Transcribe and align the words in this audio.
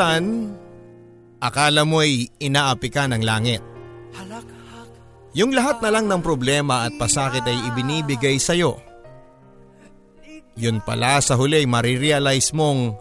Minsan, 0.00 0.56
akala 1.44 1.84
mo'y 1.84 2.32
inaapi 2.40 2.88
ka 2.88 3.04
ng 3.04 3.20
langit. 3.20 3.60
Yung 5.36 5.52
lahat 5.52 5.84
na 5.84 5.92
lang 5.92 6.08
ng 6.08 6.24
problema 6.24 6.88
at 6.88 6.96
pasakit 6.96 7.44
ay 7.44 7.68
ibinibigay 7.68 8.40
sa'yo 8.40 8.90
yun 10.60 10.84
pala 10.84 11.24
sa 11.24 11.40
huli 11.40 11.64
marirealize 11.64 12.52
mong 12.52 12.92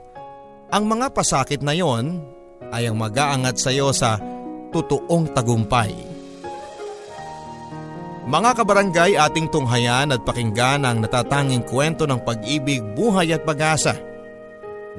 ang 0.71 0.83
mga 0.87 1.11
pasakit 1.11 1.59
na 1.59 1.75
yon 1.75 2.23
ay 2.71 2.87
ang 2.87 2.95
mag-aangat 2.95 3.59
sa 3.59 3.69
iyo 3.73 3.91
sa 3.91 4.15
totoong 4.71 5.35
tagumpay. 5.35 5.91
Mga 8.29 8.51
kabarangay 8.61 9.11
ating 9.17 9.49
tunghayan 9.49 10.13
at 10.13 10.21
pakinggan 10.21 10.85
ang 10.85 11.01
natatanging 11.01 11.65
kwento 11.65 12.05
ng 12.05 12.21
pag-ibig, 12.21 12.79
buhay 12.93 13.33
at 13.33 13.41
pag-asa. 13.41 13.97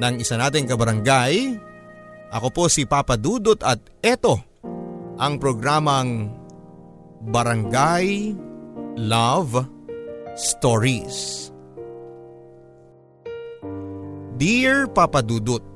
Ng 0.02 0.18
isa 0.18 0.34
nating 0.34 0.66
kabarangay, 0.66 1.54
ako 2.30 2.48
po 2.54 2.64
si 2.70 2.86
Papa 2.86 3.18
Dudut 3.18 3.58
at 3.66 3.82
eto 4.00 4.38
ang 5.18 5.36
programang 5.36 6.30
Barangay 7.26 8.32
Love 8.96 9.66
Stories. 10.38 11.50
Dear 14.40 14.88
Papa 14.88 15.20
Dudut, 15.20 15.66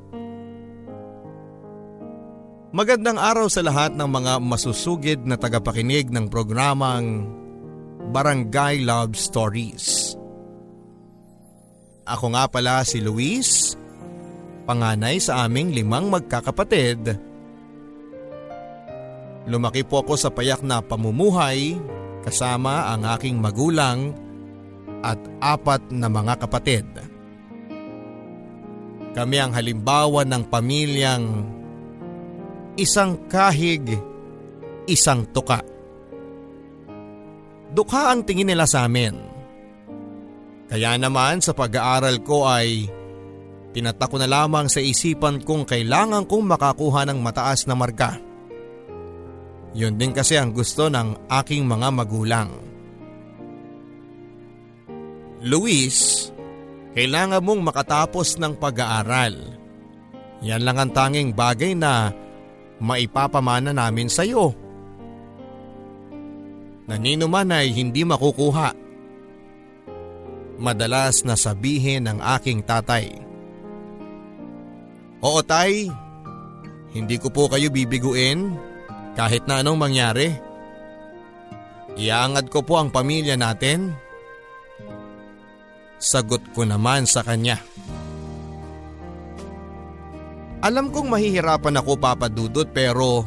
Magandang 2.74 3.22
araw 3.22 3.46
sa 3.46 3.62
lahat 3.62 3.94
ng 3.94 4.10
mga 4.10 4.42
masusugid 4.42 5.22
na 5.22 5.38
tagapakinig 5.38 6.10
ng 6.10 6.26
programang 6.26 7.22
Barangay 8.10 8.82
Love 8.82 9.14
Stories. 9.14 10.18
Ako 12.02 12.34
nga 12.34 12.50
pala 12.50 12.82
si 12.82 12.98
Luis, 12.98 13.78
panganay 14.64 15.20
sa 15.20 15.44
aming 15.44 15.72
limang 15.72 16.08
magkakapatid. 16.08 17.16
Lumaki 19.44 19.84
po 19.84 20.00
ako 20.00 20.16
sa 20.16 20.32
payak 20.32 20.64
na 20.64 20.80
pamumuhay 20.80 21.76
kasama 22.24 22.88
ang 22.96 23.04
aking 23.12 23.36
magulang 23.36 24.16
at 25.04 25.20
apat 25.44 25.92
na 25.92 26.08
mga 26.08 26.34
kapatid. 26.40 26.88
Kami 29.14 29.36
ang 29.36 29.52
halimbawa 29.52 30.24
ng 30.24 30.42
pamilyang 30.48 31.24
isang 32.80 33.28
kahig, 33.28 33.84
isang 34.88 35.28
tuka. 35.30 35.60
Dukha 37.70 38.10
ang 38.10 38.24
tingin 38.24 38.50
nila 38.50 38.66
sa 38.66 38.88
amin. 38.88 39.14
Kaya 40.66 40.96
naman 40.98 41.38
sa 41.44 41.52
pag-aaral 41.52 42.24
ko 42.24 42.48
ay 42.48 42.88
tinatako 43.74 44.22
na 44.22 44.30
lamang 44.30 44.70
sa 44.70 44.78
isipan 44.78 45.42
kung 45.42 45.66
kailangan 45.66 46.24
kong 46.30 46.46
makakuha 46.46 47.02
ng 47.10 47.18
mataas 47.18 47.66
na 47.66 47.74
marka. 47.74 48.16
Yun 49.74 49.98
din 49.98 50.14
kasi 50.14 50.38
ang 50.38 50.54
gusto 50.54 50.86
ng 50.86 51.26
aking 51.26 51.66
mga 51.66 51.88
magulang. 51.90 52.50
Luis, 55.42 56.30
kailangan 56.94 57.42
mong 57.42 57.60
makatapos 57.66 58.38
ng 58.38 58.54
pag-aaral. 58.54 59.34
Yan 60.46 60.62
lang 60.62 60.78
ang 60.78 60.90
tanging 60.94 61.34
bagay 61.34 61.74
na 61.74 62.14
maipapamana 62.78 63.74
namin 63.74 64.06
sa 64.06 64.22
iyo. 64.22 64.54
Nanino 66.86 67.26
man 67.26 67.50
ay 67.50 67.74
hindi 67.74 68.06
makukuha. 68.06 68.70
Madalas 70.54 71.26
na 71.26 71.34
sabihin 71.34 72.06
ng 72.06 72.22
aking 72.22 72.62
tatay. 72.62 73.23
Oo 75.24 75.40
tay, 75.40 75.88
hindi 76.92 77.16
ko 77.16 77.32
po 77.32 77.48
kayo 77.48 77.72
bibiguin 77.72 78.52
kahit 79.16 79.48
na 79.48 79.64
anong 79.64 79.80
mangyari. 79.80 80.36
Iangad 81.96 82.52
ko 82.52 82.60
po 82.60 82.76
ang 82.76 82.92
pamilya 82.92 83.38
natin 83.38 84.04
Sagot 86.04 86.44
ko 86.52 86.68
naman 86.68 87.08
sa 87.08 87.24
kanya. 87.24 87.56
Alam 90.60 90.92
kong 90.92 91.08
mahihirapan 91.08 91.80
ako 91.80 91.96
papadudot 91.96 92.68
pero 92.68 93.24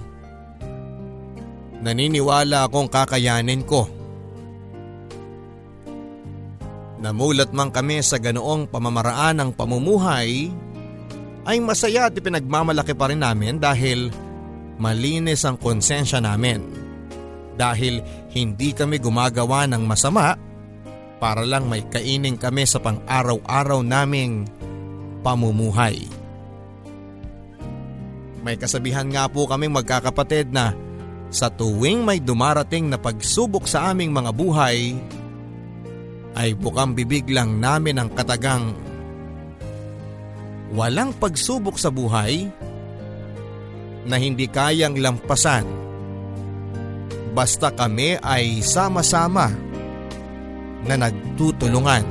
naniniwala 1.82 2.70
akong 2.70 2.86
kakayanin 2.86 3.66
ko. 3.66 3.90
Namulat 7.02 7.50
man 7.50 7.74
kami 7.74 8.02
sa 8.06 8.22
ganoong 8.22 8.70
pamamaraan 8.70 9.42
ng 9.42 9.52
pamumuhay 9.58 10.54
ay 11.48 11.64
masaya 11.64 12.12
at 12.12 12.14
ipinagmamalaki 12.20 12.92
pa 12.92 13.08
rin 13.08 13.24
namin 13.24 13.56
dahil 13.56 14.12
malinis 14.76 15.48
ang 15.48 15.56
konsensya 15.56 16.20
namin. 16.20 16.60
Dahil 17.56 18.04
hindi 18.36 18.76
kami 18.76 19.00
gumagawa 19.00 19.66
ng 19.66 19.82
masama 19.88 20.36
para 21.18 21.42
lang 21.48 21.66
may 21.66 21.82
kainin 21.88 22.38
kami 22.38 22.68
sa 22.68 22.78
pang-araw-araw 22.78 23.82
naming 23.82 24.46
pamumuhay. 25.26 26.06
May 28.46 28.60
kasabihan 28.60 29.10
nga 29.10 29.26
po 29.26 29.50
kaming 29.50 29.74
magkakapatid 29.74 30.54
na 30.54 30.78
sa 31.34 31.50
tuwing 31.52 32.06
may 32.06 32.22
dumarating 32.22 32.88
na 32.88 33.02
pagsubok 33.02 33.68
sa 33.68 33.92
aming 33.92 34.14
mga 34.14 34.32
buhay, 34.32 34.96
ay 36.38 36.54
bukang 36.54 36.94
bibig 36.94 37.28
lang 37.34 37.58
namin 37.58 37.98
ang 37.98 38.14
katagang 38.14 38.78
walang 40.72 41.16
pagsubok 41.16 41.80
sa 41.80 41.88
buhay 41.88 42.48
na 44.08 44.16
hindi 44.16 44.48
kayang 44.48 44.96
lampasan 45.00 45.88
basta 47.38 47.70
kami 47.70 48.18
ay 48.18 48.66
sama-sama 48.66 49.54
na 50.90 50.98
nagtutulungan. 50.98 52.02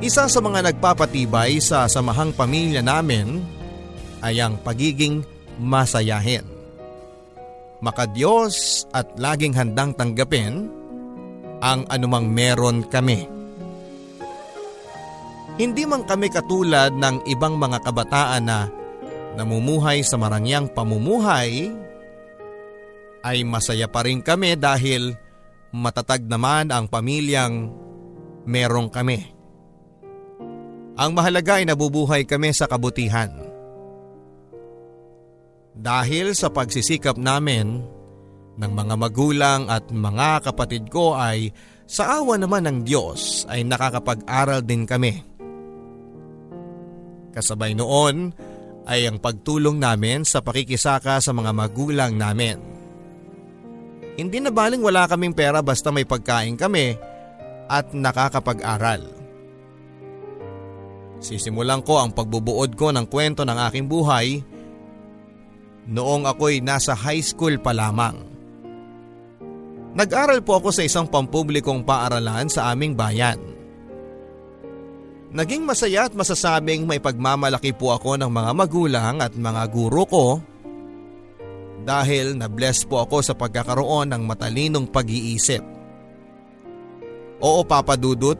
Isa 0.00 0.24
sa 0.28 0.40
mga 0.40 0.72
nagpapatibay 0.72 1.60
sa 1.60 1.84
samahang 1.84 2.32
pamilya 2.32 2.80
namin 2.80 3.44
ay 4.24 4.40
ang 4.40 4.56
pagiging 4.56 5.20
masayahin. 5.60 6.44
Makadiyos 7.84 8.88
at 8.96 9.12
laging 9.20 9.52
handang 9.52 9.92
tanggapin 9.92 10.72
ang 11.60 11.84
anumang 11.92 12.32
meron 12.32 12.88
kami. 12.88 13.33
Hindi 15.54 15.86
man 15.86 16.02
kami 16.02 16.34
katulad 16.34 16.90
ng 16.98 17.30
ibang 17.30 17.54
mga 17.54 17.78
kabataan 17.86 18.42
na 18.42 18.66
namumuhay 19.38 20.02
sa 20.02 20.18
marangyang 20.18 20.66
pamumuhay, 20.66 21.70
ay 23.24 23.40
masaya 23.46 23.86
pa 23.86 24.02
rin 24.02 24.18
kami 24.18 24.58
dahil 24.58 25.14
matatag 25.70 26.26
naman 26.26 26.74
ang 26.74 26.90
pamilyang 26.90 27.70
merong 28.44 28.90
kami. 28.90 29.30
Ang 30.94 31.10
mahalaga 31.14 31.62
ay 31.62 31.70
nabubuhay 31.70 32.22
kami 32.26 32.54
sa 32.54 32.66
kabutihan. 32.66 33.30
Dahil 35.74 36.38
sa 36.38 36.50
pagsisikap 36.50 37.18
namin 37.18 37.82
ng 38.54 38.72
mga 38.74 38.94
magulang 38.94 39.66
at 39.66 39.90
mga 39.90 40.50
kapatid 40.50 40.86
ko 40.86 41.18
ay 41.18 41.50
sa 41.86 42.22
awa 42.22 42.38
naman 42.38 42.62
ng 42.66 42.78
Diyos 42.86 43.42
ay 43.50 43.66
nakakapag-aral 43.66 44.62
din 44.62 44.86
kami. 44.86 45.33
Kasabay 47.34 47.74
noon 47.74 48.30
ay 48.86 49.10
ang 49.10 49.18
pagtulong 49.18 49.74
namin 49.74 50.22
sa 50.22 50.38
pakikisaka 50.38 51.18
sa 51.18 51.34
mga 51.34 51.50
magulang 51.50 52.14
namin. 52.14 52.62
Hindi 54.14 54.38
na 54.38 54.54
baling 54.54 54.78
wala 54.78 55.10
kaming 55.10 55.34
pera 55.34 55.58
basta 55.58 55.90
may 55.90 56.06
pagkain 56.06 56.54
kami 56.54 56.94
at 57.66 57.90
nakakapag-aral. 57.90 59.02
Sisimulan 61.18 61.82
ko 61.82 61.98
ang 61.98 62.14
pagbubuod 62.14 62.76
ko 62.78 62.94
ng 62.94 63.10
kwento 63.10 63.42
ng 63.42 63.58
aking 63.66 63.90
buhay 63.90 64.44
noong 65.88 66.28
ako'y 66.28 66.60
nasa 66.62 66.94
high 66.94 67.24
school 67.24 67.58
pa 67.58 67.74
lamang. 67.74 68.14
Nag-aral 69.94 70.42
po 70.42 70.58
ako 70.58 70.74
sa 70.74 70.82
isang 70.82 71.06
pampublikong 71.06 71.86
paaralan 71.86 72.50
sa 72.50 72.70
aming 72.74 72.98
bayan. 72.98 73.53
Naging 75.34 75.66
masaya 75.66 76.06
at 76.06 76.14
masasabing 76.14 76.86
may 76.86 77.02
pagmamalaki 77.02 77.74
po 77.74 77.90
ako 77.90 78.14
ng 78.22 78.30
mga 78.30 78.50
magulang 78.54 79.14
at 79.18 79.34
mga 79.34 79.62
guro 79.66 80.06
ko 80.06 80.26
dahil 81.82 82.38
na-bless 82.38 82.86
po 82.86 83.02
ako 83.02 83.18
sa 83.18 83.34
pagkakaroon 83.34 84.14
ng 84.14 84.22
matalinong 84.30 84.86
pag-iisip. 84.86 85.58
Oo 87.42 87.66
Papa 87.66 87.98
Dudut, 87.98 88.38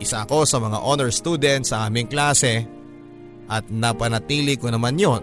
isa 0.00 0.24
ako 0.24 0.48
sa 0.48 0.56
mga 0.56 0.80
honor 0.80 1.12
students 1.12 1.68
sa 1.68 1.84
aming 1.84 2.08
klase 2.08 2.64
at 3.52 3.68
napanatili 3.68 4.56
ko 4.56 4.72
naman 4.72 4.96
yon. 4.96 5.20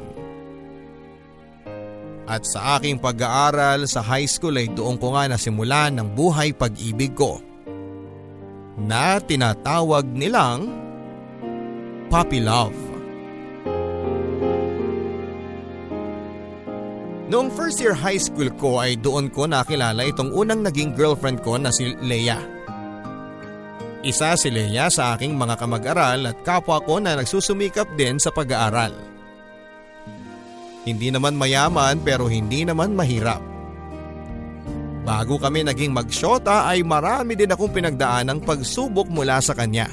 At 2.29 2.45
sa 2.45 2.77
aking 2.77 3.01
pag-aaral 3.01 3.89
sa 3.89 4.05
high 4.05 4.29
school 4.29 4.61
ay 4.61 4.69
doon 4.69 5.01
ko 5.01 5.17
nga 5.17 5.25
nasimulan 5.25 5.97
ng 5.97 6.13
buhay 6.13 6.53
pag-ibig 6.53 7.17
ko 7.17 7.50
na 8.85 9.21
tinatawag 9.21 10.09
nilang 10.09 10.69
puppy 12.09 12.41
love. 12.41 12.75
Noong 17.31 17.47
first 17.55 17.79
year 17.79 17.95
high 17.95 18.19
school 18.19 18.51
ko 18.59 18.83
ay 18.83 18.99
doon 18.99 19.31
ko 19.31 19.47
nakilala 19.47 20.03
itong 20.03 20.35
unang 20.35 20.67
naging 20.67 20.91
girlfriend 20.91 21.39
ko 21.39 21.55
na 21.55 21.71
si 21.71 21.95
Leia. 22.03 22.35
Isa 24.03 24.35
si 24.35 24.51
Leia 24.51 24.91
sa 24.91 25.15
aking 25.15 25.39
mga 25.39 25.55
kamag-aral 25.55 26.27
at 26.27 26.37
kapwa 26.43 26.83
ko 26.83 26.99
na 26.99 27.15
nagsusumikap 27.15 27.87
din 27.95 28.19
sa 28.19 28.35
pag-aaral. 28.35 28.91
Hindi 30.83 31.07
naman 31.13 31.39
mayaman 31.39 32.03
pero 32.03 32.27
hindi 32.27 32.67
naman 32.67 32.99
mahirap. 32.99 33.39
Bago 35.01 35.41
kami 35.41 35.65
naging 35.65 35.89
magsyota 35.89 36.69
ay 36.69 36.85
marami 36.85 37.33
din 37.33 37.49
akong 37.49 37.73
pinagdaan 37.73 38.29
ng 38.29 38.39
pagsubok 38.45 39.09
mula 39.09 39.41
sa 39.41 39.57
kanya. 39.57 39.89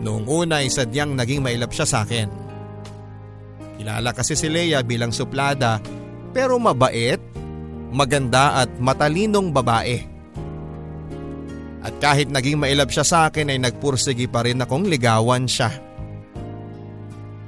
Noong 0.00 0.24
una 0.30 0.62
ay 0.62 0.70
sadyang 0.70 1.18
naging 1.18 1.42
mailap 1.42 1.74
siya 1.74 1.84
sa 1.84 1.98
akin. 2.06 2.30
Kilala 3.76 4.14
kasi 4.14 4.38
si 4.38 4.46
Leia 4.46 4.80
bilang 4.86 5.10
suplada 5.10 5.82
pero 6.30 6.56
mabait, 6.62 7.18
maganda 7.90 8.62
at 8.62 8.70
matalinong 8.78 9.50
babae. 9.50 10.06
At 11.80 11.96
kahit 11.98 12.30
naging 12.30 12.60
mailap 12.60 12.92
siya 12.92 13.02
sa 13.02 13.18
akin 13.26 13.50
ay 13.50 13.58
nagpursigi 13.58 14.30
pa 14.30 14.46
rin 14.46 14.62
akong 14.62 14.86
ligawan 14.86 15.48
siya. 15.50 15.74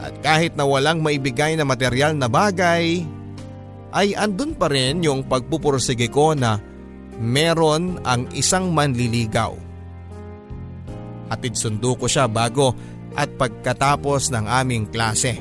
At 0.03 0.19
kahit 0.19 0.59
na 0.59 0.67
walang 0.67 0.99
maibigay 0.99 1.55
na 1.55 1.63
material 1.63 2.17
na 2.19 2.27
bagay, 2.27 3.07
ay 3.93 4.17
andun 4.17 4.57
pa 4.57 4.73
rin 4.73 5.05
yung 5.05 5.29
pagpupursige 5.29 6.09
ko 6.09 6.33
na 6.33 6.57
meron 7.21 8.01
ang 8.03 8.27
isang 8.33 8.73
manliligaw. 8.73 9.53
Atid 11.29 11.55
sundo 11.57 11.97
ko 11.97 12.09
siya 12.09 12.29
bago 12.29 12.73
at 13.13 13.29
pagkatapos 13.37 14.33
ng 14.33 14.49
aming 14.49 14.89
klase. 14.89 15.37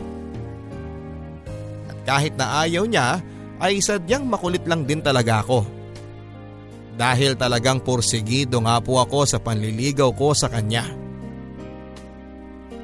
At 1.88 1.98
kahit 2.03 2.36
na 2.36 2.68
ayaw 2.68 2.83
niya 2.83 3.24
ay 3.63 3.80
sadyang 3.80 4.27
makulit 4.27 4.68
lang 4.68 4.83
din 4.83 5.00
talaga 5.00 5.44
ako 5.44 5.63
dahil 6.92 7.39
talagang 7.39 7.80
porsigido 7.80 8.59
nga 8.62 8.83
po 8.83 9.00
ako 9.00 9.24
sa 9.24 9.39
panliligaw 9.39 10.12
ko 10.12 10.36
sa 10.36 10.51
kanya. 10.51 10.83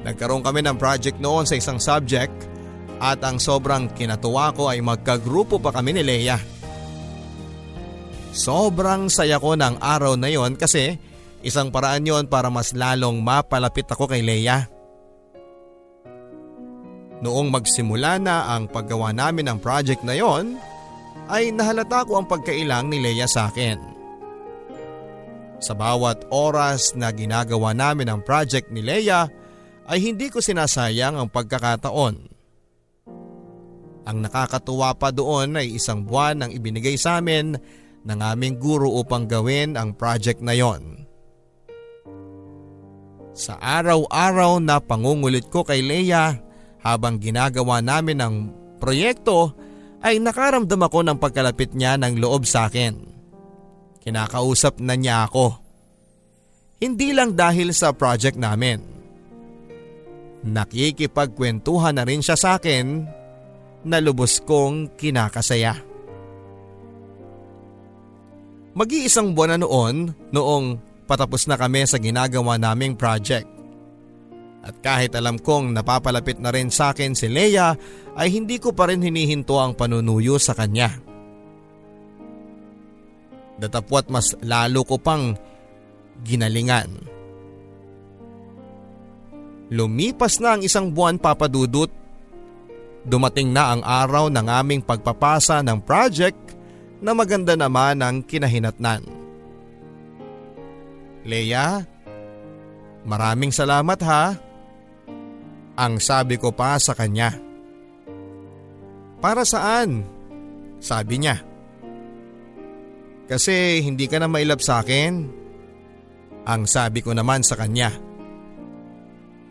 Nagkaroon 0.08 0.40
kami 0.40 0.64
ng 0.64 0.80
project 0.80 1.20
noon 1.20 1.44
sa 1.44 1.58
isang 1.58 1.76
subject 1.76 2.47
at 2.98 3.22
ang 3.22 3.38
sobrang 3.38 3.90
kinatuwa 3.94 4.50
ko 4.54 4.70
ay 4.70 4.82
magkagrupo 4.82 5.62
pa 5.62 5.70
kami 5.70 5.98
ni 5.98 6.02
Leia. 6.02 6.38
Sobrang 8.34 9.10
saya 9.10 9.40
ko 9.40 9.54
ng 9.54 9.80
araw 9.80 10.14
na 10.14 10.30
yon 10.30 10.54
kasi 10.54 10.98
isang 11.42 11.72
paraan 11.72 12.06
yon 12.06 12.24
para 12.26 12.50
mas 12.50 12.74
lalong 12.74 13.18
mapalapit 13.22 13.88
ako 13.88 14.10
kay 14.10 14.22
Leia. 14.22 14.66
Noong 17.18 17.50
magsimula 17.50 18.22
na 18.22 18.46
ang 18.54 18.70
paggawa 18.70 19.10
namin 19.10 19.50
ng 19.50 19.58
project 19.58 20.06
na 20.06 20.14
yon, 20.14 20.54
ay 21.26 21.50
nahalata 21.50 22.06
ko 22.06 22.22
ang 22.22 22.26
pagkailang 22.30 22.86
ni 22.86 23.02
Leia 23.02 23.26
sa 23.26 23.50
akin. 23.50 23.78
Sa 25.58 25.74
bawat 25.74 26.30
oras 26.30 26.94
na 26.94 27.10
ginagawa 27.10 27.74
namin 27.74 28.06
ang 28.06 28.22
project 28.22 28.70
ni 28.70 28.78
Leia 28.78 29.26
ay 29.90 29.98
hindi 29.98 30.30
ko 30.30 30.38
sinasayang 30.38 31.18
ang 31.18 31.26
pagkakataon. 31.26 32.37
Ang 34.08 34.24
nakakatuwa 34.24 34.96
pa 34.96 35.12
doon 35.12 35.60
ay 35.60 35.76
isang 35.76 36.00
buwan 36.00 36.40
ang 36.40 36.50
ibinigay 36.50 36.96
sa 36.96 37.20
amin 37.20 37.60
ng 38.08 38.20
aming 38.24 38.56
guro 38.56 38.88
upang 38.96 39.28
gawin 39.28 39.76
ang 39.76 39.92
project 39.92 40.40
na 40.40 40.56
yon. 40.56 41.04
Sa 43.36 43.60
araw-araw 43.60 44.64
na 44.64 44.80
pangungulit 44.80 45.52
ko 45.52 45.60
kay 45.60 45.84
Leia 45.84 46.40
habang 46.80 47.20
ginagawa 47.20 47.84
namin 47.84 48.18
ang 48.24 48.34
proyekto 48.80 49.52
ay 50.00 50.16
nakaramdam 50.24 50.80
ako 50.88 51.04
ng 51.04 51.18
pagkalapit 51.20 51.76
niya 51.76 52.00
ng 52.00 52.16
loob 52.16 52.48
sa 52.48 52.72
akin. 52.72 52.96
Kinakausap 54.00 54.80
na 54.80 54.96
niya 54.96 55.28
ako. 55.28 55.52
Hindi 56.80 57.12
lang 57.12 57.36
dahil 57.36 57.76
sa 57.76 57.92
project 57.92 58.40
namin. 58.40 58.80
Nakikipagkwentuhan 60.48 61.98
na 61.98 62.08
rin 62.08 62.24
siya 62.24 62.38
sa 62.38 62.56
akin 62.56 63.17
na 63.88 64.04
lubos 64.04 64.44
kong 64.44 64.94
kinakasaya. 65.00 65.80
Mag-iisang 68.78 69.34
buwan 69.34 69.58
na 69.58 69.64
noon 69.64 70.14
noong 70.30 70.66
patapos 71.08 71.48
na 71.48 71.56
kami 71.58 71.88
sa 71.88 71.98
ginagawa 71.98 72.60
naming 72.60 72.94
project. 72.94 73.48
At 74.62 74.78
kahit 74.84 75.16
alam 75.16 75.40
kong 75.40 75.72
napapalapit 75.72 76.38
na 76.38 76.52
rin 76.52 76.68
sa 76.68 76.92
akin 76.92 77.16
si 77.16 77.26
Leia 77.26 77.72
ay 78.14 78.28
hindi 78.28 78.60
ko 78.60 78.76
pa 78.76 78.86
rin 78.86 79.00
hinihinto 79.00 79.56
ang 79.56 79.72
panunuyo 79.72 80.36
sa 80.36 80.52
kanya. 80.52 80.92
Datapwat 83.58 84.12
mas 84.12 84.38
lalo 84.44 84.86
ko 84.86 85.00
pang 85.02 85.34
ginalingan. 86.22 87.18
Lumipas 89.68 90.40
na 90.40 90.56
ang 90.56 90.62
isang 90.64 90.94
buwan 90.94 91.20
papadudot. 91.20 91.90
Dumating 93.06 93.54
na 93.54 93.74
ang 93.76 93.82
araw 93.86 94.30
ng 94.32 94.46
aming 94.46 94.82
pagpapasa 94.82 95.62
ng 95.62 95.78
project 95.82 96.58
na 96.98 97.14
maganda 97.14 97.54
naman 97.54 98.02
ang 98.02 98.22
kinahinatnan. 98.26 99.06
Leia, 101.22 101.86
maraming 103.06 103.54
salamat 103.54 104.00
ha. 104.02 104.34
Ang 105.78 106.02
sabi 106.02 106.40
ko 106.40 106.50
pa 106.50 106.74
sa 106.82 106.96
kanya. 106.96 107.38
Para 109.22 109.46
saan? 109.46 110.02
Sabi 110.82 111.22
niya. 111.22 111.38
Kasi 113.28 113.84
hindi 113.84 114.08
ka 114.08 114.18
na 114.18 114.26
mailap 114.26 114.58
sa 114.58 114.82
akin. 114.82 115.28
Ang 116.48 116.62
sabi 116.64 117.04
ko 117.04 117.12
naman 117.12 117.44
sa 117.44 117.54
kanya. 117.54 117.92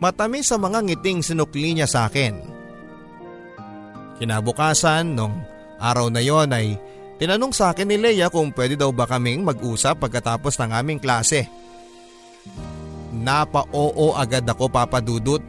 Matamis 0.02 0.50
sa 0.50 0.58
mga 0.58 0.82
ngiting 0.82 1.22
sinukli 1.22 1.72
niya 1.72 1.86
sa 1.86 2.10
akin. 2.10 2.57
Kinabukasan 4.18 5.14
nung 5.14 5.46
araw 5.78 6.10
na 6.10 6.18
yon 6.18 6.50
ay 6.50 6.74
tinanong 7.22 7.54
sa 7.54 7.70
akin 7.70 7.86
ni 7.86 7.96
Leia 7.98 8.26
kung 8.26 8.50
pwede 8.50 8.74
daw 8.74 8.90
ba 8.90 9.06
kaming 9.06 9.46
mag-usap 9.46 10.02
pagkatapos 10.02 10.58
ng 10.58 10.70
aming 10.74 10.98
klase. 10.98 11.46
Napa-oo 13.14 14.18
agad 14.18 14.42
ako 14.42 14.66
papadudot. 14.66 15.42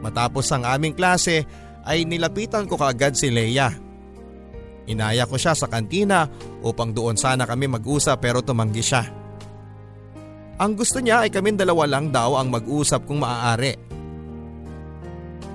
Matapos 0.00 0.48
ang 0.50 0.64
aming 0.64 0.96
klase 0.96 1.44
ay 1.84 2.08
nilapitan 2.08 2.64
ko 2.64 2.80
kaagad 2.80 3.14
si 3.14 3.28
Leia. 3.28 3.68
Inaya 4.88 5.28
ko 5.28 5.38
siya 5.38 5.54
sa 5.54 5.70
kantina 5.70 6.26
upang 6.64 6.90
doon 6.90 7.14
sana 7.20 7.46
kami 7.46 7.70
mag-usap 7.70 8.18
pero 8.18 8.40
tumanggi 8.42 8.82
siya. 8.82 9.04
Ang 10.56 10.72
gusto 10.74 11.04
niya 11.04 11.28
ay 11.28 11.30
kaming 11.30 11.60
dalawa 11.60 11.84
lang 11.84 12.08
daw 12.08 12.40
ang 12.40 12.48
mag-usap 12.48 13.04
kung 13.06 13.22
maaari. 13.22 13.91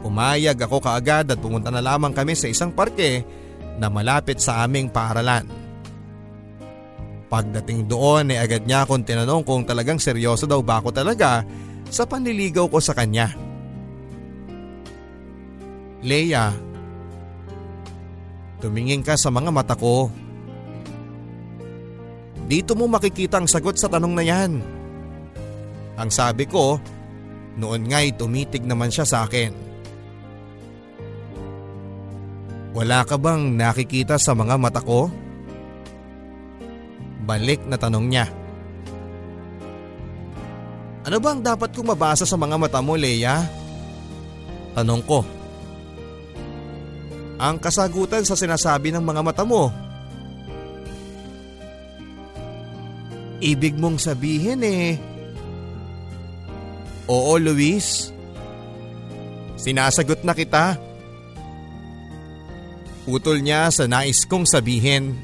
Pumayag 0.07 0.55
ako 0.55 0.79
kaagad 0.79 1.35
at 1.35 1.39
pumunta 1.43 1.67
na 1.67 1.83
lamang 1.83 2.15
kami 2.15 2.31
sa 2.31 2.47
isang 2.47 2.71
parke 2.71 3.27
na 3.75 3.91
malapit 3.91 4.39
sa 4.39 4.63
aming 4.63 4.87
paaralan. 4.87 5.43
Pagdating 7.27 7.91
doon 7.91 8.31
ay 8.31 8.39
agad 8.39 8.63
niya 8.63 8.87
akong 8.87 9.03
tinanong 9.03 9.43
kung 9.43 9.67
talagang 9.67 9.99
seryoso 9.99 10.47
daw 10.47 10.63
ba 10.63 10.79
ako 10.79 10.95
talaga 10.95 11.43
sa 11.91 12.07
panliligaw 12.07 12.71
ko 12.71 12.79
sa 12.79 12.95
kanya. 12.95 13.35
Leia, 16.07 16.55
tumingin 18.63 19.03
ka 19.03 19.19
sa 19.19 19.27
mga 19.27 19.51
mata 19.51 19.75
ko. 19.75 20.07
Dito 22.47 22.79
mo 22.79 22.87
makikita 22.87 23.43
ang 23.43 23.47
sagot 23.51 23.75
sa 23.75 23.91
tanong 23.91 24.13
na 24.15 24.23
yan. 24.23 24.63
Ang 25.99 26.09
sabi 26.15 26.47
ko, 26.47 26.79
noon 27.59 27.91
nga'y 27.91 28.15
tumitig 28.15 28.63
naman 28.63 28.87
siya 28.87 29.03
sa 29.03 29.27
akin. 29.27 29.67
Wala 32.77 33.01
ka 33.09 33.17
bang 33.17 33.57
nakikita 33.57 34.21
sa 34.21 34.37
mga 34.37 34.53
mata 34.61 34.77
ko? 34.77 35.09
Balik 37.25 37.65
na 37.65 37.73
tanong 37.73 38.05
niya. 38.05 38.29
Ano 41.01 41.17
bang 41.17 41.41
dapat 41.41 41.73
kong 41.73 41.97
mabasa 41.97 42.29
sa 42.29 42.37
mga 42.37 42.53
mata 42.61 42.77
mo, 42.77 42.93
Leia? 42.93 43.41
Tanong 44.77 45.01
ko. 45.09 45.25
Ang 47.41 47.57
kasagutan 47.57 48.21
sa 48.21 48.37
sinasabi 48.37 48.93
ng 48.93 49.01
mga 49.01 49.21
mata 49.25 49.41
mo. 49.41 49.73
Ibig 53.41 53.73
mong 53.81 53.97
sabihin 53.97 54.61
eh. 54.61 55.01
Oo, 57.09 57.41
Luis. 57.41 58.13
Sinasagot 59.57 60.21
na 60.21 60.37
kita. 60.37 60.86
Utol 63.07 63.39
niya 63.39 63.71
sa 63.71 63.87
nais 63.87 64.27
kong 64.27 64.43
sabihin. 64.43 65.15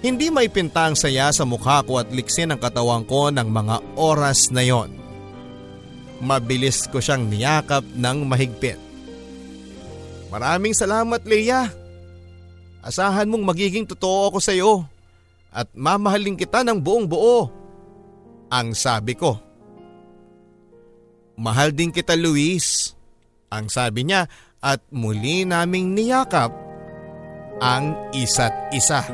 Hindi 0.00 0.32
may 0.32 0.48
pinta 0.48 0.88
ang 0.88 0.96
saya 0.96 1.28
sa 1.28 1.44
mukha 1.44 1.84
ko 1.84 2.00
at 2.00 2.08
liksin 2.08 2.52
ang 2.52 2.60
katawan 2.60 3.04
ko 3.04 3.28
ng 3.28 3.44
mga 3.44 3.76
oras 4.00 4.48
na 4.48 4.64
yon. 4.64 4.92
Mabilis 6.24 6.88
ko 6.88 6.96
siyang 6.96 7.28
niyakap 7.28 7.84
ng 7.92 8.18
mahigpit. 8.24 8.80
Maraming 10.32 10.72
salamat 10.72 11.20
Leia. 11.28 11.68
Asahan 12.80 13.28
mong 13.28 13.44
magiging 13.44 13.84
totoo 13.84 14.32
ako 14.32 14.38
sa 14.40 14.56
iyo 14.56 14.86
at 15.52 15.68
mamahalin 15.76 16.38
kita 16.38 16.64
ng 16.64 16.80
buong 16.80 17.04
buo. 17.04 17.52
Ang 18.48 18.72
sabi 18.72 19.12
ko. 19.12 19.36
Mahal 21.36 21.74
din 21.76 21.92
kita 21.92 22.16
Luis. 22.16 22.96
Ang 23.52 23.68
sabi 23.68 24.08
niya 24.08 24.30
at 24.66 24.82
muli 24.90 25.46
naming 25.46 25.94
niyakap 25.94 26.50
ang 27.62 27.94
isa't 28.10 28.74
isa. 28.74 29.06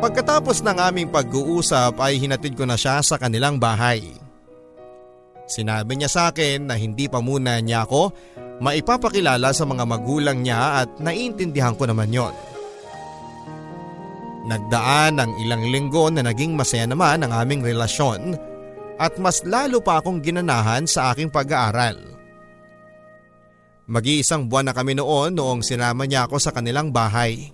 Pagkatapos 0.00 0.64
ng 0.64 0.78
aming 0.80 1.12
pag-uusap 1.12 2.00
ay 2.00 2.16
hinatid 2.16 2.56
ko 2.56 2.64
na 2.64 2.80
siya 2.80 3.04
sa 3.04 3.20
kanilang 3.20 3.60
bahay. 3.60 4.00
Sinabi 5.44 6.00
niya 6.00 6.08
sa 6.08 6.32
akin 6.32 6.64
na 6.64 6.80
hindi 6.80 7.04
pa 7.12 7.20
muna 7.20 7.60
niya 7.60 7.84
ako 7.84 8.08
maipapakilala 8.64 9.52
sa 9.52 9.68
mga 9.68 9.84
magulang 9.84 10.40
niya 10.40 10.80
at 10.80 10.88
naiintindihan 10.96 11.76
ko 11.76 11.84
naman 11.84 12.08
yon. 12.08 12.32
Nagdaan 14.48 15.20
ang 15.20 15.36
ilang 15.44 15.68
linggo 15.68 16.08
na 16.08 16.24
naging 16.24 16.56
masaya 16.56 16.88
naman 16.88 17.20
ang 17.20 17.36
aming 17.36 17.60
relasyon 17.60 18.40
at 18.96 19.20
mas 19.20 19.44
lalo 19.44 19.84
pa 19.84 20.00
akong 20.00 20.24
ginanahan 20.24 20.88
sa 20.88 21.12
aking 21.12 21.28
pag-aaral. 21.28 22.19
Mag-iisang 23.90 24.46
buwan 24.46 24.70
na 24.70 24.72
kami 24.72 24.94
noon 24.94 25.34
noong 25.34 25.66
sinama 25.66 26.06
niya 26.06 26.30
ako 26.30 26.38
sa 26.38 26.54
kanilang 26.54 26.94
bahay. 26.94 27.50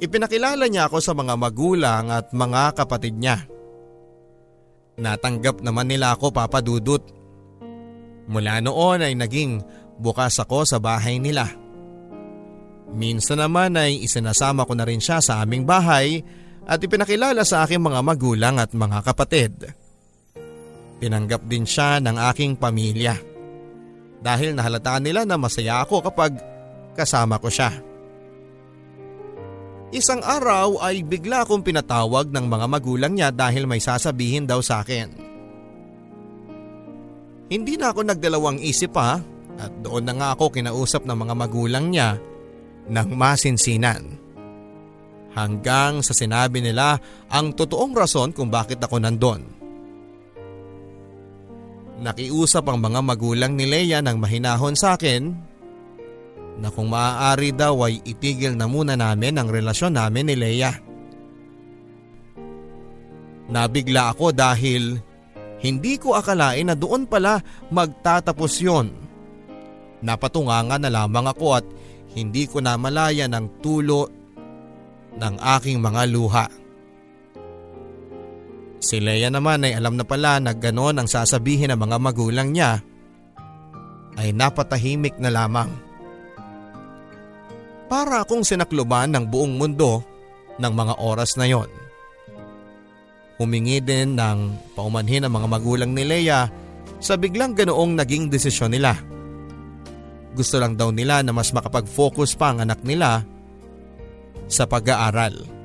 Ipinakilala 0.00 0.64
niya 0.64 0.88
ako 0.88 1.04
sa 1.04 1.12
mga 1.12 1.36
magulang 1.36 2.08
at 2.08 2.32
mga 2.32 2.72
kapatid 2.72 3.20
niya. 3.20 3.44
Natanggap 4.96 5.60
naman 5.60 5.92
nila 5.92 6.16
ako 6.16 6.32
papadudot. 6.32 7.04
Mula 8.32 8.64
noon 8.64 9.04
ay 9.04 9.12
naging 9.12 9.60
bukas 10.00 10.40
ako 10.40 10.64
sa 10.64 10.80
bahay 10.80 11.20
nila. 11.20 11.52
Minsan 12.88 13.44
naman 13.44 13.76
ay 13.76 14.00
isinasama 14.00 14.64
ko 14.64 14.72
na 14.72 14.88
rin 14.88 15.04
siya 15.04 15.20
sa 15.20 15.44
aming 15.44 15.68
bahay 15.68 16.24
at 16.64 16.80
ipinakilala 16.80 17.44
sa 17.44 17.68
aking 17.68 17.84
mga 17.84 18.00
magulang 18.00 18.56
at 18.56 18.72
mga 18.72 19.04
kapatid. 19.04 19.52
Tinanggap 20.96 21.44
din 21.44 21.68
siya 21.68 22.00
ng 22.00 22.16
aking 22.32 22.56
pamilya. 22.56 23.27
Dahil 24.18 24.54
nahalata 24.54 24.98
nila 24.98 25.22
na 25.22 25.38
masaya 25.38 25.82
ako 25.82 26.02
kapag 26.02 26.38
kasama 26.98 27.38
ko 27.38 27.46
siya. 27.46 27.70
Isang 29.88 30.20
araw 30.20 30.84
ay 30.84 31.00
bigla 31.00 31.48
akong 31.48 31.64
pinatawag 31.64 32.28
ng 32.28 32.44
mga 32.44 32.66
magulang 32.68 33.12
niya 33.16 33.32
dahil 33.32 33.64
may 33.64 33.80
sasabihin 33.80 34.44
daw 34.44 34.60
sa 34.60 34.84
akin. 34.84 35.08
Hindi 37.48 37.80
na 37.80 37.96
ako 37.96 38.04
nagdalawang 38.04 38.60
isip 38.60 38.92
pa 38.92 39.16
at 39.56 39.72
doon 39.80 40.04
na 40.04 40.12
nga 40.12 40.28
ako 40.36 40.52
kinausap 40.52 41.08
ng 41.08 41.16
mga 41.16 41.34
magulang 41.34 41.88
niya 41.88 42.20
ng 42.92 43.08
masinsinan. 43.16 44.20
Hanggang 45.32 46.04
sa 46.04 46.12
sinabi 46.12 46.60
nila 46.60 47.00
ang 47.32 47.56
totoong 47.56 47.96
rason 47.96 48.36
kung 48.36 48.52
bakit 48.52 48.82
ako 48.84 49.00
nandon. 49.00 49.57
Nakiusap 51.98 52.62
ang 52.70 52.78
mga 52.78 53.00
magulang 53.02 53.58
ni 53.58 53.66
Leia 53.66 53.98
ng 53.98 54.22
mahinahon 54.22 54.78
sa 54.78 54.94
akin 54.94 55.34
na 56.58 56.70
kung 56.70 56.90
maaari 56.90 57.50
daw 57.50 57.86
ay 57.86 58.02
itigil 58.06 58.54
na 58.54 58.70
muna 58.70 58.94
namin 58.94 59.38
ang 59.38 59.50
relasyon 59.50 59.98
namin 59.98 60.30
ni 60.30 60.34
Leia. 60.38 60.72
Nabigla 63.50 64.14
ako 64.14 64.30
dahil 64.30 64.98
hindi 65.58 65.98
ko 65.98 66.14
akalain 66.14 66.70
na 66.70 66.78
doon 66.78 67.10
pala 67.10 67.42
magtatapos 67.74 68.52
yon. 68.62 68.94
Napatungangan 69.98 70.78
na 70.78 70.90
lamang 70.92 71.26
ako 71.26 71.46
at 71.58 71.66
hindi 72.14 72.46
ko 72.46 72.62
na 72.62 72.78
malaya 72.78 73.26
ng 73.26 73.58
tulo 73.58 74.06
ng 75.18 75.34
aking 75.58 75.82
mga 75.82 76.02
luha. 76.14 76.46
Si 78.78 79.02
Leia 79.02 79.26
naman 79.26 79.66
ay 79.66 79.74
alam 79.74 79.98
na 79.98 80.06
pala 80.06 80.38
na 80.38 80.54
ganon 80.54 80.98
ang 80.98 81.10
sasabihin 81.10 81.74
ng 81.74 81.80
mga 81.80 81.96
magulang 81.98 82.54
niya 82.54 82.78
ay 84.18 84.30
napatahimik 84.34 85.18
na 85.18 85.30
lamang. 85.30 85.70
Para 87.90 88.22
akong 88.22 88.46
sinakluban 88.46 89.14
ng 89.14 89.24
buong 89.26 89.58
mundo 89.58 90.02
ng 90.58 90.72
mga 90.74 90.94
oras 91.02 91.34
na 91.34 91.46
yon. 91.48 91.70
Humingi 93.38 93.78
din 93.78 94.18
ng 94.18 94.74
paumanhin 94.74 95.26
ang 95.26 95.32
mga 95.38 95.48
magulang 95.48 95.90
ni 95.94 96.02
Leia 96.02 96.50
sa 96.98 97.14
biglang 97.14 97.54
ganoong 97.54 97.94
naging 97.94 98.26
desisyon 98.26 98.74
nila. 98.74 98.98
Gusto 100.34 100.58
lang 100.58 100.74
daw 100.74 100.90
nila 100.90 101.22
na 101.22 101.30
mas 101.34 101.54
makapag-focus 101.54 102.34
pa 102.34 102.54
ang 102.54 102.62
anak 102.66 102.82
nila 102.82 103.22
sa 104.50 104.66
pag-aaral. 104.66 105.57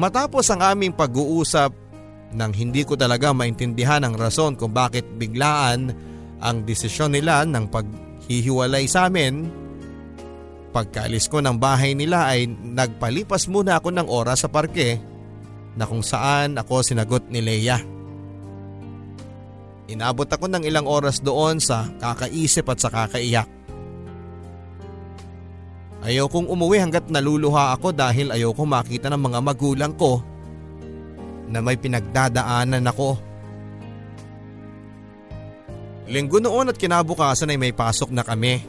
Matapos 0.00 0.48
ang 0.48 0.64
aming 0.64 0.96
pag-uusap 0.96 1.76
nang 2.32 2.56
hindi 2.56 2.88
ko 2.88 2.96
talaga 2.96 3.36
maintindihan 3.36 4.00
ang 4.00 4.16
rason 4.16 4.56
kung 4.56 4.72
bakit 4.72 5.04
biglaan 5.20 5.92
ang 6.40 6.64
desisyon 6.64 7.12
nila 7.12 7.44
ng 7.44 7.68
paghihiwalay 7.68 8.88
sa 8.88 9.12
amin, 9.12 9.52
pagkaalis 10.72 11.28
ko 11.28 11.44
ng 11.44 11.60
bahay 11.60 11.92
nila 11.92 12.32
ay 12.32 12.48
nagpalipas 12.48 13.44
muna 13.52 13.76
ako 13.76 13.92
ng 13.92 14.08
oras 14.08 14.40
sa 14.40 14.48
parke 14.48 14.96
na 15.76 15.84
kung 15.84 16.00
saan 16.00 16.56
ako 16.56 16.80
sinagot 16.80 17.28
ni 17.28 17.44
Leia. 17.44 17.76
Inabot 19.92 20.24
ako 20.24 20.48
ng 20.48 20.64
ilang 20.64 20.88
oras 20.88 21.20
doon 21.20 21.60
sa 21.60 21.84
kakaisip 22.00 22.64
at 22.72 22.80
sa 22.80 22.88
kakaiyak. 22.88 23.59
Ayaw 26.00 26.32
kong 26.32 26.48
umuwi 26.48 26.80
hanggat 26.80 27.12
naluluha 27.12 27.76
ako 27.76 27.92
dahil 27.92 28.32
ayaw 28.32 28.56
kong 28.56 28.70
makita 28.72 29.12
ng 29.12 29.20
mga 29.20 29.38
magulang 29.44 29.92
ko 29.92 30.24
na 31.50 31.60
may 31.60 31.76
pinagdadaanan 31.76 32.88
ako. 32.88 33.20
Linggo 36.10 36.40
noon 36.42 36.72
at 36.72 36.80
kinabukasan 36.80 37.52
ay 37.52 37.58
may 37.60 37.74
pasok 37.76 38.10
na 38.10 38.24
kami. 38.24 38.64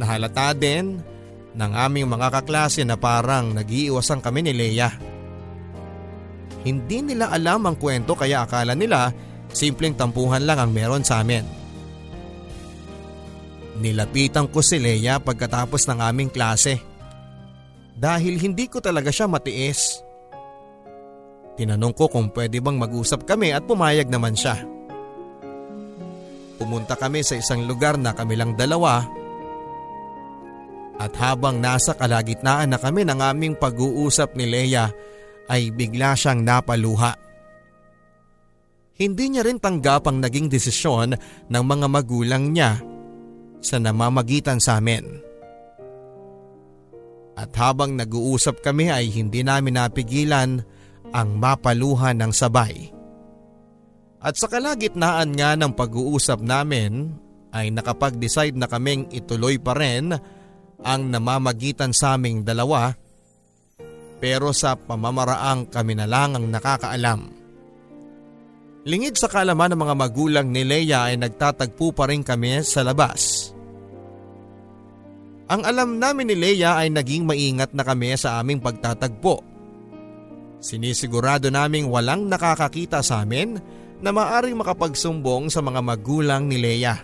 Nahalata 0.00 0.56
din 0.56 0.98
ng 1.52 1.72
aming 1.76 2.08
mga 2.08 2.40
kaklase 2.40 2.82
na 2.82 2.96
parang 2.96 3.52
nagiiwasan 3.52 4.24
kami 4.24 4.40
ni 4.40 4.52
Leia. 4.56 4.90
Hindi 6.64 7.12
nila 7.12 7.28
alam 7.28 7.68
ang 7.68 7.76
kwento 7.76 8.16
kaya 8.16 8.48
akala 8.48 8.72
nila 8.72 9.12
simpleng 9.52 9.92
tampuhan 9.92 10.48
lang 10.48 10.58
ang 10.58 10.72
meron 10.72 11.04
sa 11.04 11.20
amin. 11.20 11.61
Nilapitan 13.82 14.46
ko 14.46 14.62
si 14.62 14.78
Leia 14.78 15.18
pagkatapos 15.18 15.90
ng 15.90 15.98
aming 15.98 16.30
klase. 16.30 16.78
Dahil 17.98 18.38
hindi 18.38 18.70
ko 18.70 18.78
talaga 18.78 19.10
siya 19.10 19.26
matiis. 19.26 19.98
Tinanong 21.58 21.90
ko 21.90 22.06
kung 22.06 22.30
pwede 22.30 22.62
bang 22.62 22.78
mag-usap 22.78 23.26
kami 23.26 23.50
at 23.50 23.66
pumayag 23.66 24.06
naman 24.06 24.38
siya. 24.38 24.54
Pumunta 26.62 26.94
kami 26.94 27.26
sa 27.26 27.34
isang 27.34 27.66
lugar 27.66 27.98
na 27.98 28.14
kami 28.14 28.38
lang 28.38 28.54
dalawa 28.54 29.02
at 31.02 31.10
habang 31.18 31.58
nasa 31.58 31.98
kalagitnaan 31.98 32.70
na 32.70 32.78
kami 32.78 33.02
ng 33.02 33.18
aming 33.18 33.58
pag-uusap 33.58 34.38
ni 34.38 34.46
Leia 34.46 34.94
ay 35.50 35.74
bigla 35.74 36.14
siyang 36.14 36.46
napaluha. 36.46 37.18
Hindi 38.94 39.34
niya 39.34 39.42
rin 39.42 39.58
tanggap 39.58 40.06
ang 40.06 40.22
naging 40.22 40.46
desisyon 40.46 41.18
ng 41.50 41.64
mga 41.66 41.86
magulang 41.90 42.54
niya 42.54 42.91
sa 43.62 43.78
namamagitan 43.78 44.58
sa 44.58 44.82
amin. 44.82 45.22
At 47.38 47.54
habang 47.56 47.96
nag-uusap 47.96 48.60
kami 48.60 48.92
ay 48.92 49.08
hindi 49.08 49.40
namin 49.40 49.80
napigilan 49.80 50.60
ang 51.16 51.28
mapaluhan 51.40 52.20
ng 52.20 52.32
sabay. 52.34 52.92
At 54.22 54.38
sa 54.38 54.46
kalagitnaan 54.46 55.34
nga 55.34 55.56
ng 55.56 55.72
pag-uusap 55.72 56.44
namin 56.44 57.16
ay 57.50 57.72
nakapag-decide 57.72 58.54
na 58.54 58.68
kaming 58.68 59.10
ituloy 59.10 59.58
pa 59.58 59.74
rin 59.74 60.14
ang 60.82 61.02
namamagitan 61.10 61.90
sa 61.90 62.14
aming 62.14 62.46
dalawa 62.46 62.94
pero 64.22 64.54
sa 64.54 64.78
pamamaraang 64.78 65.66
kami 65.66 65.98
na 65.98 66.06
lang 66.06 66.38
ang 66.38 66.46
nakakaalam. 66.46 67.41
Lingid 68.82 69.14
sa 69.14 69.30
kaalaman 69.30 69.70
ng 69.74 69.80
mga 69.86 69.94
magulang 69.94 70.46
ni 70.50 70.66
Leia 70.66 71.06
ay 71.06 71.14
nagtatagpo 71.14 71.94
pa 71.94 72.10
rin 72.10 72.26
kami 72.26 72.66
sa 72.66 72.82
labas. 72.82 73.54
Ang 75.46 75.62
alam 75.62 76.02
namin 76.02 76.26
ni 76.26 76.34
Leia 76.34 76.74
ay 76.74 76.90
naging 76.90 77.22
maingat 77.22 77.70
na 77.78 77.86
kami 77.86 78.10
sa 78.18 78.42
aming 78.42 78.58
pagtatagpo. 78.58 79.46
Sinisigurado 80.58 81.46
naming 81.46 81.86
walang 81.86 82.26
nakakakita 82.26 83.06
sa 83.06 83.22
amin 83.22 83.62
na 84.02 84.10
maaring 84.10 84.58
makapagsumbong 84.58 85.46
sa 85.46 85.62
mga 85.62 85.78
magulang 85.78 86.50
ni 86.50 86.58
Leia. 86.58 86.98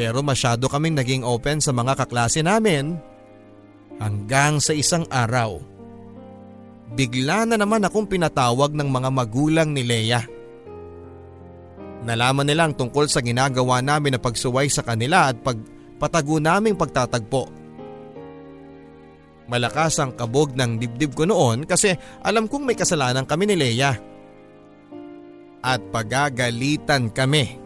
Pero 0.00 0.24
masyado 0.24 0.64
kaming 0.72 0.96
naging 0.96 1.24
open 1.28 1.60
sa 1.60 1.76
mga 1.76 1.92
kaklase 1.92 2.40
namin 2.40 2.96
hanggang 4.00 4.64
sa 4.64 4.72
isang 4.72 5.04
araw. 5.12 5.77
Bigla 6.88 7.44
na 7.44 7.60
naman 7.60 7.84
akong 7.84 8.08
pinatawag 8.08 8.72
ng 8.72 8.88
mga 8.88 9.10
magulang 9.12 9.76
ni 9.76 9.84
Leia. 9.84 10.24
Nalaman 12.08 12.48
nilang 12.48 12.72
tungkol 12.72 13.04
sa 13.10 13.20
ginagawa 13.20 13.84
namin 13.84 14.16
na 14.16 14.20
pagsuway 14.22 14.72
sa 14.72 14.80
kanila 14.80 15.28
at 15.28 15.36
pagpatago 15.44 16.40
naming 16.40 16.78
pagtatagpo. 16.78 17.52
Malakas 19.48 20.00
ang 20.00 20.16
kabog 20.16 20.56
ng 20.56 20.80
dibdib 20.80 21.12
ko 21.12 21.28
noon 21.28 21.68
kasi 21.68 21.92
alam 22.24 22.48
kong 22.48 22.64
may 22.68 22.76
kasalanan 22.76 23.28
kami 23.28 23.48
ni 23.48 23.56
Leia. 23.56 23.92
At 25.60 25.84
pagagalitan 25.92 27.12
kami. 27.12 27.60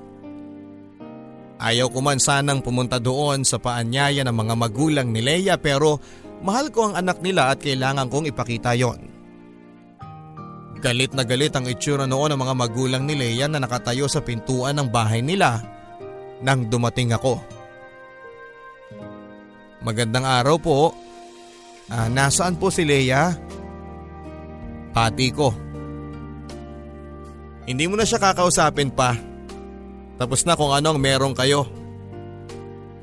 Ayaw 1.62 1.86
ko 1.94 2.02
man 2.02 2.18
sanang 2.18 2.58
pumunta 2.58 2.98
doon 2.98 3.46
sa 3.46 3.62
paanyaya 3.62 4.26
ng 4.26 4.34
mga 4.34 4.54
magulang 4.58 5.14
ni 5.14 5.22
Leia 5.22 5.54
pero 5.60 6.02
mahal 6.42 6.74
ko 6.74 6.90
ang 6.90 6.94
anak 6.98 7.22
nila 7.22 7.54
at 7.54 7.62
kailangan 7.62 8.10
kong 8.10 8.26
ipakita 8.26 8.74
yon. 8.74 9.11
Galit 10.82 11.14
na 11.14 11.22
galit 11.22 11.54
ang 11.54 11.70
itsura 11.70 12.10
noon 12.10 12.34
ng 12.34 12.42
mga 12.42 12.54
magulang 12.58 13.06
ni 13.06 13.14
Leia 13.14 13.46
na 13.46 13.62
nakatayo 13.62 14.10
sa 14.10 14.18
pintuan 14.18 14.74
ng 14.74 14.90
bahay 14.90 15.22
nila 15.22 15.62
nang 16.42 16.66
dumating 16.66 17.14
ako. 17.14 17.38
Magandang 19.86 20.26
araw 20.26 20.58
po. 20.58 20.90
Ah, 21.86 22.10
nasaan 22.10 22.58
po 22.58 22.74
si 22.74 22.82
Leia? 22.82 23.30
Pati 24.90 25.30
ko. 25.30 25.54
Hindi 27.62 27.86
mo 27.86 27.94
na 27.94 28.02
siya 28.02 28.18
kakausapin 28.18 28.90
pa. 28.90 29.14
Tapos 30.18 30.42
na 30.42 30.58
kung 30.58 30.74
ano 30.74 30.90
ang 30.90 30.98
meron 30.98 31.30
kayo. 31.30 31.62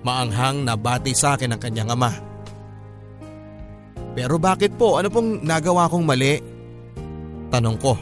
Maanghang 0.04 0.68
na 0.68 0.76
bati 0.76 1.16
sa 1.16 1.40
akin 1.40 1.56
ang 1.56 1.62
kanyang 1.64 1.96
ama. 1.96 2.12
Pero 4.20 4.36
bakit 4.36 4.76
po? 4.76 5.00
Ano 5.00 5.08
pong 5.08 5.48
nagawa 5.48 5.88
kong 5.88 6.04
mali? 6.04 6.59
Tanong 7.50 7.78
ko. 7.82 7.98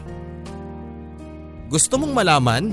Gusto 1.67 1.99
mong 1.99 2.13
malaman? 2.15 2.63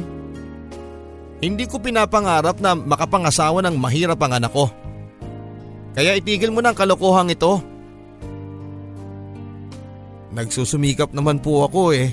Hindi 1.43 1.65
ko 1.67 1.83
pinapangarap 1.83 2.63
na 2.63 2.79
makapangasawa 2.79 3.63
ng 3.67 3.77
mahirap 3.79 4.19
ang 4.23 4.39
anak 4.39 4.53
ko. 4.55 4.71
Kaya 5.95 6.19
itigil 6.19 6.51
mo 6.51 6.63
ang 6.63 6.75
kalokohang 6.75 7.31
ito. 7.31 7.63
Nagsusumikap 10.35 11.15
naman 11.15 11.39
po 11.39 11.67
ako 11.67 11.95
eh. 11.95 12.11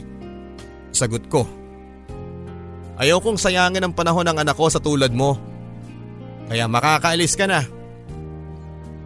Sagot 0.94 1.26
ko. 1.26 1.46
Ayaw 3.02 3.18
kong 3.18 3.42
sayangin 3.42 3.82
ang 3.82 3.98
panahon 3.98 4.30
ng 4.30 4.38
anak 4.38 4.54
ko 4.54 4.70
sa 4.70 4.78
tulad 4.78 5.10
mo. 5.10 5.34
Kaya 6.46 6.70
makakaalis 6.70 7.34
ka 7.34 7.50
na. 7.50 7.66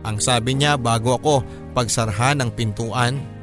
Ang 0.04 0.20
sabi 0.20 0.60
niya 0.60 0.76
bago 0.76 1.16
ako 1.16 1.48
pagsarhan 1.72 2.44
ng 2.44 2.52
pintuan. 2.52 3.35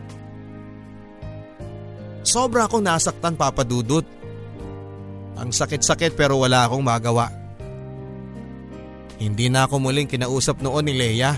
Sobra 2.23 2.71
akong 2.71 2.87
nasaktan 2.87 3.35
papadudot. 3.35 4.07
Ang 5.39 5.51
sakit-sakit 5.51 6.15
pero 6.15 6.39
wala 6.39 6.67
akong 6.67 6.83
magawa. 6.83 7.27
Hindi 9.19 9.51
na 9.51 9.67
ako 9.67 9.79
muling 9.79 10.11
kinausap 10.11 10.63
noon 10.63 10.87
ni 10.87 10.95
Leia. 10.95 11.35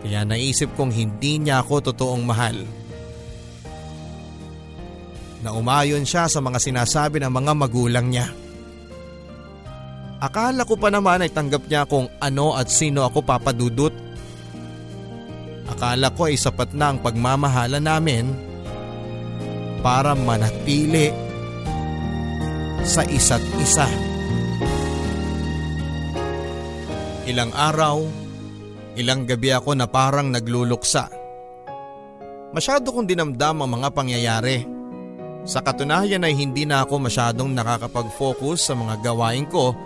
Kaya 0.00 0.24
naisip 0.24 0.72
kong 0.76 0.92
hindi 0.92 1.40
niya 1.40 1.60
ako 1.60 1.92
totoong 1.92 2.24
mahal 2.24 2.56
na 5.38 5.54
umayon 5.54 6.02
siya 6.02 6.26
sa 6.26 6.42
mga 6.42 6.58
sinasabi 6.58 7.22
ng 7.22 7.30
mga 7.30 7.52
magulang 7.54 8.06
niya. 8.10 8.26
Akala 10.18 10.66
ko 10.66 10.74
pa 10.74 10.90
naman 10.90 11.22
ay 11.22 11.30
tanggap 11.30 11.70
niya 11.70 11.86
kung 11.86 12.10
ano 12.18 12.58
at 12.58 12.66
sino 12.66 13.06
ako 13.06 13.22
papadudot. 13.22 13.94
Akala 15.70 16.10
ko 16.10 16.26
ay 16.26 16.34
sapat 16.34 16.74
na 16.74 16.90
ang 16.90 16.98
pagmamahala 16.98 17.78
namin 17.78 18.47
para 19.80 20.14
manatili 20.18 21.14
sa 22.82 23.04
isa't 23.04 23.42
isa. 23.60 23.88
Ilang 27.28 27.52
araw, 27.52 27.96
ilang 28.96 29.28
gabi 29.28 29.52
ako 29.52 29.76
na 29.76 29.84
parang 29.84 30.32
nagluluksa. 30.32 31.12
Masyado 32.48 32.88
kong 32.88 33.04
dinamdam 33.04 33.60
ang 33.60 33.70
mga 33.76 33.88
pangyayari. 33.92 34.64
Sa 35.44 35.60
katunayan 35.60 36.24
ay 36.24 36.32
hindi 36.32 36.64
na 36.64 36.84
ako 36.84 37.08
masyadong 37.08 37.52
nakakapag-focus 37.52 38.68
sa 38.68 38.74
mga 38.76 39.04
gawain 39.04 39.44
ko 39.48 39.76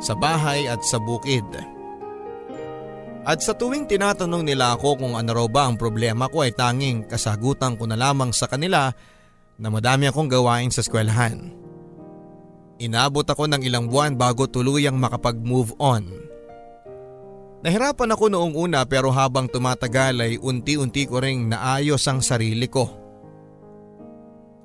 sa 0.00 0.16
bahay 0.16 0.68
at 0.68 0.80
sa 0.84 1.00
bukid. 1.00 1.44
At 3.20 3.44
sa 3.44 3.52
tuwing 3.52 3.84
tinatanong 3.84 4.48
nila 4.48 4.76
ako 4.76 4.96
kung 4.96 5.12
ano 5.12 5.30
raw 5.36 5.48
ba 5.48 5.68
ang 5.68 5.76
problema 5.76 6.28
ko 6.32 6.40
ay 6.40 6.56
tanging 6.56 7.04
kasagutan 7.04 7.76
ko 7.76 7.84
na 7.84 7.96
lamang 7.96 8.32
sa 8.32 8.48
kanila 8.48 8.88
na 9.60 9.68
madami 9.68 10.08
akong 10.08 10.26
gawain 10.26 10.72
sa 10.72 10.80
eskwelahan. 10.80 11.52
Inabot 12.80 13.28
ako 13.28 13.44
ng 13.44 13.60
ilang 13.60 13.92
buwan 13.92 14.16
bago 14.16 14.48
tuluyang 14.48 14.96
makapag-move 14.96 15.76
on. 15.76 16.08
Nahirapan 17.60 18.16
ako 18.16 18.32
noong 18.32 18.56
una 18.56 18.88
pero 18.88 19.12
habang 19.12 19.44
tumatagal 19.52 20.16
ay 20.16 20.40
unti-unti 20.40 21.04
ko 21.04 21.20
ring 21.20 21.52
naayos 21.52 22.00
ang 22.08 22.24
sarili 22.24 22.64
ko. 22.72 22.88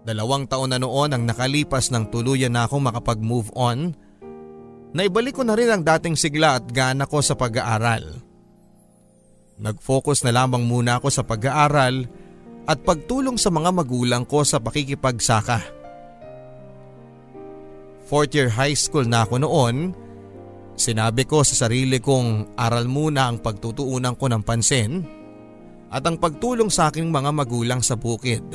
Dalawang 0.08 0.48
taon 0.48 0.72
na 0.72 0.80
noon 0.80 1.12
ang 1.12 1.28
nakalipas 1.28 1.92
ng 1.92 2.08
tuluyan 2.08 2.56
na 2.56 2.64
akong 2.64 2.88
makapag-move 2.88 3.52
on. 3.52 3.92
Naibalik 4.96 5.36
ko 5.36 5.44
na 5.44 5.60
rin 5.60 5.68
ang 5.68 5.84
dating 5.84 6.16
sigla 6.16 6.56
at 6.56 6.72
gana 6.72 7.04
ko 7.04 7.20
sa 7.20 7.36
pag-aaral. 7.36 8.24
Nag-focus 9.60 10.24
na 10.24 10.32
lamang 10.32 10.64
muna 10.64 11.04
ako 11.04 11.12
sa 11.12 11.28
pag-aaral 11.28 12.08
at 12.66 12.82
pagtulong 12.82 13.38
sa 13.38 13.54
mga 13.54 13.70
magulang 13.70 14.26
ko 14.26 14.42
sa 14.42 14.58
pakikipagsaka. 14.58 15.62
Fourth 18.06 18.34
year 18.38 18.54
high 18.54 18.78
school 18.78 19.06
na 19.06 19.26
ako 19.26 19.42
noon, 19.42 19.94
sinabi 20.78 21.26
ko 21.26 21.42
sa 21.42 21.66
sarili 21.66 21.98
kong 21.98 22.58
aral 22.58 22.86
muna 22.86 23.30
ang 23.30 23.42
pagtutuunan 23.42 24.14
ko 24.18 24.26
ng 24.30 24.42
pansin 24.46 24.92
at 25.90 26.02
ang 26.06 26.18
pagtulong 26.18 26.70
sa 26.70 26.90
aking 26.90 27.10
mga 27.10 27.34
magulang 27.34 27.82
sa 27.82 27.98
bukid. 27.98 28.46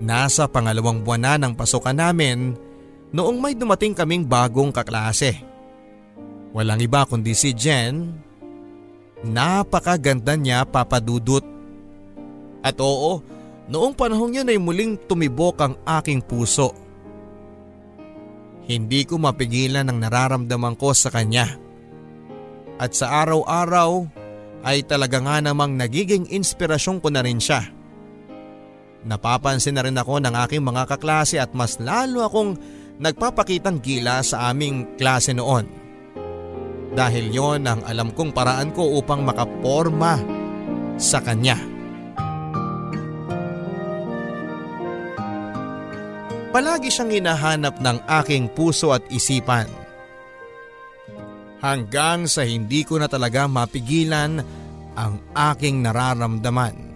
Nasa 0.00 0.48
pangalawang 0.48 1.04
buwan 1.04 1.20
na 1.20 1.32
ng 1.36 1.52
pasukan 1.52 1.92
namin 1.92 2.56
noong 3.12 3.36
may 3.36 3.52
dumating 3.52 3.92
kaming 3.92 4.24
bagong 4.24 4.72
kaklase. 4.72 5.36
Walang 6.56 6.80
iba 6.80 7.04
kundi 7.04 7.36
si 7.36 7.52
Jen. 7.52 8.16
Napakaganda 9.20 10.32
niya 10.36 10.64
papadudot. 10.64 11.44
At 12.64 12.76
oo, 12.80 13.20
noong 13.68 13.92
panahong 13.96 14.40
yun 14.40 14.48
ay 14.48 14.56
muling 14.60 14.96
tumibok 15.08 15.56
ang 15.60 15.74
aking 15.84 16.24
puso. 16.24 16.72
Hindi 18.70 19.02
ko 19.04 19.18
mapigilan 19.18 19.88
ang 19.88 19.98
nararamdaman 19.98 20.76
ko 20.76 20.94
sa 20.94 21.10
kanya. 21.10 21.58
At 22.80 22.96
sa 22.96 23.24
araw-araw 23.24 24.08
ay 24.64 24.84
talaga 24.84 25.20
nga 25.20 25.36
namang 25.40 25.76
nagiging 25.76 26.28
inspirasyon 26.32 27.00
ko 27.00 27.08
na 27.12 27.24
rin 27.24 27.40
siya. 27.40 27.64
Napapansin 29.00 29.76
na 29.76 29.84
rin 29.84 29.96
ako 29.96 30.20
ng 30.20 30.34
aking 30.44 30.60
mga 30.60 30.84
kaklase 30.96 31.40
at 31.40 31.56
mas 31.56 31.80
lalo 31.80 32.20
akong 32.20 32.56
nagpapakitang 33.00 33.80
gila 33.80 34.20
sa 34.20 34.52
aming 34.52 34.84
klase 35.00 35.32
noon. 35.32 35.79
Dahil 36.90 37.30
yon 37.30 37.70
ang 37.70 37.86
alam 37.86 38.10
kong 38.10 38.34
paraan 38.34 38.74
ko 38.74 38.98
upang 38.98 39.22
makaporma 39.22 40.18
sa 40.98 41.22
kanya. 41.22 41.56
Palagi 46.50 46.90
siyang 46.90 47.14
hinahanap 47.14 47.78
ng 47.78 47.98
aking 48.20 48.50
puso 48.50 48.90
at 48.90 49.06
isipan. 49.06 49.70
Hanggang 51.62 52.26
sa 52.26 52.42
hindi 52.42 52.82
ko 52.82 52.98
na 52.98 53.06
talaga 53.06 53.46
mapigilan 53.46 54.42
ang 54.98 55.14
aking 55.30 55.86
nararamdaman. 55.86 56.90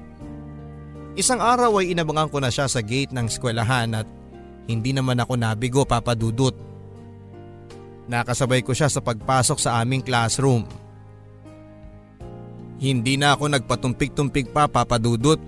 Isang 1.15 1.39
araw 1.39 1.79
ay 1.79 1.95
inabangan 1.95 2.29
ko 2.35 2.43
na 2.43 2.51
siya 2.51 2.67
sa 2.67 2.83
gate 2.83 3.15
ng 3.15 3.31
eskwelahan 3.31 3.95
at 3.95 4.09
hindi 4.67 4.91
naman 4.91 5.23
ako 5.23 5.39
nabigo 5.39 5.87
papadudot. 5.87 6.74
Nakasabay 8.05 8.61
ko 8.61 8.77
siya 8.77 8.93
sa 8.93 9.01
pagpasok 9.01 9.59
sa 9.59 9.81
aming 9.81 10.05
classroom. 10.05 10.69
Hindi 12.77 13.17
na 13.17 13.33
ako 13.33 13.49
nagpatumpik-tumpik 13.49 14.53
pa 14.53 14.69
papadudot. 14.69 15.40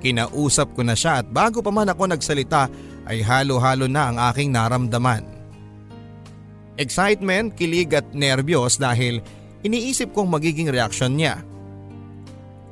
Kinausap 0.00 0.72
ko 0.72 0.80
na 0.80 0.96
siya 0.96 1.20
at 1.20 1.26
bago 1.28 1.60
pa 1.60 1.68
man 1.68 1.92
ako 1.92 2.08
nagsalita 2.08 2.72
ay 3.04 3.20
halo-halo 3.20 3.84
na 3.84 4.08
ang 4.08 4.16
aking 4.32 4.48
naramdaman. 4.48 5.20
Excitement, 6.80 7.52
kilig 7.52 7.92
at 7.92 8.08
nervyos 8.16 8.80
dahil 8.80 9.20
iniisip 9.60 10.16
kong 10.16 10.32
magiging 10.32 10.72
reaksyon 10.72 11.12
niya. 11.12 11.44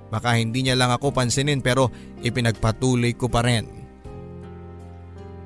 Baka 0.08 0.40
hindi 0.40 0.64
niya 0.64 0.80
lang 0.80 0.88
ako 0.88 1.12
pansinin 1.12 1.60
pero 1.60 1.92
ipinagpatuloy 2.24 3.12
ko 3.12 3.28
pa 3.28 3.44
rin. 3.44 3.77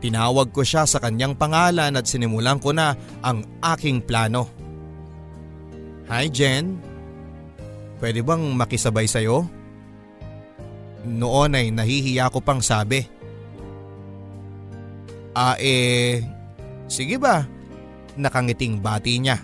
Tinawag 0.02 0.50
ko 0.50 0.66
siya 0.66 0.82
sa 0.82 0.98
kanyang 0.98 1.38
pangalan 1.38 1.94
at 1.94 2.10
sinimulan 2.10 2.58
ko 2.58 2.74
na 2.74 2.98
ang 3.22 3.46
aking 3.62 4.02
plano. 4.02 4.50
Hi 6.10 6.26
Jen, 6.26 6.82
pwede 8.02 8.26
bang 8.26 8.42
makisabay 8.58 9.06
sa'yo? 9.06 9.46
Noon 11.06 11.54
ay 11.54 11.70
nahihiya 11.70 12.34
ko 12.34 12.42
pang 12.42 12.58
sabi. 12.58 13.06
Ah 15.38 15.54
eh, 15.62 16.26
sige 16.90 17.22
ba? 17.22 17.46
Nakangiting 18.18 18.82
bati 18.82 19.22
niya. 19.22 19.38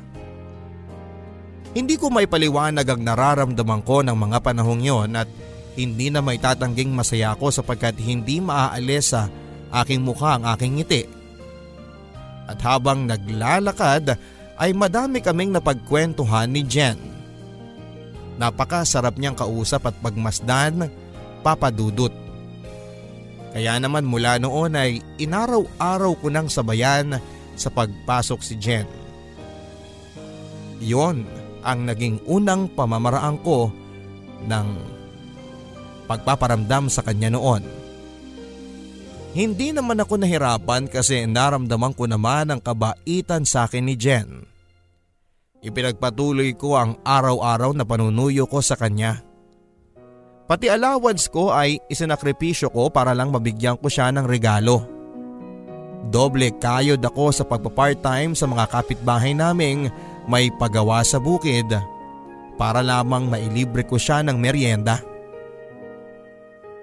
Hindi 1.71 1.95
ko 1.95 2.11
may 2.11 2.27
paliwanag 2.27 2.85
ang 2.85 3.07
nararamdaman 3.07 3.87
ko 3.87 4.03
ng 4.03 4.19
mga 4.19 4.39
panahong 4.43 4.83
yon 4.83 5.15
at 5.15 5.31
hindi 5.79 6.11
na 6.11 6.19
may 6.19 6.43
tatangging 6.43 6.91
masaya 6.91 7.39
ko 7.39 7.55
sapagkat 7.55 7.95
hindi 8.03 8.43
maaalis 8.43 9.15
sa 9.15 9.31
aking 9.73 10.01
mukha 10.05 10.37
ang 10.37 10.45
aking 10.55 10.81
ngiti. 10.81 11.03
At 12.49 12.59
habang 12.65 13.05
naglalakad 13.05 14.17
ay 14.59 14.71
madami 14.73 15.21
kaming 15.21 15.53
napagkwentuhan 15.53 16.49
ni 16.49 16.65
Jen. 16.65 16.97
Napakasarap 18.41 19.19
niyang 19.19 19.37
kausap 19.37 19.87
at 19.91 19.97
pagmasdan, 20.01 20.89
papadudot. 21.45 22.15
Kaya 23.53 23.77
naman 23.83 24.07
mula 24.07 24.39
noon 24.39 24.79
ay 24.79 25.03
inaraw-araw 25.19 26.13
ko 26.21 26.27
nang 26.31 26.47
sabayan 26.47 27.19
sa 27.59 27.69
pagpasok 27.69 28.41
si 28.41 28.55
Jen. 28.57 28.87
Yon 30.79 31.27
ang 31.67 31.85
naging 31.85 32.23
unang 32.31 32.71
pamamaraan 32.71 33.43
ko 33.43 33.69
ng 34.47 34.69
pagpaparamdam 36.07 36.87
sa 36.87 37.03
kanya 37.03 37.35
noon. 37.35 37.78
Hindi 39.37 39.77
naman 39.77 40.01
ako 40.01 40.25
nahirapan 40.25 40.89
kasi 40.89 41.29
naramdaman 41.29 41.93
ko 41.93 42.09
naman 42.09 42.49
ang 42.49 42.61
kabaitan 42.65 43.45
sa 43.45 43.69
akin 43.69 43.85
ni 43.85 43.95
Jen. 43.95 44.49
Ipinagpatuloy 45.61 46.57
ko 46.57 46.79
ang 46.79 46.97
araw-araw 47.05 47.77
na 47.77 47.85
panunuyo 47.85 48.49
ko 48.49 48.65
sa 48.65 48.79
kanya. 48.79 49.21
Pati 50.49 50.73
allowance 50.73 51.29
ko 51.29 51.53
ay 51.53 51.77
isinakripisyo 51.93 52.73
ko 52.73 52.89
para 52.89 53.13
lang 53.13 53.29
mabigyan 53.29 53.77
ko 53.77 53.93
siya 53.93 54.09
ng 54.15 54.25
regalo. 54.25 54.81
Doble 56.09 56.57
kayod 56.57 57.05
ako 57.05 57.25
sa 57.35 57.45
pagpa-part-time 57.45 58.33
sa 58.33 58.49
mga 58.49 58.65
kapitbahay 58.73 59.37
naming 59.37 59.93
may 60.25 60.49
pagawa 60.57 61.05
sa 61.05 61.21
bukid 61.21 61.69
para 62.57 62.81
lamang 62.81 63.29
mailibre 63.29 63.85
ko 63.85 64.01
siya 64.01 64.25
ng 64.25 64.41
merienda. 64.41 65.05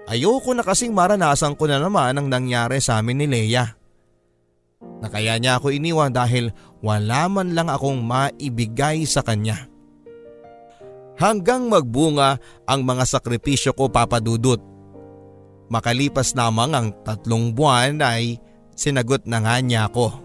Ayoko 0.06 0.54
na 0.54 0.62
kasing 0.62 0.94
maranasan 0.94 1.58
ko 1.58 1.66
na 1.66 1.82
naman 1.82 2.14
ang 2.14 2.30
nangyari 2.30 2.78
sa 2.78 3.02
amin 3.02 3.22
ni 3.22 3.26
Leia. 3.26 3.74
Na 5.02 5.10
kaya 5.10 5.34
niya 5.36 5.58
ako 5.58 5.74
iniwan 5.74 6.14
dahil 6.14 6.54
wala 6.78 7.26
man 7.26 7.52
lang 7.58 7.66
akong 7.66 7.98
maibigay 8.06 9.02
sa 9.02 9.26
kanya 9.26 9.66
hanggang 11.16 11.66
magbunga 11.66 12.38
ang 12.68 12.80
mga 12.84 13.04
sakripisyo 13.08 13.72
ko 13.72 13.88
papadudot. 13.88 14.60
Makalipas 15.66 16.36
namang 16.38 16.72
ang 16.76 16.88
tatlong 17.02 17.50
buwan 17.50 17.98
ay 17.98 18.38
sinagot 18.78 19.26
na 19.26 19.42
nga 19.42 19.58
niya 19.58 19.90
ako. 19.90 20.22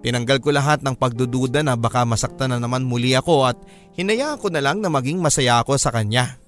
Tinanggal 0.00 0.40
ko 0.40 0.48
lahat 0.56 0.80
ng 0.80 0.96
pagdududa 0.96 1.60
na 1.60 1.76
baka 1.76 2.08
masaktan 2.08 2.56
na 2.56 2.56
naman 2.56 2.88
muli 2.88 3.12
ako 3.12 3.52
at 3.52 3.60
hinayaan 3.92 4.40
ko 4.40 4.48
na 4.48 4.64
lang 4.64 4.80
na 4.80 4.88
maging 4.88 5.20
masaya 5.20 5.60
ako 5.60 5.76
sa 5.76 5.92
kanya. 5.92 6.40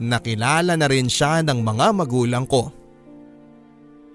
Nakilala 0.00 0.80
na 0.80 0.88
rin 0.88 1.12
siya 1.12 1.44
ng 1.44 1.60
mga 1.60 1.86
magulang 1.92 2.48
ko. 2.48 2.72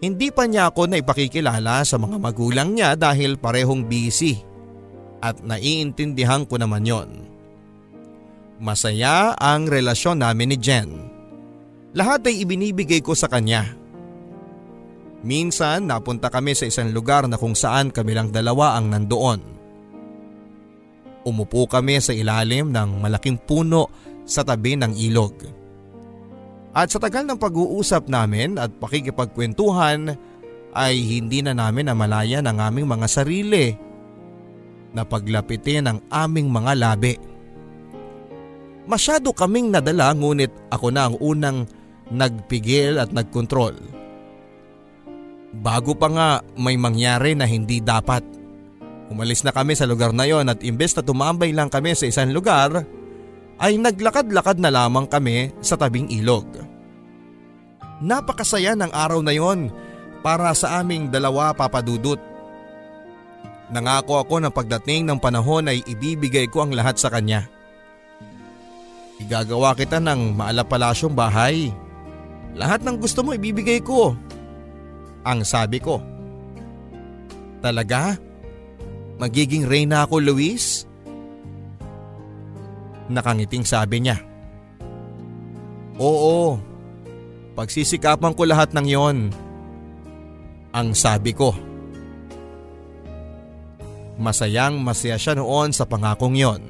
Hindi 0.01 0.33
pa 0.33 0.49
niya 0.49 0.73
ako 0.73 0.89
na 0.89 0.97
ipakikilala 0.97 1.85
sa 1.85 2.01
mga 2.01 2.17
magulang 2.17 2.73
niya 2.73 2.97
dahil 2.97 3.37
parehong 3.37 3.85
busy 3.85 4.41
at 5.21 5.39
naiintindihan 5.45 6.43
ko 6.45 6.57
naman 6.57 6.85
yon. 6.85 7.09
Masaya 8.57 9.37
ang 9.37 9.69
relasyon 9.69 10.25
namin 10.25 10.53
ni 10.53 10.57
Jen. 10.57 10.89
Lahat 11.95 12.21
ay 12.27 12.43
ibinibigay 12.43 12.99
ko 12.99 13.15
sa 13.15 13.29
kanya. 13.29 13.65
Minsan 15.25 15.89
napunta 15.89 16.29
kami 16.29 16.53
sa 16.53 16.69
isang 16.69 16.93
lugar 16.93 17.25
na 17.25 17.39
kung 17.39 17.57
saan 17.57 17.89
kami 17.89 18.13
lang 18.13 18.29
dalawa 18.29 18.77
ang 18.77 18.93
nandoon. 18.93 19.41
Umupo 21.25 21.65
kami 21.65 21.97
sa 21.97 22.13
ilalim 22.13 22.69
ng 22.69 23.01
malaking 23.01 23.41
puno 23.41 23.89
sa 24.21 24.45
tabi 24.45 24.77
ng 24.77 24.93
ilog. 24.93 25.64
At 26.75 26.91
sa 26.91 26.99
tagal 26.99 27.23
ng 27.23 27.39
pag-uusap 27.39 28.11
namin 28.11 28.59
at 28.59 28.67
pakikipagkwentuhan 28.83 30.11
ay 30.75 30.93
hindi 30.99 31.39
na 31.39 31.55
namin 31.55 31.87
namalayan 31.87 32.43
ang 32.43 32.59
aming 32.59 32.83
mga 32.83 33.07
sarili 33.07 33.71
na 34.91 35.07
paglapitin 35.07 35.87
ang 35.87 35.99
aming 36.11 36.51
mga 36.51 36.75
labi. 36.75 37.15
Masyado 38.91 39.31
kaming 39.31 39.71
nadala 39.71 40.11
ngunit 40.11 40.51
ako 40.67 40.91
na 40.91 41.07
ang 41.07 41.15
unang 41.23 41.63
nagpigil 42.11 42.99
at 42.99 43.15
nagkontrol. 43.15 43.79
Bago 45.55 45.95
pa 45.95 46.11
nga 46.11 46.29
may 46.59 46.75
mangyari 46.75 47.39
na 47.39 47.47
hindi 47.47 47.79
dapat. 47.79 48.21
Umalis 49.07 49.47
na 49.47 49.55
kami 49.55 49.79
sa 49.79 49.87
lugar 49.87 50.11
na 50.11 50.27
yon 50.27 50.51
at 50.51 50.59
imbes 50.59 50.91
na 50.91 51.07
tumambay 51.07 51.55
lang 51.55 51.71
kami 51.71 51.95
sa 51.95 52.03
isang 52.03 52.35
lugar, 52.35 52.83
ay 53.55 53.79
naglakad-lakad 53.79 54.59
na 54.59 54.67
lamang 54.67 55.07
kami 55.07 55.55
sa 55.63 55.79
tabing 55.79 56.11
ilog. 56.11 56.64
Napakasaya 58.03 58.75
ng 58.75 58.91
araw 58.91 59.23
na 59.23 59.31
yon 59.31 59.71
para 60.25 60.51
sa 60.57 60.81
aming 60.81 61.07
dalawa 61.07 61.53
papadudot 61.53 62.17
Nangako 63.65 64.21
ako 64.21 64.35
na 64.45 64.53
pagdating 64.53 65.09
ng 65.09 65.17
panahon 65.17 65.65
ay 65.65 65.81
ibibigay 65.89 66.45
ko 66.45 66.65
ang 66.65 66.71
lahat 66.77 67.01
sa 67.01 67.09
kanya. 67.09 67.49
Igagawa 69.17 69.73
kita 69.73 69.97
ng 69.97 70.37
maalapalasyong 70.37 71.15
bahay. 71.15 71.73
Lahat 72.53 72.85
ng 72.85 73.01
gusto 73.01 73.25
mo 73.25 73.33
ibibigay 73.33 73.81
ko. 73.81 74.13
Ang 75.25 75.41
sabi 75.41 75.81
ko. 75.81 75.97
Talaga? 77.65 78.13
Magiging 79.17 79.65
reyna 79.65 80.05
ako 80.05 80.21
Luis? 80.21 80.85
Nakangiting 83.09 83.65
sabi 83.65 84.05
niya. 84.05 84.21
Oo, 85.97 86.59
pagsisikapan 87.55 88.35
ko 88.35 88.43
lahat 88.43 88.75
ng 88.75 88.87
yon. 88.87 89.17
Ang 90.75 90.91
sabi 90.91 91.31
ko. 91.31 91.55
Masayang 94.19 94.79
masaya 94.79 95.15
siya 95.15 95.39
noon 95.39 95.71
sa 95.71 95.87
pangakong 95.87 96.35
yon. 96.35 96.61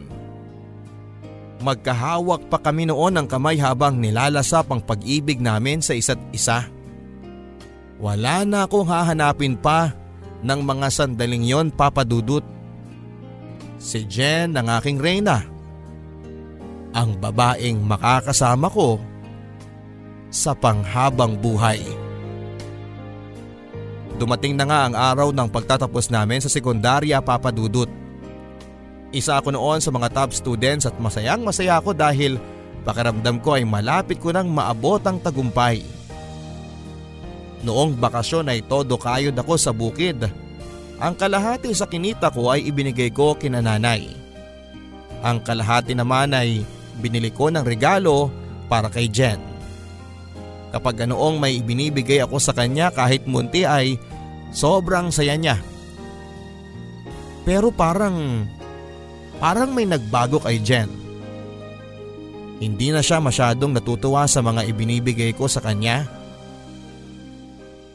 Magkahawak 1.66 2.46
pa 2.54 2.62
kami 2.62 2.86
noon 2.86 3.18
ng 3.18 3.28
kamay 3.30 3.58
habang 3.58 3.98
nilalasap 3.98 4.70
ang 4.70 4.82
pag-ibig 4.86 5.42
namin 5.42 5.82
sa 5.82 5.98
isa't 5.98 6.22
isa. 6.30 6.70
Wala 7.98 8.46
na 8.46 8.70
akong 8.70 8.86
hahanapin 8.86 9.58
pa 9.58 9.90
ng 10.46 10.62
mga 10.62 10.88
sandaling 10.94 11.46
yon 11.48 11.68
papadudot. 11.74 12.46
Si 13.82 14.06
Jen 14.06 14.54
ang 14.54 14.70
aking 14.70 15.02
reyna. 15.02 15.42
Ang 16.96 17.18
babaeng 17.18 17.82
makakasama 17.82 18.70
ko 18.70 19.02
sa 20.36 20.52
panghabang 20.52 21.40
buhay. 21.40 21.80
Dumating 24.20 24.60
na 24.60 24.68
nga 24.68 24.80
ang 24.84 24.96
araw 24.96 25.32
ng 25.32 25.48
pagtatapos 25.48 26.12
namin 26.12 26.44
sa 26.44 26.52
sekundarya 26.52 27.24
papadudot. 27.24 27.88
Isa 29.16 29.40
ako 29.40 29.56
noon 29.56 29.80
sa 29.80 29.96
mga 29.96 30.12
top 30.12 30.36
students 30.36 30.84
at 30.84 30.96
masayang 31.00 31.40
masaya 31.40 31.80
ako 31.80 31.96
dahil 31.96 32.36
pakiramdam 32.84 33.40
ko 33.40 33.56
ay 33.56 33.64
malapit 33.64 34.20
ko 34.20 34.36
nang 34.36 34.52
maabot 34.52 35.00
ang 35.08 35.24
tagumpay. 35.24 35.80
Noong 37.64 37.96
bakasyon 37.96 38.52
ay 38.52 38.60
todo 38.68 39.00
kayod 39.00 39.36
ako 39.40 39.56
sa 39.56 39.72
bukid. 39.72 40.20
Ang 41.00 41.14
kalahati 41.16 41.72
sa 41.72 41.88
kinita 41.88 42.28
ko 42.32 42.52
ay 42.52 42.68
ibinigay 42.68 43.12
ko 43.12 43.36
kina 43.40 43.64
nanay. 43.64 44.12
Ang 45.24 45.44
kalahati 45.44 45.96
naman 45.96 46.36
ay 46.36 46.64
binili 47.00 47.32
ko 47.32 47.52
ng 47.52 47.64
regalo 47.68 48.32
para 48.68 48.88
kay 48.88 49.12
Jen. 49.12 49.55
Kapag 50.76 51.08
ganoong 51.08 51.40
may 51.40 51.64
ibinibigay 51.64 52.20
ako 52.20 52.36
sa 52.36 52.52
kanya 52.52 52.92
kahit 52.92 53.24
munti 53.24 53.64
ay 53.64 53.96
sobrang 54.52 55.08
saya 55.08 55.40
niya. 55.40 55.56
Pero 57.48 57.72
parang, 57.72 58.44
parang 59.40 59.72
may 59.72 59.88
nagbago 59.88 60.44
kay 60.44 60.60
Jen. 60.60 60.92
Hindi 62.60 62.92
na 62.92 63.00
siya 63.00 63.24
masyadong 63.24 63.72
natutuwa 63.72 64.28
sa 64.28 64.44
mga 64.44 64.68
ibinibigay 64.68 65.32
ko 65.32 65.48
sa 65.48 65.64
kanya. 65.64 66.12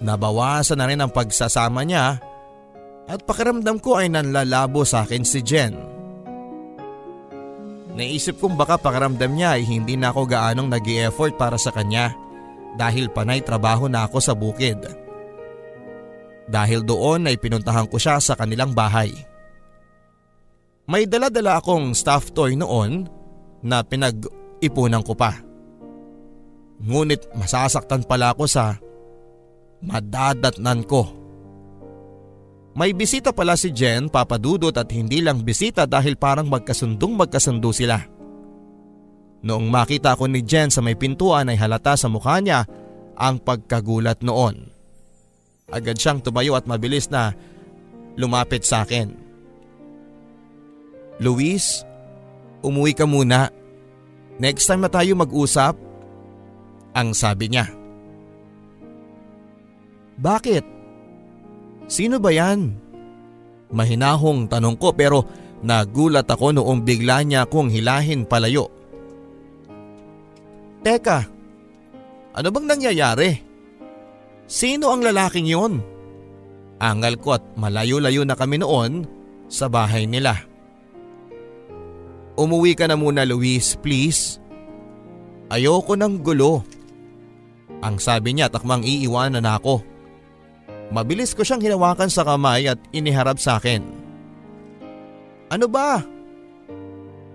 Nabawasan 0.01 0.81
na 0.81 0.89
rin 0.89 1.05
ang 1.05 1.13
pagsasama 1.13 1.85
niya 1.85 2.17
at 3.05 3.21
pakiramdam 3.29 3.77
ko 3.77 4.01
ay 4.01 4.09
nanlalabo 4.09 4.89
sa 4.89 5.05
akin 5.05 5.29
si 5.29 5.45
Jen. 5.45 5.77
Naisip 7.93 8.41
kong 8.41 8.57
baka 8.57 8.81
pakiramdam 8.81 9.37
niya 9.37 9.61
ay 9.61 9.69
hindi 9.69 10.01
na 10.01 10.17
ako 10.17 10.25
gaanong 10.25 10.73
nag 10.73 10.89
effort 10.89 11.37
para 11.37 11.61
sa 11.61 11.69
kanya 11.69 12.17
dahil 12.79 13.11
panay 13.11 13.43
trabaho 13.43 13.91
na 13.91 14.07
ako 14.07 14.19
sa 14.23 14.35
bukid. 14.37 14.79
Dahil 16.51 16.83
doon 16.83 17.31
ay 17.31 17.39
pinuntahan 17.39 17.87
ko 17.87 17.97
siya 17.99 18.19
sa 18.19 18.35
kanilang 18.35 18.75
bahay. 18.75 19.15
May 20.91 21.07
dala-dala 21.07 21.63
akong 21.63 21.95
stuffed 21.95 22.35
toy 22.35 22.59
noon 22.59 23.07
na 23.63 23.87
pinag-ipunan 23.87 25.07
ko 25.07 25.15
pa. 25.15 25.39
Ngunit 26.83 27.31
masasaktan 27.39 28.03
pala 28.03 28.35
ako 28.35 28.51
sa 28.51 28.75
madadatnan 29.85 30.83
ko. 30.91 31.07
May 32.75 32.95
bisita 32.95 33.35
pala 33.35 33.59
si 33.59 33.71
Jen, 33.75 34.11
papadudot 34.11 34.75
at 34.75 34.91
hindi 34.91 35.23
lang 35.23 35.43
bisita 35.43 35.87
dahil 35.87 36.15
parang 36.15 36.47
magkasundong 36.47 37.19
magkasundo 37.19 37.71
sila. 37.75 38.20
Noong 39.41 39.73
makita 39.73 40.17
ko 40.21 40.29
ni 40.29 40.45
Jen 40.45 40.69
sa 40.69 40.85
may 40.85 40.97
pintuan 40.97 41.49
ay 41.49 41.57
halata 41.57 41.97
sa 41.97 42.13
mukha 42.13 42.41
niya 42.45 42.69
ang 43.17 43.41
pagkagulat 43.41 44.21
noon. 44.21 44.69
Agad 45.71 45.97
siyang 45.97 46.21
tumayo 46.21 46.59
at 46.59 46.69
mabilis 46.69 47.09
na 47.09 47.33
lumapit 48.21 48.67
sa 48.67 48.85
akin. 48.85 49.15
Luis, 51.21 51.85
umuwi 52.61 52.93
ka 52.97 53.05
muna. 53.09 53.49
Next 54.41 54.65
time 54.69 54.85
na 54.85 54.91
tayo 54.93 55.13
mag-usap, 55.17 55.77
ang 56.97 57.13
sabi 57.13 57.53
niya. 57.53 57.69
Bakit? 60.21 60.65
Sino 61.89 62.17
ba 62.21 62.33
yan? 62.33 62.77
Mahinahong 63.71 64.51
tanong 64.51 64.77
ko 64.81 64.97
pero 64.97 65.25
nagulat 65.63 66.27
ako 66.27 66.57
noong 66.57 66.83
bigla 66.83 67.23
niya 67.23 67.47
akong 67.47 67.69
hilahin 67.69 68.25
palayo. 68.25 68.80
Teka, 70.81 71.19
ano 72.33 72.49
bang 72.49 72.67
nangyayari? 72.67 73.31
Sino 74.49 74.89
ang 74.91 75.05
lalaking 75.05 75.45
yon? 75.45 75.85
Angal 76.81 77.21
ko 77.21 77.37
at 77.37 77.45
malayo-layo 77.61 78.25
na 78.25 78.33
kami 78.33 78.57
noon 78.57 79.05
sa 79.53 79.69
bahay 79.69 80.09
nila. 80.09 80.41
Umuwi 82.41 82.73
ka 82.73 82.89
na 82.89 82.97
muna 82.97 83.29
Luis, 83.29 83.77
please. 83.77 84.41
Ayoko 85.53 85.93
ng 85.93 86.25
gulo. 86.25 86.65
Ang 87.85 88.01
sabi 88.01 88.33
niya 88.33 88.49
takmang 88.49 88.81
iiwanan 88.81 89.45
na 89.45 89.61
ako. 89.61 89.85
Mabilis 90.89 91.37
ko 91.37 91.45
siyang 91.45 91.61
hinawakan 91.61 92.09
sa 92.09 92.25
kamay 92.25 92.65
at 92.67 92.81
iniharap 92.97 93.37
sa 93.37 93.61
akin. 93.61 93.85
Ano 95.53 95.67
ba? 95.69 96.01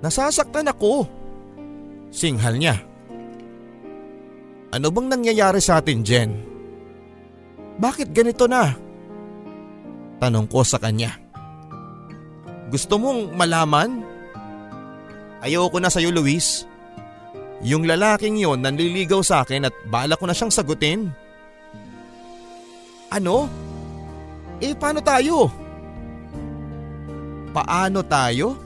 Nasasaktan 0.01 0.73
ako. 0.73 1.05
Singhal 2.09 2.57
niya. 2.57 2.94
Ano 4.75 4.91
bang 4.91 5.07
nangyayari 5.07 5.63
sa 5.63 5.79
atin, 5.79 6.03
Jen? 6.03 6.35
Bakit 7.79 8.11
ganito 8.11 8.43
na? 8.43 8.75
Tanong 10.19 10.51
ko 10.51 10.67
sa 10.67 10.75
kanya. 10.75 11.15
Gusto 12.67 12.99
mong 12.99 13.39
malaman? 13.39 14.03
Ayoko 15.39 15.79
na 15.79 15.87
sa'yo, 15.87 16.11
Luis. 16.11 16.67
Yung 17.63 17.87
lalaking 17.87 18.35
yon 18.35 18.59
nanliligaw 18.59 19.23
sa 19.23 19.47
akin 19.47 19.71
at 19.71 19.75
bala 19.87 20.19
ko 20.19 20.27
na 20.27 20.35
siyang 20.35 20.51
sagutin. 20.51 21.07
Ano? 23.15 23.47
Eh 24.59 24.75
paano 24.75 24.99
tayo? 24.99 25.47
Paano 27.55 28.03
tayo? 28.03 28.59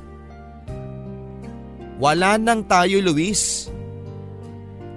Wala 2.02 2.42
nang 2.42 2.66
tayo 2.66 2.98
Luis. 2.98 3.70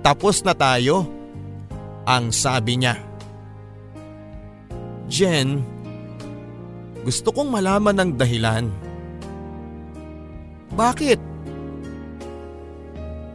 Tapos 0.02 0.42
na 0.42 0.52
tayo. 0.52 1.06
Ang 2.02 2.34
sabi 2.34 2.82
niya. 2.82 2.98
Jen, 5.06 5.62
gusto 7.06 7.30
kong 7.30 7.46
malaman 7.46 7.94
ng 7.94 8.10
dahilan. 8.18 8.66
Bakit? 10.74 11.20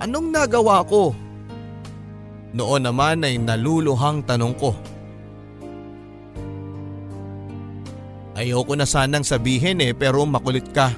Anong 0.03 0.27
nagawa 0.35 0.83
ko? 0.83 1.15
Noon 2.51 2.83
naman 2.83 3.23
ay 3.23 3.39
naluluhang 3.39 4.23
tanong 4.27 4.55
ko. 4.59 4.75
Ayoko 8.37 8.77
na 8.77 8.85
sanang 8.85 9.25
sabihin 9.25 9.81
eh 9.81 9.95
pero 9.95 10.21
makulit 10.27 10.69
ka. 10.75 10.93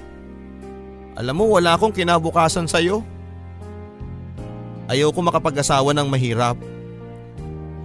Alam 1.15 1.35
mo 1.39 1.45
wala 1.55 1.75
akong 1.75 1.95
kinabukasan 1.95 2.67
sa'yo. 2.67 3.03
Ayoko 4.89 5.21
makapag-asawa 5.21 5.93
ng 5.93 6.09
mahirap. 6.09 6.57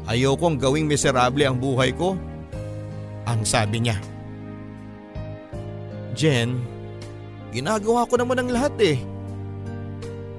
Ayokong 0.09 0.57
gawing 0.57 0.89
miserable 0.89 1.45
ang 1.45 1.61
buhay 1.61 1.93
ko. 1.93 2.17
Ang 3.29 3.45
sabi 3.45 3.85
niya. 3.85 4.01
Jen, 6.17 6.65
ginagawa 7.53 8.09
ko 8.09 8.17
naman 8.17 8.41
ang 8.41 8.49
lahat 8.49 8.73
eh. 8.81 8.97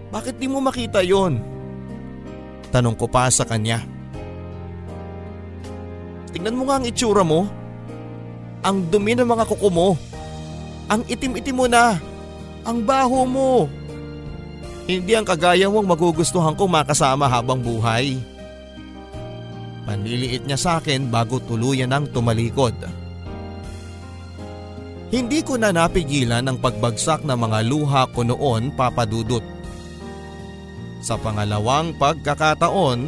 Bakit 0.09 0.41
di 0.41 0.49
mo 0.49 0.57
makita 0.57 1.05
yon? 1.05 1.37
Tanong 2.73 2.97
ko 2.97 3.05
pa 3.05 3.29
sa 3.29 3.45
kanya. 3.45 3.85
Tingnan 6.33 6.57
mo 6.57 6.65
nga 6.65 6.81
ang 6.81 6.85
itsura 6.89 7.21
mo. 7.21 7.45
Ang 8.65 8.89
dumi 8.89 9.13
ng 9.13 9.29
mga 9.29 9.45
kuko 9.45 9.69
mo. 9.69 9.89
Ang 10.89 11.05
itim-itim 11.05 11.55
mo 11.61 11.69
na. 11.69 12.01
Ang 12.65 12.81
baho 12.81 13.21
mo. 13.29 13.69
Hindi 14.85 15.17
ang 15.17 15.25
kagaya 15.25 15.65
mong 15.65 15.97
magugustuhan 15.97 16.53
kong 16.53 16.69
makasama 16.69 17.25
habang 17.25 17.57
buhay. 17.57 18.21
Panliliit 19.85 20.45
niya 20.45 20.57
sa 20.57 20.71
akin 20.77 21.09
bago 21.09 21.41
tuluyan 21.41 21.93
ang 21.93 22.05
tumalikod. 22.09 22.73
Hindi 25.09 25.41
ko 25.45 25.57
na 25.57 25.69
napigilan 25.73 26.45
ang 26.45 26.57
pagbagsak 26.57 27.25
ng 27.25 27.37
mga 27.37 27.59
luha 27.65 28.09
ko 28.09 28.25
noon 28.25 28.73
papadudot. 28.73 29.45
Sa 31.01 31.17
pangalawang 31.21 31.93
pagkakataon, 32.01 32.99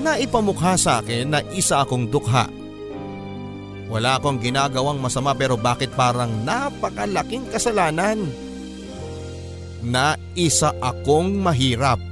naipamukha 0.00 0.76
sa 0.80 1.00
akin 1.04 1.32
na 1.32 1.40
isa 1.52 1.84
akong 1.84 2.08
dukha 2.08 2.48
wala 3.88 4.20
akong 4.20 4.36
ginagawang 4.36 5.00
masama 5.00 5.32
pero 5.32 5.56
bakit 5.56 5.88
parang 5.96 6.44
napakalaking 6.44 7.48
kasalanan? 7.48 8.28
Na 9.82 10.18
isa 10.34 10.74
akong 10.82 11.38
mahirap. 11.38 12.02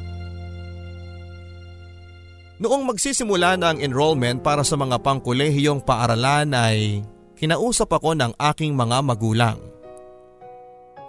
Noong 2.57 2.89
magsisimula 2.89 3.61
na 3.61 3.75
ang 3.75 3.79
enrollment 3.85 4.41
para 4.41 4.65
sa 4.65 4.81
mga 4.81 4.97
pangkolehiyong 5.05 5.85
paaralan 5.85 6.57
ay 6.57 7.05
kinausap 7.37 7.93
ako 7.93 8.17
ng 8.17 8.33
aking 8.41 8.73
mga 8.73 9.05
magulang. 9.05 9.59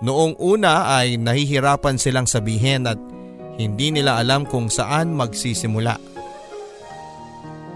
Noong 0.04 0.36
una 0.38 1.00
ay 1.00 1.16
nahihirapan 1.16 1.96
silang 1.96 2.28
sabihin 2.28 2.86
at 2.86 3.00
hindi 3.58 3.90
nila 3.90 4.20
alam 4.20 4.46
kung 4.46 4.68
saan 4.68 5.16
magsisimula. 5.16 5.98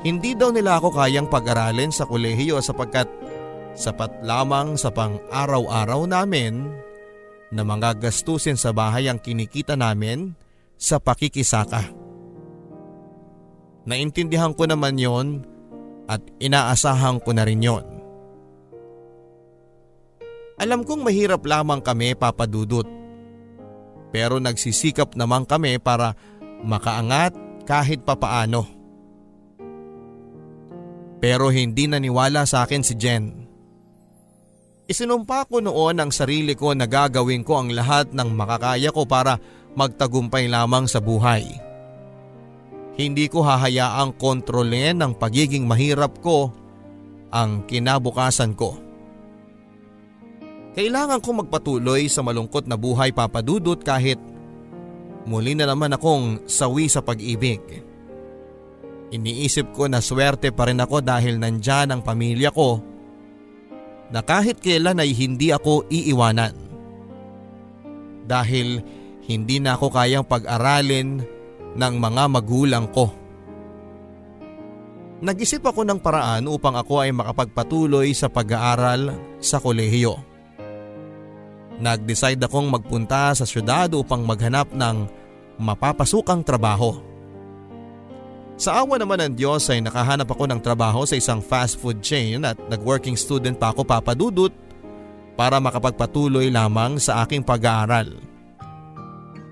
Hindi 0.04 0.34
daw 0.34 0.52
nila 0.52 0.82
ako 0.82 0.98
kayang 0.98 1.32
pag-aralin 1.32 1.94
sa 1.94 2.06
kolehiyo 2.06 2.62
sapagkat 2.62 3.08
sapat 3.74 4.12
lamang 4.22 4.76
sa 4.76 4.92
pang-araw-araw 4.92 6.06
namin 6.12 6.68
na 7.52 7.68
mga 7.68 8.00
gastusin 8.00 8.56
sa 8.56 8.72
bahay 8.72 9.12
ang 9.12 9.20
kinikita 9.20 9.76
namin 9.76 10.34
sa 10.80 10.98
pakikisaka. 10.98 11.92
Naintindihan 13.86 14.56
ko 14.56 14.66
naman 14.66 14.96
yon 14.96 15.44
at 16.08 16.24
inaasahan 16.40 17.20
ko 17.20 17.36
na 17.36 17.44
rin 17.44 17.62
yon. 17.62 17.86
Alam 20.62 20.86
kong 20.86 21.02
mahirap 21.02 21.42
lamang 21.42 21.82
kami 21.82 22.14
papadudot. 22.14 22.86
Pero 24.14 24.38
nagsisikap 24.38 25.18
naman 25.18 25.48
kami 25.48 25.82
para 25.82 26.14
makaangat 26.62 27.34
kahit 27.66 28.06
papaano. 28.06 28.70
Pero 31.18 31.50
hindi 31.50 31.90
naniwala 31.90 32.46
sa 32.46 32.62
akin 32.66 32.82
si 32.86 32.94
Jen. 32.94 33.41
Isinumpa 34.92 35.48
ko 35.48 35.64
noon 35.64 36.04
ang 36.04 36.12
sarili 36.12 36.52
ko 36.52 36.76
na 36.76 36.84
gagawin 36.84 37.48
ko 37.48 37.64
ang 37.64 37.72
lahat 37.72 38.12
ng 38.12 38.28
makakaya 38.36 38.92
ko 38.92 39.08
para 39.08 39.40
magtagumpay 39.72 40.52
lamang 40.52 40.84
sa 40.84 41.00
buhay. 41.00 41.48
Hindi 43.00 43.32
ko 43.32 43.40
hahayaang 43.40 44.20
kontrolin 44.20 45.00
ng 45.00 45.16
pagiging 45.16 45.64
mahirap 45.64 46.20
ko 46.20 46.52
ang 47.32 47.64
kinabukasan 47.72 48.52
ko. 48.52 48.76
Kailangan 50.76 51.24
kong 51.24 51.48
magpatuloy 51.48 52.12
sa 52.12 52.20
malungkot 52.20 52.68
na 52.68 52.76
buhay 52.76 53.16
papadudot 53.16 53.80
kahit 53.80 54.20
muli 55.24 55.56
na 55.56 55.72
naman 55.72 55.96
akong 55.96 56.44
sawi 56.52 56.92
sa 56.92 57.00
pag-ibig. 57.00 57.64
Iniisip 59.16 59.72
ko 59.72 59.88
na 59.88 60.04
swerte 60.04 60.52
pa 60.52 60.68
rin 60.68 60.84
ako 60.84 61.00
dahil 61.00 61.40
nandyan 61.40 61.96
ang 61.96 62.04
pamilya 62.04 62.52
ko 62.52 62.91
na 64.12 64.20
kahit 64.20 64.60
kailan 64.60 65.00
ay 65.00 65.16
hindi 65.16 65.56
ako 65.56 65.88
iiwanan. 65.88 66.54
Dahil 68.28 68.84
hindi 69.26 69.58
na 69.64 69.80
ako 69.80 69.88
kayang 69.92 70.28
pag-aralin 70.28 71.24
ng 71.76 71.94
mga 71.96 72.24
magulang 72.28 72.86
ko. 72.92 73.08
Nag-isip 75.22 75.62
ako 75.62 75.86
ng 75.86 76.00
paraan 76.02 76.50
upang 76.50 76.76
ako 76.76 77.06
ay 77.06 77.14
makapagpatuloy 77.14 78.12
sa 78.12 78.28
pag-aaral 78.28 79.16
sa 79.38 79.62
kolehiyo. 79.62 80.18
Nag-decide 81.82 82.42
akong 82.42 82.70
magpunta 82.70 83.34
sa 83.34 83.46
syudad 83.46 83.90
upang 83.94 84.26
maghanap 84.26 84.74
ng 84.74 85.06
mapapasukang 85.62 86.42
trabaho. 86.42 87.11
Sa 88.62 88.86
awa 88.86 89.02
naman 89.02 89.18
ng 89.18 89.34
Diyos 89.34 89.66
ay 89.74 89.82
nakahanap 89.82 90.30
ako 90.38 90.46
ng 90.46 90.62
trabaho 90.62 91.02
sa 91.02 91.18
isang 91.18 91.42
fast 91.42 91.82
food 91.82 91.98
chain 92.06 92.46
at 92.46 92.54
nag-working 92.70 93.18
student 93.18 93.58
pa 93.58 93.74
ako 93.74 93.82
papadudot 93.82 94.54
para 95.34 95.58
makapagpatuloy 95.58 96.54
lamang 96.54 97.02
sa 97.02 97.26
aking 97.26 97.42
pag-aaral. 97.42 98.22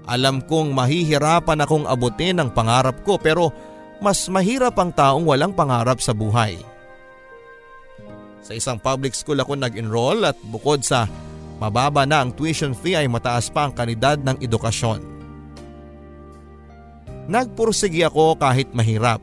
Alam 0.05 0.45
kong 0.45 0.77
mahihirapan 0.77 1.65
akong 1.65 1.89
abutin 1.89 2.37
ang 2.37 2.53
pangarap 2.53 3.01
ko 3.01 3.17
pero 3.17 3.49
mas 3.97 4.29
mahirap 4.29 4.77
ang 4.77 4.93
taong 4.93 5.25
walang 5.25 5.57
pangarap 5.57 5.97
sa 6.05 6.13
buhay. 6.13 6.61
Sa 8.45 8.53
isang 8.53 8.77
public 8.77 9.17
school 9.17 9.41
ako 9.41 9.57
nag-enroll 9.57 10.21
at 10.21 10.37
bukod 10.53 10.85
sa 10.85 11.09
mababa 11.57 12.05
na 12.05 12.21
ang 12.21 12.29
tuition 12.29 12.77
fee 12.77 12.93
ay 12.93 13.09
mataas 13.09 13.49
pa 13.49 13.65
ang 13.65 13.73
kalidad 13.73 14.21
ng 14.21 14.37
edukasyon. 14.37 15.18
Nagpursigi 17.29 18.01
ako 18.01 18.41
kahit 18.41 18.73
mahirap. 18.73 19.21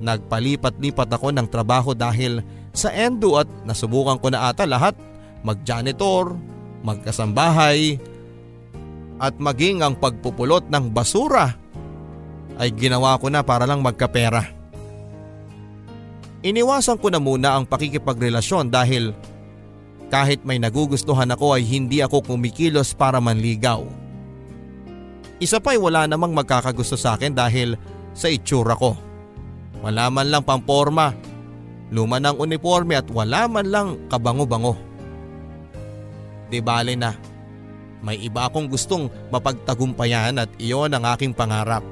Nagpalipat-lipat 0.00 1.08
ako 1.12 1.28
ng 1.36 1.46
trabaho 1.52 1.92
dahil 1.92 2.40
sa 2.72 2.88
endo 2.88 3.36
at 3.36 3.48
nasubukan 3.68 4.16
ko 4.16 4.32
na 4.32 4.48
ata 4.48 4.64
lahat 4.64 4.96
mag-janitor, 5.44 6.36
magkasambahay 6.80 8.00
at 9.20 9.36
maging 9.36 9.84
ang 9.84 9.96
pagpupulot 9.96 10.68
ng 10.72 10.88
basura 10.92 11.56
ay 12.56 12.72
ginawa 12.72 13.20
ko 13.20 13.28
na 13.28 13.44
para 13.44 13.68
lang 13.68 13.84
magkapera. 13.84 14.56
Iniwasan 16.44 16.96
ko 16.96 17.12
na 17.12 17.20
muna 17.20 17.56
ang 17.56 17.68
pakikipagrelasyon 17.68 18.72
dahil 18.72 19.12
kahit 20.08 20.44
may 20.46 20.56
nagugustuhan 20.56 21.28
ako 21.32 21.56
ay 21.58 21.64
hindi 21.66 22.00
ako 22.00 22.24
kumikilos 22.24 22.96
para 22.96 23.20
manligaw. 23.20 24.05
Isa 25.36 25.60
pa'y 25.60 25.76
wala 25.76 26.08
namang 26.08 26.32
magkakagusto 26.32 26.96
sa 26.96 27.20
akin 27.20 27.36
dahil 27.36 27.76
sa 28.16 28.32
itsura 28.32 28.72
ko. 28.72 28.96
Wala 29.84 30.08
man 30.08 30.32
lang 30.32 30.40
pamporma, 30.40 31.12
luma 31.92 32.16
ng 32.16 32.40
uniforme 32.40 32.96
at 32.96 33.06
wala 33.12 33.44
man 33.44 33.68
lang 33.68 33.88
kabango-bango. 34.08 34.72
Di 36.48 36.64
bale 36.64 36.96
na, 36.96 37.12
may 38.00 38.16
iba 38.24 38.48
akong 38.48 38.72
gustong 38.72 39.12
mapagtagumpayan 39.28 40.40
at 40.40 40.48
iyon 40.56 40.96
ang 40.96 41.04
aking 41.12 41.36
pangarap. 41.36 41.84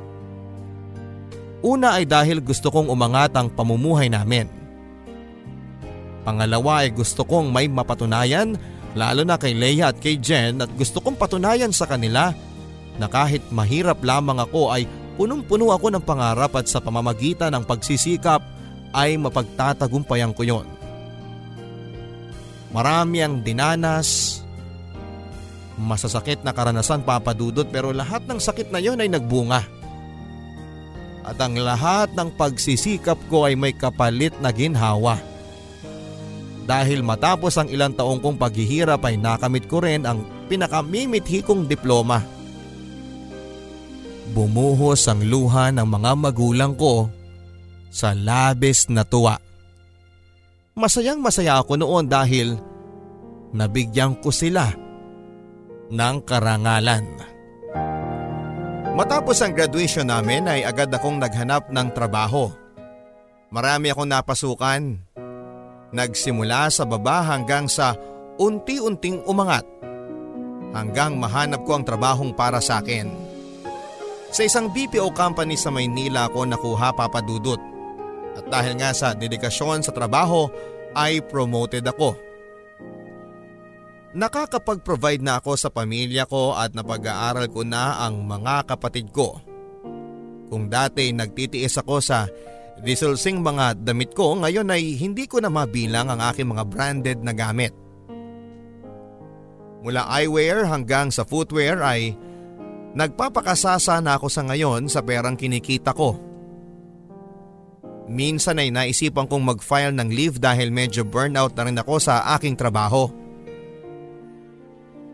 Una 1.65 2.01
ay 2.01 2.09
dahil 2.09 2.41
gusto 2.41 2.73
kong 2.73 2.89
umangat 2.89 3.37
ang 3.37 3.53
pamumuhay 3.53 4.09
namin. 4.09 4.49
Pangalawa 6.25 6.85
ay 6.85 6.97
gusto 6.97 7.25
kong 7.29 7.53
may 7.53 7.69
mapatunayan 7.69 8.57
lalo 8.97 9.27
na 9.29 9.37
kay 9.37 9.53
Leia 9.53 9.93
at 9.93 10.01
kay 10.01 10.17
Jen 10.17 10.65
at 10.65 10.73
gusto 10.73 11.05
kong 11.05 11.21
patunayan 11.21 11.73
sa 11.75 11.85
kanila 11.85 12.33
na 12.99 13.11
kahit 13.11 13.43
mahirap 13.51 13.99
lamang 14.03 14.39
ako 14.39 14.71
ay 14.71 14.87
punong-puno 15.19 15.71
ako 15.75 15.95
ng 15.95 16.05
pangarap 16.05 16.55
at 16.59 16.67
sa 16.67 16.79
pamamagitan 16.79 17.55
ng 17.55 17.65
pagsisikap 17.67 18.43
ay 18.95 19.19
mapagtatagumpayan 19.19 20.31
ko 20.35 20.43
yon. 20.47 20.67
Marami 22.75 23.23
ang 23.23 23.39
dinanas, 23.43 24.43
masasakit 25.79 26.43
na 26.43 26.55
karanasan 26.55 27.07
papadudot 27.07 27.67
pero 27.67 27.91
lahat 27.91 28.27
ng 28.27 28.39
sakit 28.39 28.71
na 28.71 28.83
yon 28.83 29.03
ay 29.03 29.11
nagbunga. 29.11 29.63
At 31.25 31.41
ang 31.41 31.57
lahat 31.57 32.13
ng 32.13 32.37
pagsisikap 32.37 33.17
ko 33.33 33.49
ay 33.49 33.57
may 33.57 33.73
kapalit 33.73 34.35
na 34.45 34.53
ginhawa. 34.53 35.17
Dahil 36.65 37.01
matapos 37.05 37.57
ang 37.57 37.69
ilang 37.69 37.93
taong 37.97 38.21
kong 38.21 38.37
paghihirap 38.37 39.01
ay 39.05 39.17
nakamit 39.17 39.65
ko 39.69 39.81
rin 39.85 40.05
ang 40.05 40.25
pinakamimithi 40.49 41.45
kong 41.45 41.65
diploma. 41.69 42.34
Bumuhos 44.33 45.05
ang 45.05 45.21
luha 45.21 45.69
ng 45.69 45.85
mga 45.85 46.13
magulang 46.17 46.73
ko 46.73 47.13
sa 47.93 48.17
labis 48.17 48.89
na 48.89 49.05
tuwa. 49.05 49.37
Masayang 50.75 51.21
masaya 51.21 51.61
ako 51.61 51.79
noon 51.79 52.09
dahil 52.09 52.57
nabigyan 53.55 54.17
ko 54.19 54.33
sila 54.33 54.73
ng 55.93 56.17
karangalan. 56.25 57.05
Matapos 58.95 59.43
ang 59.43 59.53
graduation 59.53 60.09
namin 60.09 60.47
ay 60.49 60.65
agad 60.65 60.91
akong 60.91 61.21
naghanap 61.21 61.69
ng 61.71 61.89
trabaho. 61.93 62.51
Marami 63.53 63.91
akong 63.93 64.11
napasukan. 64.11 64.83
Nagsimula 65.95 66.71
sa 66.75 66.83
baba 66.83 67.23
hanggang 67.23 67.71
sa 67.71 67.95
unti-unting 68.35 69.23
umangat 69.31 69.63
hanggang 70.75 71.15
mahanap 71.15 71.63
ko 71.63 71.79
ang 71.79 71.87
trabahong 71.87 72.35
para 72.35 72.59
sa 72.59 72.83
akin. 72.83 73.24
Sa 74.35 74.43
isang 74.43 74.67
BPO 74.67 75.15
company 75.15 75.55
sa 75.55 75.71
Maynila 75.71 76.27
ako 76.27 76.43
nakuha 76.43 76.91
papadudot. 76.91 77.63
At 78.35 78.51
dahil 78.51 78.75
nga 78.83 78.91
sa 78.91 79.15
dedikasyon 79.15 79.87
sa 79.87 79.95
trabaho 79.95 80.51
ay 80.91 81.23
promoted 81.23 81.87
ako. 81.87 82.19
Nakakapag-provide 84.19 85.23
na 85.23 85.39
ako 85.39 85.55
sa 85.55 85.71
pamilya 85.71 86.27
ko 86.27 86.51
at 86.59 86.75
napag-aaral 86.75 87.47
ko 87.47 87.63
na 87.63 88.03
ang 88.03 88.27
mga 88.27 88.75
kapatid 88.75 89.15
ko. 89.15 89.39
Kung 90.51 90.67
dati 90.67 91.15
nagtitiis 91.15 91.79
ako 91.79 92.03
sa 92.03 92.27
disulsing 92.83 93.39
mga 93.39 93.87
damit 93.87 94.19
ko, 94.19 94.35
ngayon 94.35 94.67
ay 94.67 94.99
hindi 94.99 95.31
ko 95.31 95.39
na 95.39 95.51
mabilang 95.51 96.11
ang 96.11 96.19
aking 96.19 96.51
mga 96.51 96.67
branded 96.67 97.19
na 97.23 97.31
gamit. 97.31 97.71
Mula 99.87 100.11
eyewear 100.11 100.67
hanggang 100.67 101.15
sa 101.15 101.23
footwear 101.23 101.79
ay 101.87 102.19
Nagpapakasasa 102.95 103.99
na 103.99 104.15
ako 104.15 104.31
sa 104.31 104.47
ngayon 104.47 104.87
sa 104.87 105.03
perang 105.03 105.35
kinikita 105.35 105.91
ko. 105.91 106.15
Minsan 108.07 108.63
ay 108.63 108.71
naisipan 108.71 109.27
kong 109.27 109.43
mag-file 109.43 109.91
ng 109.99 110.15
leave 110.15 110.39
dahil 110.39 110.71
medyo 110.71 111.03
burnout 111.03 111.59
na 111.59 111.67
rin 111.67 111.81
ako 111.81 111.99
sa 111.99 112.23
aking 112.39 112.55
trabaho. 112.55 113.11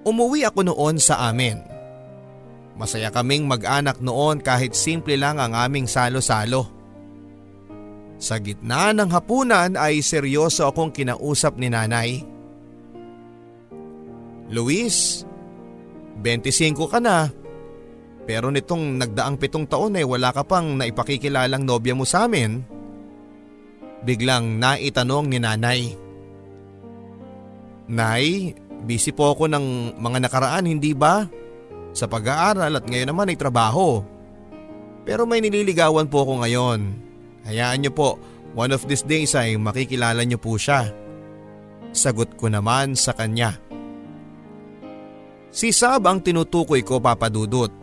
Umuwi 0.04 0.44
ako 0.44 0.60
noon 0.68 1.00
sa 1.00 1.32
amin. 1.32 1.56
Masaya 2.76 3.08
kaming 3.08 3.48
mag-anak 3.48 4.00
noon 4.04 4.44
kahit 4.44 4.76
simple 4.76 5.16
lang 5.16 5.40
ang 5.40 5.56
aming 5.56 5.88
salo-salo. 5.88 6.68
Sa 8.20 8.36
gitna 8.36 8.92
ng 8.92 9.08
hapunan 9.08 9.80
ay 9.80 10.04
seryoso 10.04 10.68
akong 10.68 10.92
kinausap 10.92 11.56
ni 11.56 11.72
nanay. 11.72 12.20
Luis, 14.52 15.24
25 16.20 16.92
ka 16.92 17.00
na 17.00 17.39
pero 18.24 18.52
nitong 18.52 19.00
nagdaang 19.00 19.36
pitong 19.40 19.66
taon 19.66 19.96
ay 19.96 20.04
wala 20.04 20.30
ka 20.30 20.44
pang 20.44 20.76
naipakikilalang 20.76 21.64
nobya 21.64 21.96
mo 21.96 22.04
sa 22.04 22.28
amin. 22.28 22.62
Biglang 24.04 24.60
naitanong 24.60 25.26
ni 25.28 25.38
nanay. 25.40 25.80
Nay, 27.90 28.54
busy 28.86 29.10
po 29.10 29.34
ako 29.34 29.50
ng 29.50 29.98
mga 29.98 30.18
nakaraan 30.30 30.70
hindi 30.70 30.94
ba? 30.94 31.26
Sa 31.90 32.06
pag-aaral 32.06 32.78
at 32.78 32.86
ngayon 32.86 33.10
naman 33.10 33.30
ay 33.34 33.36
trabaho. 33.36 34.00
Pero 35.02 35.26
may 35.26 35.42
nililigawan 35.42 36.06
po 36.06 36.22
ako 36.22 36.46
ngayon. 36.46 36.80
Hayaan 37.50 37.82
niyo 37.82 37.92
po, 37.92 38.14
one 38.54 38.70
of 38.70 38.86
these 38.86 39.02
days 39.02 39.34
ay 39.34 39.58
makikilala 39.58 40.22
niyo 40.22 40.38
po 40.38 40.54
siya. 40.54 40.86
Sagot 41.90 42.38
ko 42.38 42.46
naman 42.46 42.94
sa 42.94 43.10
kanya. 43.10 43.58
Si 45.50 45.74
Sab 45.74 46.06
ang 46.06 46.22
tinutukoy 46.22 46.86
ko 46.86 47.02
papadudot. 47.02 47.79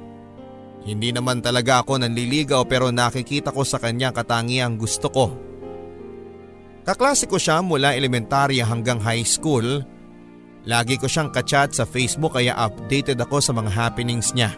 Hindi 0.83 1.09
naman 1.15 1.41
talaga 1.41 1.81
ako 1.81 2.03
nanliligaw 2.03 2.67
pero 2.69 2.93
nakikita 2.93 3.49
ko 3.55 3.65
sa 3.65 3.81
kanya 3.81 4.13
katangiang 4.13 4.77
gusto 4.77 5.07
ko. 5.09 5.25
Kaklase 6.87 7.27
ko 7.27 7.35
siya 7.35 7.59
mula 7.59 7.97
elementarya 7.97 8.63
hanggang 8.63 9.03
high 9.03 9.25
school. 9.27 9.83
Lagi 10.63 10.95
ko 10.95 11.07
siyang 11.07 11.31
kachat 11.31 11.75
sa 11.75 11.83
Facebook 11.83 12.39
kaya 12.39 12.55
updated 12.55 13.19
ako 13.19 13.43
sa 13.43 13.51
mga 13.51 13.71
happenings 13.71 14.31
niya. 14.31 14.55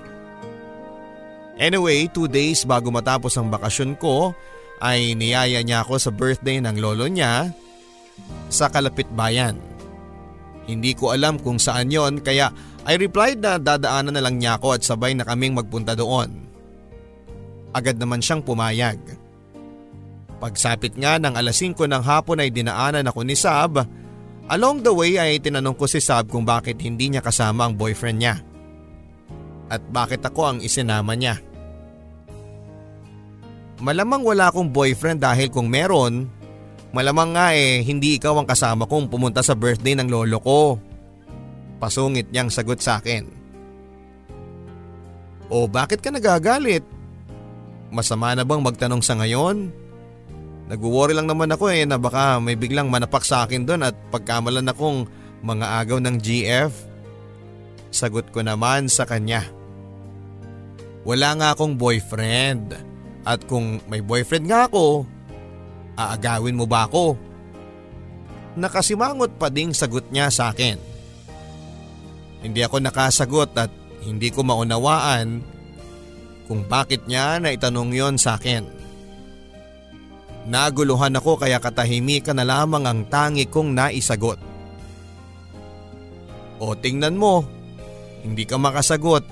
Anyway, 1.59 2.07
two 2.07 2.29
days 2.29 2.63
bago 2.63 2.87
matapos 2.93 3.35
ang 3.35 3.49
bakasyon 3.49 3.97
ko 3.97 4.31
ay 4.79 5.11
niyaya 5.17 5.59
niya 5.59 5.83
ako 5.83 5.99
sa 5.99 6.11
birthday 6.13 6.63
ng 6.63 6.79
lolo 6.79 7.09
niya 7.09 7.51
sa 8.47 8.71
Kalapit 8.71 9.09
Bayan. 9.11 9.59
Hindi 10.69 10.93
ko 10.93 11.11
alam 11.11 11.41
kung 11.41 11.57
saan 11.57 11.89
yon 11.89 12.21
kaya 12.21 12.53
I 12.87 12.95
replied 12.95 13.43
na 13.43 13.59
dadaanan 13.59 14.15
na 14.15 14.23
lang 14.23 14.39
niya 14.39 14.55
ako 14.55 14.79
at 14.79 14.85
sabay 14.85 15.11
na 15.15 15.27
kaming 15.27 15.55
magpunta 15.55 15.97
doon. 15.97 16.31
Agad 17.75 17.99
naman 17.99 18.23
siyang 18.23 18.41
pumayag. 18.41 18.97
Pagsapit 20.39 20.95
nga 20.95 21.19
ng 21.19 21.35
alas 21.35 21.59
5 21.59 21.75
ng 21.75 22.03
hapon 22.03 22.39
ay 22.39 22.49
dinaanan 22.49 23.05
ako 23.05 23.27
ni 23.27 23.35
Sab. 23.35 23.83
Along 24.49 24.81
the 24.81 24.89
way 24.89 25.19
ay 25.19 25.37
tinanong 25.37 25.75
ko 25.75 25.85
si 25.85 25.99
Sab 25.99 26.31
kung 26.31 26.47
bakit 26.47 26.79
hindi 26.81 27.11
niya 27.11 27.21
kasama 27.21 27.67
ang 27.67 27.75
boyfriend 27.75 28.17
niya. 28.23 28.35
At 29.69 29.83
bakit 29.91 30.25
ako 30.25 30.41
ang 30.47 30.57
isinama 30.63 31.13
niya. 31.13 31.37
Malamang 33.83 34.25
wala 34.25 34.49
akong 34.49 34.73
boyfriend 34.73 35.21
dahil 35.21 35.53
kung 35.53 35.69
meron, 35.69 36.25
malamang 36.91 37.37
nga 37.37 37.53
eh 37.53 37.85
hindi 37.85 38.17
ikaw 38.17 38.41
ang 38.41 38.47
kasama 38.49 38.89
kong 38.89 39.07
pumunta 39.07 39.45
sa 39.45 39.53
birthday 39.53 39.93
ng 39.93 40.09
lolo 40.09 40.39
ko. 40.41 40.88
Pasungit 41.79 42.27
niyang 42.29 42.51
sagot 42.51 42.83
sa 42.83 42.99
akin. 42.99 43.25
O 45.49 45.65
bakit 45.65 46.03
ka 46.03 46.13
nagagalit? 46.13 46.85
Masama 47.89 48.37
na 48.37 48.45
bang 48.45 48.61
magtanong 48.61 49.01
sa 49.01 49.17
ngayon? 49.17 49.73
Nag-worry 50.69 51.17
lang 51.17 51.25
naman 51.25 51.49
ako 51.49 51.73
eh 51.73 51.81
na 51.89 51.97
baka 51.97 52.37
may 52.37 52.53
biglang 52.53 52.93
manapak 52.93 53.25
sa 53.25 53.49
akin 53.49 53.65
doon 53.65 53.89
at 53.89 53.97
pagkamalan 54.13 54.69
akong 54.69 55.09
mga 55.41 55.65
agaw 55.81 55.97
ng 55.97 56.21
GF. 56.21 56.69
Sagot 57.89 58.29
ko 58.29 58.45
naman 58.45 58.85
sa 58.85 59.09
kanya. 59.09 59.41
Wala 61.01 61.33
nga 61.41 61.57
akong 61.57 61.73
boyfriend 61.73 62.77
at 63.25 63.41
kung 63.49 63.81
may 63.89 64.05
boyfriend 64.05 64.45
nga 64.45 64.69
ako, 64.69 65.09
aagawin 65.97 66.53
mo 66.53 66.69
ba 66.69 66.85
ako? 66.85 67.17
Nakasimangot 68.53 69.41
pa 69.41 69.49
ding 69.49 69.73
sagot 69.73 70.05
niya 70.13 70.29
sa 70.29 70.53
akin. 70.53 70.88
Hindi 72.39 72.63
ako 72.63 72.79
nakasagot 72.79 73.51
at 73.59 73.71
hindi 74.03 74.31
ko 74.31 74.47
maunawaan 74.47 75.43
kung 76.47 76.65
bakit 76.65 77.05
niya 77.05 77.37
na 77.37 77.51
itanong 77.51 77.91
yon 77.93 78.15
sa 78.15 78.39
akin. 78.39 78.65
Naguluhan 80.49 81.13
ako 81.13 81.37
kaya 81.37 81.61
katahimikan 81.61 82.39
na 82.39 82.47
lamang 82.47 82.87
ang 82.87 82.99
tangi 83.05 83.45
kong 83.45 83.75
naisagot. 83.75 84.39
O 86.57 86.73
tingnan 86.73 87.19
mo, 87.19 87.45
hindi 88.25 88.47
ka 88.47 88.57
makasagot. 88.57 89.23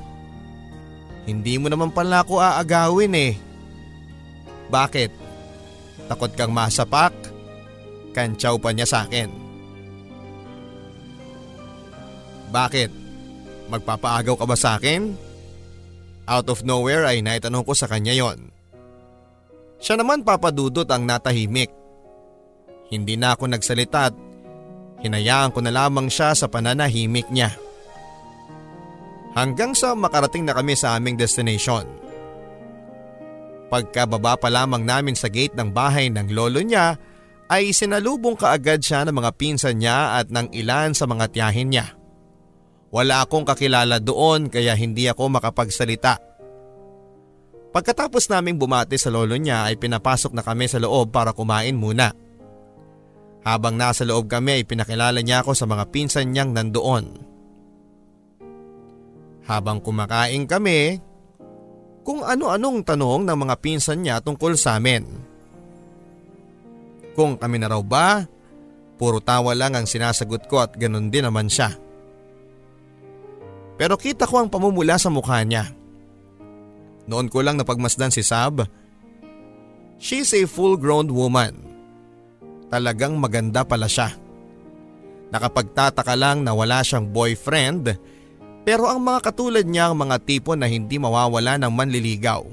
Hindi 1.27 1.59
mo 1.59 1.67
naman 1.67 1.91
pala 1.91 2.23
ako 2.23 2.39
aagawin 2.39 3.15
eh. 3.17 3.33
Bakit? 4.71 5.11
Takot 6.07 6.31
kang 6.37 6.55
masapak? 6.55 7.11
Kantsaw 8.15 8.55
pa 8.61 8.71
niya 8.71 8.87
sa 8.87 9.03
akin. 9.03 9.46
Bakit? 12.51 12.89
Magpapaagaw 13.67 14.35
ka 14.39 14.45
ba 14.47 14.55
sa 14.55 14.79
akin? 14.79 15.11
Out 16.27 16.47
of 16.51 16.63
nowhere 16.63 17.07
ay 17.07 17.23
naitanong 17.23 17.63
ko 17.63 17.71
sa 17.75 17.87
kanya 17.87 18.15
yon. 18.15 18.51
Siya 19.79 19.95
naman 19.99 20.25
papadudot 20.25 20.87
ang 20.89 21.07
natahimik. 21.07 21.71
Hindi 22.87 23.19
na 23.19 23.35
ako 23.35 23.51
nagsalita 23.51 24.11
at 24.11 24.15
hinayaan 25.03 25.53
ko 25.53 25.59
na 25.61 25.71
lamang 25.71 26.07
siya 26.07 26.33
sa 26.33 26.47
pananahimik 26.47 27.27
niya. 27.29 27.51
Hanggang 29.37 29.77
sa 29.77 29.93
makarating 29.93 30.47
na 30.47 30.55
kami 30.57 30.73
sa 30.73 30.97
aming 30.97 31.19
destination. 31.19 31.85
Pagkababa 33.67 34.39
pa 34.39 34.47
lamang 34.47 34.87
namin 34.87 35.13
sa 35.13 35.27
gate 35.27 35.53
ng 35.53 35.69
bahay 35.75 36.07
ng 36.07 36.31
lolo 36.31 36.63
niya 36.63 36.95
ay 37.51 37.75
sinalubong 37.75 38.39
kaagad 38.39 38.79
siya 38.79 39.03
ng 39.07 39.15
mga 39.15 39.31
pinsan 39.35 39.79
niya 39.79 40.19
at 40.23 40.31
ng 40.31 40.51
ilan 40.55 40.95
sa 40.95 41.03
mga 41.07 41.31
tiyahin 41.31 41.69
niya. 41.75 41.96
Wala 42.87 43.23
akong 43.23 43.43
kakilala 43.43 43.99
doon 43.99 44.47
kaya 44.47 44.71
hindi 44.77 45.11
ako 45.11 45.27
makapagsalita. 45.27 46.23
Pagkatapos 47.75 48.31
naming 48.31 48.55
bumati 48.55 48.95
sa 48.95 49.11
lolo 49.11 49.35
niya 49.35 49.67
ay 49.67 49.75
pinapasok 49.75 50.31
na 50.31 50.41
kami 50.41 50.71
sa 50.71 50.79
loob 50.79 51.11
para 51.11 51.35
kumain 51.35 51.75
muna. 51.75 52.15
Habang 53.43 53.75
nasa 53.75 54.07
loob 54.07 54.31
kami 54.31 54.59
ay 54.59 54.63
pinakilala 54.63 55.19
niya 55.19 55.43
ako 55.43 55.51
sa 55.53 55.67
mga 55.67 55.83
pinsan 55.91 56.31
niyang 56.31 56.55
nandoon. 56.55 57.05
Habang 59.47 59.79
kumakain 59.79 60.43
kami, 60.47 60.99
kung 62.03 62.23
ano-anong 62.23 62.83
tanong 62.87 63.27
ng 63.27 63.37
mga 63.47 63.55
pinsan 63.59 64.03
niya 64.03 64.23
tungkol 64.23 64.55
sa 64.55 64.79
amin. 64.79 65.03
Kung 67.15 67.35
kami 67.35 67.59
na 67.59 67.71
raw 67.71 67.83
ba, 67.83 68.23
puro 68.95 69.19
tawa 69.23 69.51
lang 69.55 69.75
ang 69.75 69.87
sinasagot 69.87 70.47
ko 70.51 70.63
at 70.63 70.75
ganun 70.75 71.11
din 71.11 71.27
naman 71.27 71.47
siya. 71.51 71.86
Pero 73.77 73.93
kita 73.95 74.25
ko 74.25 74.41
ang 74.41 74.49
pamumula 74.49 74.97
sa 74.97 75.13
mukha 75.13 75.41
niya. 75.45 75.69
Noon 77.07 77.29
ko 77.31 77.45
lang 77.45 77.55
napagmasdan 77.55 78.11
si 78.11 78.25
Sab. 78.25 78.65
She's 80.01 80.33
a 80.33 80.43
full-grown 80.49 81.07
woman. 81.13 81.53
Talagang 82.67 83.15
maganda 83.15 83.63
pala 83.63 83.87
siya. 83.87 84.11
Nakapagtataka 85.31 86.17
lang 86.17 86.43
na 86.43 86.51
wala 86.51 86.83
siyang 86.83 87.07
boyfriend 87.13 87.95
pero 88.67 88.91
ang 88.91 88.99
mga 88.99 89.31
katulad 89.31 89.63
niya 89.63 89.87
ang 89.87 90.03
mga 90.03 90.19
tipo 90.27 90.51
na 90.51 90.67
hindi 90.67 90.99
mawawala 90.99 91.55
ng 91.55 91.71
manliligaw. 91.71 92.43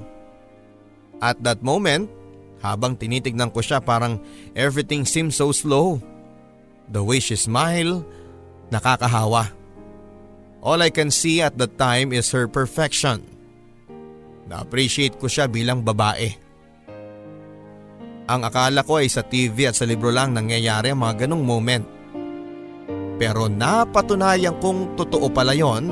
At 1.19 1.43
that 1.43 1.59
moment, 1.59 2.07
habang 2.63 2.95
tinitignan 2.95 3.51
ko 3.51 3.59
siya 3.59 3.83
parang 3.83 4.23
everything 4.55 5.03
seems 5.03 5.35
so 5.35 5.51
slow. 5.51 5.99
The 6.87 7.03
way 7.03 7.19
she 7.19 7.35
smile, 7.35 7.99
nakakahawa. 8.71 9.51
All 10.65 10.81
I 10.81 10.89
can 10.89 11.13
see 11.13 11.45
at 11.45 11.61
that 11.61 11.77
time 11.77 12.09
is 12.09 12.33
her 12.33 12.49
perfection. 12.49 13.21
Na-appreciate 14.49 15.21
ko 15.21 15.29
siya 15.29 15.45
bilang 15.45 15.85
babae. 15.85 16.33
Ang 18.25 18.41
akala 18.41 18.81
ko 18.81 18.97
ay 18.97 19.05
sa 19.05 19.21
TV 19.21 19.69
at 19.69 19.77
sa 19.77 19.85
libro 19.85 20.09
lang 20.09 20.33
nangyayari 20.33 20.89
ang 20.89 21.05
mga 21.05 21.29
ganong 21.29 21.45
moment. 21.45 21.85
Pero 23.21 23.45
napatunayan 23.45 24.57
kong 24.57 24.97
totoo 24.97 25.29
pala 25.29 25.53
yon 25.53 25.85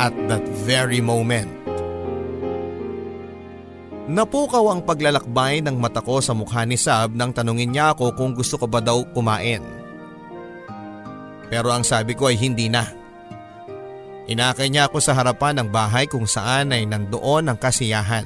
at 0.00 0.16
that 0.24 0.44
very 0.64 1.04
moment. 1.04 1.52
Napukaw 4.08 4.72
ang 4.72 4.80
paglalakbay 4.88 5.60
ng 5.60 5.76
mata 5.76 6.00
ko 6.00 6.24
sa 6.24 6.32
mukha 6.32 6.64
ni 6.64 6.80
Sab 6.80 7.12
nang 7.12 7.36
tanungin 7.36 7.76
niya 7.76 7.92
ako 7.92 8.16
kung 8.16 8.32
gusto 8.32 8.56
ko 8.56 8.64
ba 8.64 8.80
daw 8.80 9.04
kumain. 9.12 9.60
Pero 11.52 11.68
ang 11.68 11.84
sabi 11.84 12.16
ko 12.16 12.32
ay 12.32 12.40
hindi 12.40 12.72
na. 12.72 13.03
Inakay 14.24 14.72
niya 14.72 14.88
ako 14.88 15.04
sa 15.04 15.12
harapan 15.12 15.60
ng 15.60 15.68
bahay 15.68 16.08
kung 16.08 16.24
saan 16.24 16.72
ay 16.72 16.88
nandoon 16.88 17.52
ang 17.52 17.58
kasiyahan. 17.60 18.24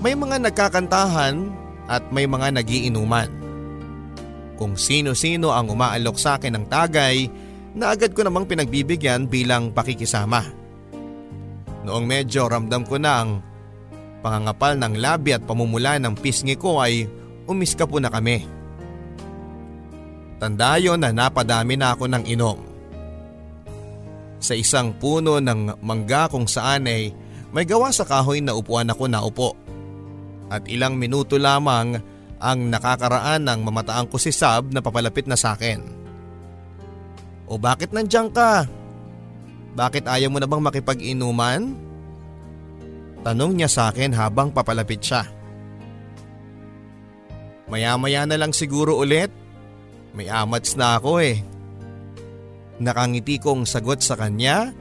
May 0.00 0.16
mga 0.16 0.40
nagkakantahan 0.48 1.52
at 1.84 2.08
may 2.08 2.24
mga 2.24 2.56
nagiinuman. 2.56 3.28
Kung 4.56 4.80
sino-sino 4.80 5.52
ang 5.52 5.68
umaalok 5.68 6.16
sa 6.16 6.40
akin 6.40 6.56
ng 6.56 6.66
tagay 6.72 7.28
na 7.76 7.92
agad 7.92 8.16
ko 8.16 8.24
namang 8.24 8.48
pinagbibigyan 8.48 9.28
bilang 9.28 9.76
pakikisama. 9.76 10.40
Noong 11.84 12.04
medyo 12.08 12.48
ramdam 12.48 12.88
ko 12.88 12.96
na 12.96 13.20
ang 13.20 13.44
pangangapal 14.24 14.72
ng 14.80 14.94
labi 15.04 15.36
at 15.36 15.44
pamumula 15.44 16.00
ng 16.00 16.16
pisngi 16.16 16.56
ko 16.56 16.80
ay 16.80 17.04
umiska 17.44 17.84
po 17.84 18.00
na 18.00 18.08
kami. 18.08 18.48
Tanda 20.40 20.80
yon 20.80 21.04
na 21.04 21.12
napadami 21.12 21.76
na 21.76 21.92
ako 21.92 22.08
ng 22.08 22.24
inom 22.24 22.73
sa 24.44 24.52
isang 24.52 24.92
puno 25.00 25.40
ng 25.40 25.80
mangga 25.80 26.28
kung 26.28 26.44
saan 26.44 26.84
ay 26.84 27.16
may 27.48 27.64
gawa 27.64 27.88
sa 27.88 28.04
kahoy 28.04 28.44
na 28.44 28.52
upuan 28.52 28.92
ako 28.92 29.04
na 29.08 29.24
upo. 29.24 29.56
At 30.52 30.68
ilang 30.68 31.00
minuto 31.00 31.40
lamang 31.40 31.96
ang 32.36 32.58
nakakaraan 32.68 33.48
ng 33.48 33.60
mamataang 33.64 34.12
ko 34.12 34.20
si 34.20 34.28
Sab 34.28 34.68
na 34.68 34.84
papalapit 34.84 35.24
na 35.24 35.40
sa 35.40 35.56
akin. 35.56 35.80
O 37.48 37.56
bakit 37.56 37.96
nandiyan 37.96 38.28
ka? 38.28 38.68
Bakit 39.72 40.04
ayaw 40.04 40.28
mo 40.28 40.36
na 40.36 40.48
bang 40.50 40.60
makipag-inuman? 40.60 41.72
Tanong 43.24 43.56
niya 43.56 43.72
sa 43.72 43.88
akin 43.88 44.12
habang 44.12 44.52
papalapit 44.52 45.00
siya. 45.00 45.24
Maya-maya 47.72 48.28
na 48.28 48.36
lang 48.36 48.52
siguro 48.52 49.00
ulit. 49.00 49.32
May 50.12 50.28
amats 50.28 50.76
na 50.76 51.00
ako 51.00 51.24
eh. 51.24 51.40
Nakangiti 52.82 53.38
kong 53.38 53.66
sagot 53.68 54.02
sa 54.02 54.18
kanya 54.18 54.74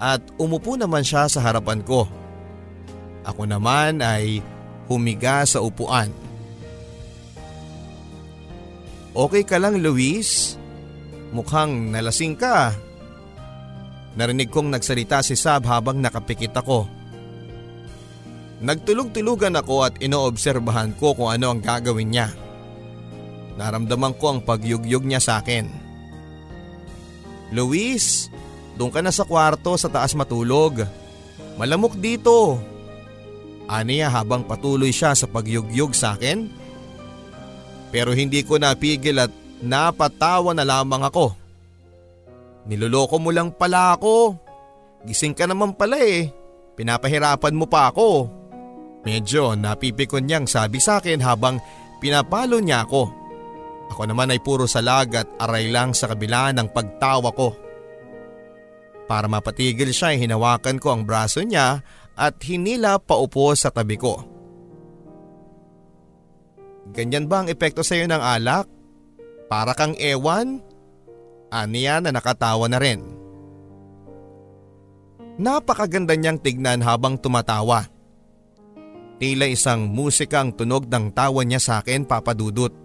at 0.00 0.20
umupo 0.40 0.80
naman 0.80 1.04
siya 1.04 1.28
sa 1.28 1.44
harapan 1.44 1.84
ko. 1.84 2.08
Ako 3.24 3.44
naman 3.44 4.00
ay 4.00 4.40
humiga 4.88 5.44
sa 5.44 5.60
upuan. 5.60 6.12
Okay 9.14 9.46
ka 9.46 9.62
lang 9.62 9.78
Luis? 9.78 10.58
Mukhang 11.30 11.94
nalasing 11.94 12.34
ka. 12.34 12.74
Narinig 14.14 14.50
kong 14.50 14.70
nagsalita 14.70 15.22
si 15.22 15.34
Sab 15.34 15.66
habang 15.66 15.98
nakapikit 15.98 16.54
ako. 16.54 16.86
Nagtulog-tulugan 18.64 19.58
ako 19.58 19.74
at 19.84 19.94
inoobserbahan 19.98 20.94
ko 20.96 21.12
kung 21.12 21.28
ano 21.28 21.52
ang 21.52 21.60
gagawin 21.60 22.10
niya. 22.14 22.30
Naramdaman 23.58 24.14
ko 24.18 24.34
ang 24.34 24.40
pagyugyug 24.42 25.06
niya 25.06 25.20
sa 25.22 25.42
akin. 25.42 25.83
Luis, 27.52 28.30
doon 28.78 28.90
ka 28.92 29.00
na 29.04 29.12
sa 29.12 29.26
kwarto 29.26 29.76
sa 29.76 29.90
taas 29.90 30.16
matulog. 30.16 30.84
Malamok 31.60 31.98
dito. 31.98 32.58
Aniya 33.64 34.12
habang 34.12 34.44
patuloy 34.44 34.92
siya 34.92 35.16
sa 35.16 35.24
pagyugyug 35.24 35.96
sa 35.96 36.16
akin. 36.16 36.48
Pero 37.94 38.10
hindi 38.12 38.42
ko 38.42 38.58
napigil 38.58 39.22
at 39.22 39.32
napatawa 39.62 40.52
na 40.52 40.66
lamang 40.66 41.06
ako. 41.06 41.32
Niloloko 42.66 43.16
mo 43.20 43.30
lang 43.30 43.54
pala 43.54 43.96
ako. 43.96 44.36
Gising 45.04 45.36
ka 45.36 45.44
naman 45.44 45.76
pala 45.76 46.00
eh. 46.00 46.32
Pinapahirapan 46.74 47.54
mo 47.54 47.70
pa 47.70 47.92
ako. 47.92 48.26
Medyo 49.04 49.54
napipikon 49.54 50.24
niyang 50.24 50.48
sabi 50.48 50.80
sa 50.80 50.98
akin 50.98 51.20
habang 51.20 51.60
pinapalo 52.00 52.58
niya 52.58 52.88
ako. 52.88 53.23
Ako 53.92 54.08
naman 54.08 54.32
ay 54.32 54.40
puro 54.40 54.64
salag 54.64 55.12
at 55.14 55.28
aray 55.38 55.68
lang 55.68 55.92
sa 55.92 56.10
kabila 56.10 56.50
ng 56.54 56.68
pagtawa 56.72 57.30
ko. 57.34 57.54
Para 59.04 59.28
mapatigil 59.28 59.92
siya 59.92 60.16
ay 60.16 60.24
hinawakan 60.24 60.80
ko 60.80 60.96
ang 60.96 61.02
braso 61.04 61.44
niya 61.44 61.84
at 62.16 62.40
hinila 62.40 62.96
paupo 62.96 63.52
sa 63.52 63.68
tabi 63.68 64.00
ko. 64.00 64.24
Ganyan 66.94 67.28
ba 67.28 67.44
ang 67.44 67.48
epekto 67.48 67.80
sa 67.84 67.96
iyo 67.96 68.08
ng 68.08 68.20
alak? 68.20 68.68
Para 69.48 69.72
kang 69.76 69.96
ewan? 69.96 70.60
Aniya 71.52 72.00
na 72.00 72.10
nakatawa 72.10 72.66
na 72.68 72.80
rin. 72.80 73.00
Napakaganda 75.34 76.14
niyang 76.14 76.38
tignan 76.38 76.82
habang 76.82 77.18
tumatawa. 77.18 77.90
Tila 79.18 79.46
isang 79.46 79.90
musika 79.90 80.42
ang 80.42 80.54
tunog 80.54 80.86
ng 80.90 81.14
tawa 81.14 81.42
niya 81.46 81.62
sa 81.62 81.74
akin 81.82 82.06
papadudot. 82.06 82.83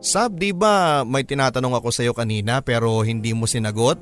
Sab, 0.00 0.40
di 0.40 0.56
ba 0.56 1.04
may 1.04 1.28
tinatanong 1.28 1.76
ako 1.76 1.92
sa 1.92 2.00
iyo 2.00 2.16
kanina 2.16 2.64
pero 2.64 3.04
hindi 3.04 3.36
mo 3.36 3.44
sinagot? 3.44 4.00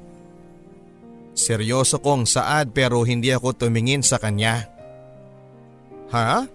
Seryoso 1.34 1.99
kong 1.99 2.22
saad 2.22 2.70
pero 2.70 3.03
hindi 3.03 3.34
ako 3.34 3.66
tumingin 3.66 4.07
sa 4.07 4.22
kanya. 4.22 4.70
Ha? 6.14 6.46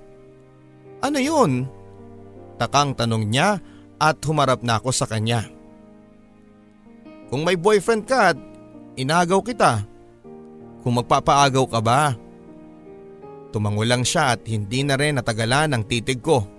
Ano 1.04 1.20
yun? 1.20 1.68
Takang 2.56 2.96
tanong 2.96 3.28
niya 3.28 3.60
at 4.00 4.16
humarap 4.24 4.64
na 4.64 4.80
ako 4.80 4.96
sa 4.96 5.04
kanya. 5.12 5.44
Kung 7.28 7.44
may 7.44 7.60
boyfriend 7.60 8.08
ka 8.08 8.32
at 8.32 8.40
inagaw 8.96 9.44
kita, 9.44 9.84
kung 10.84 11.00
magpapaagaw 11.04 11.66
ka 11.68 11.80
ba? 11.84 12.16
Tumango 13.52 13.84
lang 13.84 14.08
siya 14.08 14.40
at 14.40 14.48
hindi 14.48 14.88
na 14.88 14.96
rin 14.96 15.20
natagalan 15.20 15.76
ang 15.76 15.84
titig 15.84 16.24
ko. 16.24 16.53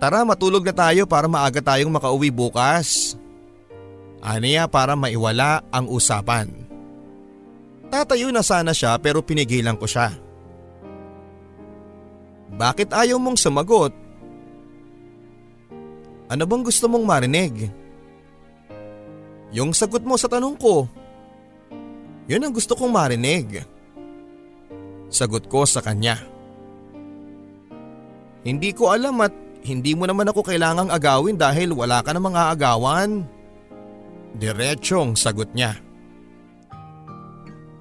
Tara 0.00 0.24
matulog 0.24 0.64
na 0.64 0.72
tayo 0.72 1.04
para 1.04 1.28
maaga 1.28 1.60
tayong 1.60 1.92
makauwi 1.92 2.32
bukas. 2.32 3.20
Aniya 4.24 4.64
para 4.64 4.96
maiwala 4.96 5.60
ang 5.68 5.92
usapan. 5.92 6.48
Tatayo 7.92 8.32
na 8.32 8.40
sana 8.40 8.72
siya 8.72 8.96
pero 8.96 9.20
pinigilan 9.20 9.76
ko 9.76 9.84
siya. 9.84 10.16
Bakit 12.56 12.96
ayaw 12.96 13.20
mong 13.20 13.36
sumagot? 13.36 13.92
Ano 16.32 16.44
bang 16.48 16.64
gusto 16.64 16.88
mong 16.88 17.04
marinig? 17.04 17.68
Yung 19.52 19.76
sagot 19.76 20.00
mo 20.00 20.16
sa 20.16 20.32
tanong 20.32 20.56
ko. 20.56 20.88
Yun 22.30 22.46
ang 22.46 22.54
gusto 22.54 22.72
kong 22.78 22.94
marinig. 22.94 23.66
Sagot 25.10 25.50
ko 25.50 25.66
sa 25.66 25.82
kanya. 25.82 26.16
Hindi 28.46 28.70
ko 28.70 28.94
alam 28.94 29.18
at 29.26 29.49
hindi 29.60 29.92
mo 29.92 30.08
naman 30.08 30.28
ako 30.32 30.40
kailangang 30.40 30.88
agawin 30.88 31.36
dahil 31.36 31.76
wala 31.76 32.00
ka 32.00 32.16
namang 32.16 32.32
aagawan. 32.32 33.28
Diretsyong 34.36 35.18
sagot 35.18 35.52
niya. 35.52 35.76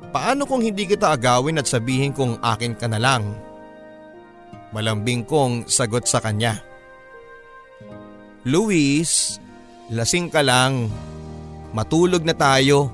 Paano 0.09 0.49
kung 0.49 0.65
hindi 0.65 0.89
kita 0.89 1.13
agawin 1.13 1.61
at 1.61 1.69
sabihin 1.69 2.11
kong 2.11 2.41
akin 2.41 2.73
ka 2.73 2.89
na 2.89 2.97
lang? 2.97 3.38
Malambing 4.73 5.23
kong 5.23 5.69
sagot 5.69 6.09
sa 6.09 6.17
kanya. 6.17 6.57
Luis, 8.43 9.38
lasing 9.93 10.34
ka 10.34 10.41
lang. 10.41 10.89
Matulog 11.71 12.25
na 12.25 12.34
tayo. 12.34 12.89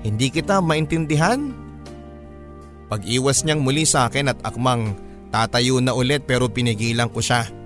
Hindi 0.00 0.32
kita 0.32 0.64
maintindihan? 0.64 1.52
Pag-iwas 2.88 3.44
niyang 3.44 3.60
muli 3.60 3.84
sa 3.84 4.08
akin 4.08 4.32
at 4.32 4.38
akmang 4.40 4.96
tatayo 5.28 5.82
na 5.82 5.92
ulit 5.92 6.24
pero 6.24 6.48
pinigilan 6.48 7.10
ko 7.12 7.20
siya. 7.20 7.65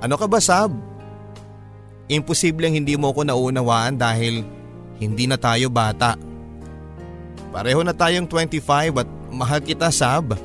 Ano 0.00 0.14
ka 0.20 0.28
ba 0.28 0.40
Sab? 0.42 0.72
Imposibleng 2.06 2.76
hindi 2.76 2.94
mo 2.94 3.10
ko 3.10 3.26
naunawaan 3.26 3.98
dahil 3.98 4.46
hindi 5.00 5.24
na 5.26 5.40
tayo 5.40 5.72
bata. 5.72 6.14
Pareho 7.50 7.80
na 7.80 7.96
tayong 7.96 8.28
25 8.28 9.00
at 9.00 9.08
mahal 9.32 9.60
kita 9.64 9.88
Sab. 9.88 10.36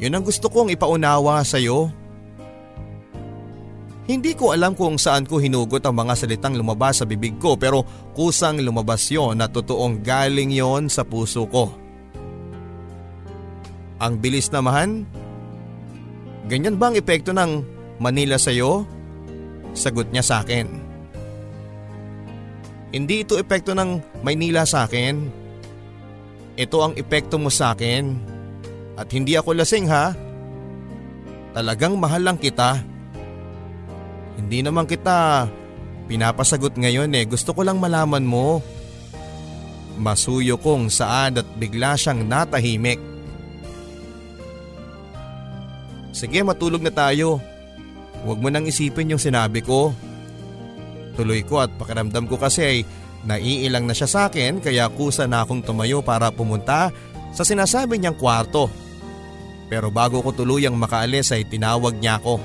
Yun 0.00 0.16
ang 0.16 0.24
gusto 0.24 0.48
kong 0.50 0.72
ipaunawa 0.74 1.44
sa 1.44 1.60
iyo. 1.60 1.92
Hindi 4.04 4.36
ko 4.36 4.52
alam 4.52 4.76
kung 4.76 5.00
saan 5.00 5.24
ko 5.24 5.40
hinugot 5.40 5.80
ang 5.80 5.96
mga 5.96 6.12
salitang 6.12 6.60
lumabas 6.60 7.00
sa 7.00 7.08
bibig 7.08 7.40
ko 7.40 7.56
pero 7.56 7.80
kusang 8.12 8.60
lumabas 8.60 9.08
yon 9.08 9.40
na 9.40 9.48
totoong 9.48 10.04
galing 10.04 10.52
yon 10.52 10.92
sa 10.92 11.08
puso 11.08 11.48
ko. 11.48 11.72
Ang 14.04 14.20
bilis 14.20 14.52
naman. 14.52 15.08
Ganyan 16.44 16.76
ba 16.76 16.92
ang 16.92 17.00
epekto 17.00 17.32
ng 17.32 17.73
Manila 17.98 18.38
sa 18.38 18.50
iyo? 18.50 18.86
Sagot 19.74 20.10
niya 20.10 20.22
sa 20.22 20.42
akin. 20.42 20.66
Hindi 22.94 23.26
ito 23.26 23.34
epekto 23.34 23.74
ng 23.74 24.22
Maynila 24.22 24.62
sa 24.62 24.86
akin. 24.86 25.26
Ito 26.54 26.76
ang 26.78 26.94
epekto 26.94 27.42
mo 27.42 27.50
sa 27.50 27.74
akin. 27.74 28.14
At 28.94 29.10
hindi 29.10 29.34
ako 29.34 29.58
lasing 29.58 29.90
ha. 29.90 30.14
Talagang 31.50 31.98
mahal 31.98 32.22
lang 32.22 32.38
kita. 32.38 32.78
Hindi 34.38 34.62
naman 34.62 34.86
kita 34.86 35.50
pinapasagot 36.06 36.78
ngayon 36.78 37.10
eh. 37.18 37.26
Gusto 37.26 37.50
ko 37.50 37.66
lang 37.66 37.82
malaman 37.82 38.22
mo. 38.22 38.62
Masuyo 39.98 40.58
kong 40.58 40.90
saad 40.90 41.42
at 41.42 41.48
bigla 41.58 41.98
siyang 41.98 42.26
natahimik. 42.26 42.98
Sige 46.14 46.46
matulog 46.46 46.82
na 46.82 46.94
tayo. 46.94 47.42
Huwag 48.24 48.40
mo 48.40 48.48
nang 48.48 48.64
isipin 48.64 49.12
yung 49.12 49.20
sinabi 49.20 49.60
ko. 49.60 49.92
Tuloy 51.14 51.44
ko 51.44 51.62
at 51.62 51.70
pakiramdam 51.76 52.26
ko 52.26 52.40
kasi 52.40 52.60
ay 52.64 52.78
naiilang 53.28 53.84
na 53.84 53.94
siya 53.94 54.08
sa 54.08 54.20
akin 54.32 54.64
kaya 54.64 54.88
kusa 54.92 55.28
na 55.28 55.44
akong 55.44 55.60
tumayo 55.64 56.00
para 56.00 56.32
pumunta 56.32 56.90
sa 57.36 57.44
sinasabi 57.44 58.00
niyang 58.00 58.16
kwarto. 58.16 58.72
Pero 59.68 59.92
bago 59.92 60.24
ko 60.24 60.32
tuluyang 60.32 60.76
makaalis 60.76 61.36
ay 61.36 61.44
tinawag 61.44 62.00
niya 62.00 62.20
ako. 62.20 62.40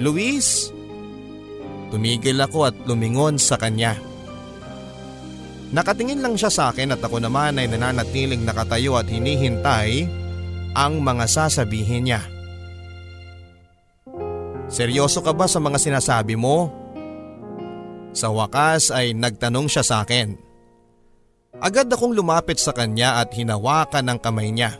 Luis! 0.00 0.72
Tumigil 1.88 2.36
ako 2.42 2.68
at 2.68 2.76
lumingon 2.84 3.38
sa 3.38 3.56
kanya. 3.56 3.96
Nakatingin 5.72 6.22
lang 6.22 6.38
siya 6.38 6.50
sa 6.50 6.64
akin 6.70 6.94
at 6.94 7.00
ako 7.02 7.22
naman 7.22 7.58
ay 7.58 7.66
nananatiling 7.66 8.42
nakatayo 8.42 8.98
at 8.98 9.08
hinihintay 9.10 10.06
ang 10.76 11.00
mga 11.00 11.24
sasabihin 11.26 12.06
niya. 12.10 12.35
Seryoso 14.66 15.22
ka 15.22 15.30
ba 15.30 15.46
sa 15.46 15.62
mga 15.62 15.78
sinasabi 15.78 16.34
mo? 16.34 16.66
Sa 18.10 18.34
wakas 18.34 18.90
ay 18.90 19.14
nagtanong 19.14 19.70
siya 19.70 19.84
sa 19.86 19.96
akin. 20.02 20.34
Agad 21.62 21.86
akong 21.86 22.12
lumapit 22.12 22.58
sa 22.58 22.74
kanya 22.74 23.22
at 23.22 23.30
hinawakan 23.32 24.10
ng 24.10 24.18
kamay 24.18 24.50
niya. 24.50 24.74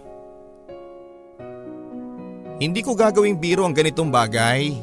Hindi 2.57 2.80
ko 2.82 2.99
gagawing 2.99 3.39
biro 3.39 3.62
ang 3.62 3.76
ganitong 3.76 4.11
bagay. 4.11 4.74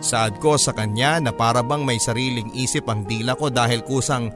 Saad 0.00 0.38
ko 0.40 0.56
sa 0.56 0.72
kanya 0.72 1.18
na 1.20 1.32
para 1.34 1.60
bang 1.60 1.82
may 1.82 1.98
sariling 2.00 2.54
isip 2.56 2.88
ang 2.88 3.04
dila 3.04 3.34
ko 3.34 3.50
dahil 3.52 3.82
kusang 3.82 4.30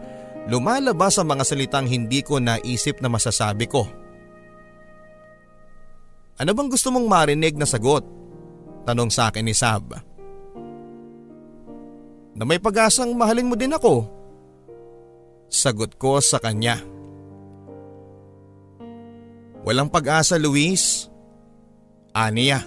lumalabas 0.50 1.16
ang 1.16 1.30
mga 1.30 1.44
salitang 1.46 1.86
hindi 1.88 2.20
ko 2.20 2.42
naisip 2.42 3.00
na 3.00 3.08
masasabi 3.08 3.64
ko. 3.70 3.86
Ano 6.40 6.50
bang 6.52 6.68
gusto 6.68 6.88
mong 6.92 7.06
marinig 7.06 7.54
na 7.54 7.68
sagot? 7.68 8.19
Tanong 8.84 9.10
sa 9.12 9.28
akin 9.28 9.44
ni 9.44 9.54
Sab. 9.54 9.92
Na 12.34 12.42
may 12.46 12.62
pag-asang 12.62 13.12
mahalin 13.12 13.50
mo 13.50 13.56
din 13.58 13.74
ako. 13.74 14.08
Sagot 15.50 15.98
ko 15.98 16.22
sa 16.22 16.38
kanya. 16.38 16.78
Walang 19.66 19.92
pag-asa 19.92 20.40
Luis. 20.40 21.10
Aniya. 22.16 22.64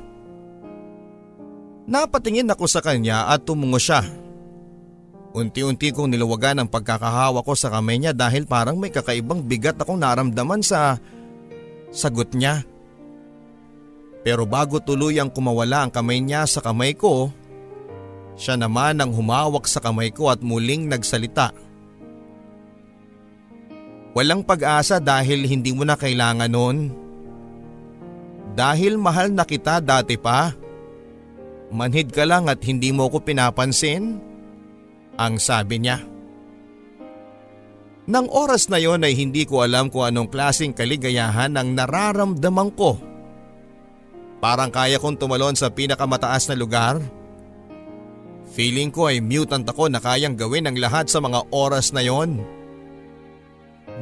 Napatingin 1.84 2.48
ako 2.48 2.66
sa 2.70 2.80
kanya 2.80 3.28
at 3.28 3.44
tumungo 3.44 3.80
siya. 3.80 4.04
Unti-unti 5.34 5.90
kong 5.90 6.14
nilawagan 6.14 6.62
ang 6.62 6.70
pagkakahawa 6.70 7.42
ko 7.42 7.58
sa 7.58 7.74
kamay 7.74 7.98
niya 7.98 8.14
dahil 8.14 8.46
parang 8.46 8.78
may 8.78 8.94
kakaibang 8.94 9.42
bigat 9.42 9.76
akong 9.82 9.98
naramdaman 9.98 10.62
sa 10.62 11.02
sagot 11.90 12.32
niya. 12.38 12.62
Pero 14.24 14.48
bago 14.48 14.80
tuluyang 14.80 15.28
kumawala 15.28 15.88
ang 15.88 15.92
kamay 15.92 16.24
niya 16.24 16.48
sa 16.48 16.64
kamay 16.64 16.96
ko, 16.96 17.28
siya 18.40 18.56
naman 18.56 18.98
ang 18.98 19.12
humawak 19.12 19.68
sa 19.68 19.84
kamay 19.84 20.10
ko 20.10 20.32
at 20.32 20.40
muling 20.40 20.88
nagsalita. 20.88 21.52
Walang 24.14 24.48
pag-asa 24.48 25.04
dahil 25.04 25.44
hindi 25.44 25.76
mo 25.76 25.84
na 25.84 26.00
kailangan 26.00 26.50
noon. 26.50 26.78
Dahil 28.54 28.96
mahal 29.02 29.34
na 29.34 29.44
kita 29.44 29.82
dati 29.82 30.16
pa. 30.16 30.54
Manhid 31.74 32.14
ka 32.14 32.22
lang 32.24 32.46
at 32.46 32.62
hindi 32.62 32.94
mo 32.94 33.10
ko 33.10 33.18
pinapansin 33.20 34.22
ang 35.18 35.42
sabi 35.42 35.82
niya. 35.82 36.06
Nang 38.06 38.30
oras 38.30 38.70
na 38.70 38.78
yon 38.78 39.02
ay 39.02 39.18
hindi 39.18 39.50
ko 39.50 39.66
alam 39.66 39.90
kung 39.90 40.06
anong 40.06 40.30
klaseng 40.30 40.76
kaligayahan 40.76 41.58
ang 41.58 41.74
nararamdaman 41.74 42.70
ko. 42.78 43.13
Parang 44.44 44.68
kaya 44.68 45.00
kong 45.00 45.16
tumalon 45.16 45.56
sa 45.56 45.72
pinakamataas 45.72 46.52
na 46.52 46.60
lugar. 46.60 47.00
Feeling 48.52 48.92
ko 48.92 49.08
ay 49.08 49.24
mutant 49.24 49.64
ako 49.64 49.88
na 49.88 50.04
kayang 50.04 50.36
gawin 50.36 50.68
ang 50.68 50.76
lahat 50.76 51.08
sa 51.08 51.24
mga 51.24 51.48
oras 51.48 51.96
na 51.96 52.04
yon. 52.04 52.44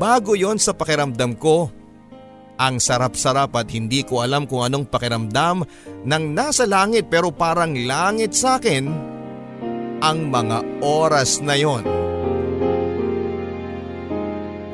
Bago 0.01 0.33
yon 0.33 0.57
sa 0.57 0.73
pakiramdam 0.73 1.37
ko. 1.37 1.69
Ang 2.57 2.81
sarap-sarap 2.81 3.53
at 3.53 3.69
hindi 3.69 4.01
ko 4.01 4.25
alam 4.25 4.49
kung 4.49 4.65
anong 4.65 4.89
pakiramdam 4.89 5.61
ng 6.09 6.23
nasa 6.33 6.65
langit 6.65 7.05
pero 7.05 7.29
parang 7.29 7.77
langit 7.77 8.33
sa 8.33 8.57
akin 8.57 8.89
ang 10.01 10.19
mga 10.33 10.81
oras 10.81 11.37
na 11.45 11.53
yon. 11.53 11.85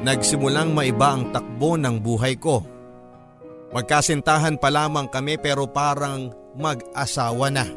Nagsimulang 0.07 0.71
maiba 0.71 1.11
ang 1.11 1.35
takbo 1.35 1.75
ng 1.75 1.99
buhay 1.99 2.39
ko. 2.39 2.76
Magkasintahan 3.71 4.55
pa 4.55 4.71
lamang 4.71 5.11
kami 5.11 5.35
pero 5.35 5.67
parang 5.67 6.31
mag-asawa 6.55 7.51
na. 7.51 7.67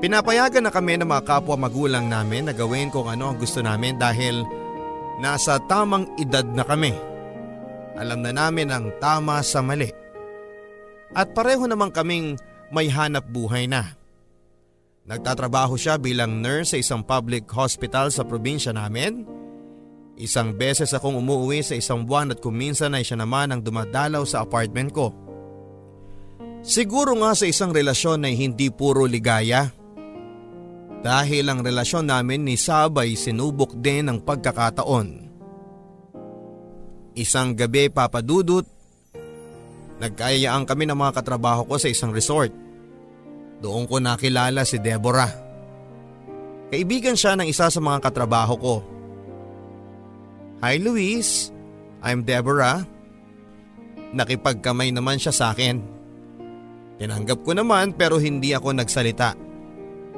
Pinapayagan 0.00 0.64
na 0.64 0.72
kami 0.72 0.96
ng 0.96 1.06
mga 1.06 1.22
kapwa 1.28 1.60
magulang 1.60 2.08
namin 2.08 2.48
na 2.48 2.54
gawin 2.56 2.88
kung 2.88 3.06
ano 3.06 3.30
ang 3.30 3.38
gusto 3.38 3.60
namin 3.60 4.00
dahil 4.00 4.42
nasa 5.20 5.60
tamang 5.68 6.08
edad 6.16 6.44
na 6.56 6.64
kami. 6.64 6.96
Alam 8.00 8.24
na 8.24 8.32
namin 8.32 8.72
ang 8.72 8.88
tama 8.96 9.44
sa 9.44 9.60
mali. 9.60 9.92
At 11.12 11.36
pareho 11.36 11.68
naman 11.68 11.92
kaming 11.92 12.40
may 12.72 12.88
hanap 12.88 13.28
buhay 13.28 13.68
na. 13.68 13.92
Nagtatrabaho 15.04 15.74
siya 15.74 15.98
bilang 15.98 16.40
nurse 16.40 16.72
sa 16.72 16.78
isang 16.80 17.02
public 17.04 17.44
hospital 17.50 18.08
sa 18.08 18.24
probinsya 18.24 18.72
namin. 18.72 19.26
Isang 20.20 20.52
beses 20.52 20.92
akong 20.92 21.16
umuwi 21.16 21.64
sa 21.64 21.72
isang 21.72 22.04
buwan 22.04 22.36
at 22.36 22.44
kuminsan 22.44 22.92
ay 22.92 23.00
siya 23.00 23.24
naman 23.24 23.56
ang 23.56 23.64
dumadalaw 23.64 24.20
sa 24.28 24.44
apartment 24.44 24.92
ko. 24.92 25.16
Siguro 26.60 27.16
nga 27.24 27.32
sa 27.32 27.48
isang 27.48 27.72
relasyon 27.72 28.28
ay 28.28 28.36
hindi 28.36 28.68
puro 28.68 29.08
ligaya. 29.08 29.72
Dahil 31.00 31.48
ang 31.48 31.64
relasyon 31.64 32.12
namin 32.12 32.44
ni 32.44 32.60
Sabay 32.60 33.16
sinubok 33.16 33.72
din 33.80 34.12
ng 34.12 34.20
pagkakataon. 34.20 35.08
Isang 37.16 37.56
gabi 37.56 37.88
papadudot, 37.88 38.68
nagkayaan 40.04 40.68
kami 40.68 40.84
ng 40.84 41.00
mga 41.00 41.16
katrabaho 41.16 41.64
ko 41.64 41.80
sa 41.80 41.88
isang 41.88 42.12
resort. 42.12 42.52
Doon 43.64 43.88
ko 43.88 43.96
nakilala 43.96 44.68
si 44.68 44.76
Deborah. 44.76 45.32
Kaibigan 46.68 47.16
siya 47.16 47.40
ng 47.40 47.48
isa 47.48 47.72
sa 47.72 47.80
mga 47.80 48.04
katrabaho 48.04 48.54
ko. 48.60 48.99
Hi 50.60 50.76
Luis, 50.76 51.48
I'm 52.04 52.20
Deborah. 52.20 52.84
Nakipagkamay 54.12 54.92
naman 54.92 55.16
siya 55.16 55.32
sa 55.32 55.56
akin. 55.56 55.80
Tinanggap 57.00 57.40
ko 57.48 57.56
naman 57.56 57.96
pero 57.96 58.20
hindi 58.20 58.52
ako 58.52 58.76
nagsalita. 58.76 59.32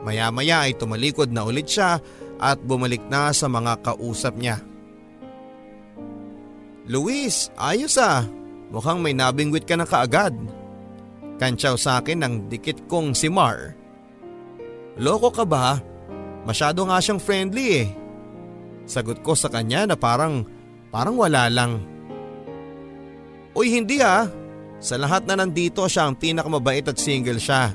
Maya-maya 0.02 0.66
ay 0.66 0.74
tumalikod 0.74 1.30
na 1.30 1.46
ulit 1.46 1.70
siya 1.70 2.02
at 2.42 2.58
bumalik 2.58 3.06
na 3.06 3.30
sa 3.30 3.46
mga 3.46 3.86
kausap 3.86 4.34
niya. 4.34 4.58
Luis, 6.90 7.46
ayos 7.54 7.94
ah. 8.02 8.26
Mukhang 8.74 8.98
may 8.98 9.14
nabingwit 9.14 9.62
ka 9.62 9.78
na 9.78 9.86
kaagad. 9.86 10.34
Kantsaw 11.38 11.78
sa 11.78 12.02
akin 12.02 12.18
ng 12.18 12.34
dikit 12.50 12.90
kong 12.90 13.14
si 13.14 13.30
Mar. 13.30 13.78
Loko 14.98 15.30
ka 15.30 15.46
ba? 15.46 15.78
Masyado 16.42 16.82
nga 16.90 16.98
siyang 16.98 17.22
friendly 17.22 17.86
eh. 17.86 18.01
Sagot 18.86 19.22
ko 19.22 19.32
sa 19.38 19.48
kanya 19.48 19.86
na 19.86 19.96
parang, 19.96 20.42
parang 20.90 21.16
wala 21.16 21.46
lang. 21.48 21.82
Uy 23.52 23.68
hindi 23.72 24.00
ah, 24.00 24.26
sa 24.82 24.98
lahat 24.98 25.28
na 25.28 25.38
nandito 25.38 25.84
siya 25.86 26.08
ang 26.08 26.16
pinakamabait 26.16 26.88
at 26.88 26.98
single 26.98 27.38
siya. 27.38 27.70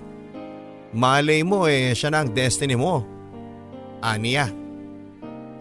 Malay 0.91 1.45
mo 1.45 1.70
eh, 1.70 1.93
siya 1.93 2.12
na 2.12 2.26
ang 2.26 2.32
destiny 2.34 2.76
mo. 2.76 3.05
Aniya. 4.01 4.49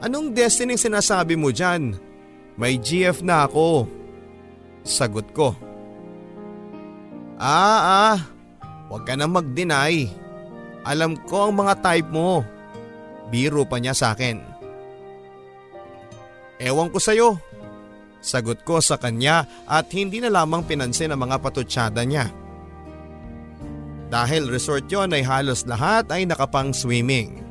Anong 0.00 0.32
destiny 0.32 0.76
sinasabi 0.76 1.36
mo 1.36 1.52
dyan? 1.52 1.96
May 2.56 2.80
GF 2.80 3.20
na 3.20 3.44
ako. 3.44 3.84
Sagot 4.86 5.28
ko. 5.36 5.52
Ah 7.36 7.80
ah, 7.84 8.18
huwag 8.88 9.04
ka 9.04 9.12
na 9.12 9.28
mag-deny. 9.28 10.08
Alam 10.86 11.20
ko 11.28 11.50
ang 11.50 11.54
mga 11.58 11.74
type 11.84 12.08
mo. 12.08 12.40
Biro 13.28 13.66
pa 13.68 13.76
niya 13.76 13.92
sa 13.92 14.16
akin. 14.16 14.55
Ewan 16.56 16.88
ko 16.88 16.98
sa'yo. 17.00 17.36
Sagot 18.24 18.64
ko 18.66 18.80
sa 18.82 18.98
kanya 18.98 19.46
at 19.68 19.92
hindi 19.92 20.18
na 20.18 20.32
lamang 20.32 20.66
pinansin 20.66 21.12
ang 21.12 21.22
mga 21.22 21.38
patutsada 21.38 22.02
niya. 22.02 22.32
Dahil 24.06 24.46
resort 24.46 24.86
yon 24.86 25.14
ay 25.14 25.22
halos 25.26 25.66
lahat 25.66 26.10
ay 26.14 26.26
nakapang 26.26 26.70
swimming. 26.70 27.42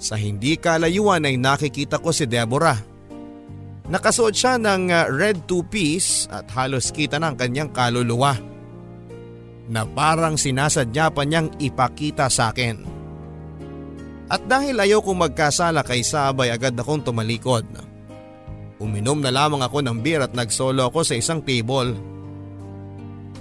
Sa 0.00 0.18
hindi 0.18 0.58
kalayuan 0.58 1.26
ay 1.26 1.38
nakikita 1.38 2.02
ko 2.02 2.10
si 2.10 2.26
Deborah. 2.26 2.78
Nakasuot 3.90 4.34
siya 4.34 4.54
ng 4.54 4.90
uh, 4.90 5.10
red 5.10 5.50
two-piece 5.50 6.30
at 6.30 6.46
halos 6.54 6.94
kita 6.94 7.18
ng 7.18 7.34
kanyang 7.34 7.70
kaluluwa 7.74 8.38
na 9.70 9.86
parang 9.86 10.34
sinasadya 10.34 11.14
pa 11.14 11.22
niyang 11.22 11.50
ipakita 11.62 12.26
sa 12.26 12.50
akin. 12.50 12.89
At 14.30 14.46
dahil 14.46 14.78
ayaw 14.78 15.02
kong 15.02 15.26
magkasala 15.26 15.82
kay 15.82 16.06
Sabay 16.06 16.54
agad 16.54 16.78
akong 16.78 17.02
tumalikod. 17.02 17.66
Uminom 18.78 19.18
na 19.18 19.34
lamang 19.34 19.60
ako 19.60 19.82
ng 19.82 19.98
beer 19.98 20.22
at 20.22 20.32
nagsolo 20.32 20.86
ako 20.86 21.02
sa 21.02 21.18
isang 21.18 21.42
table. 21.42 21.98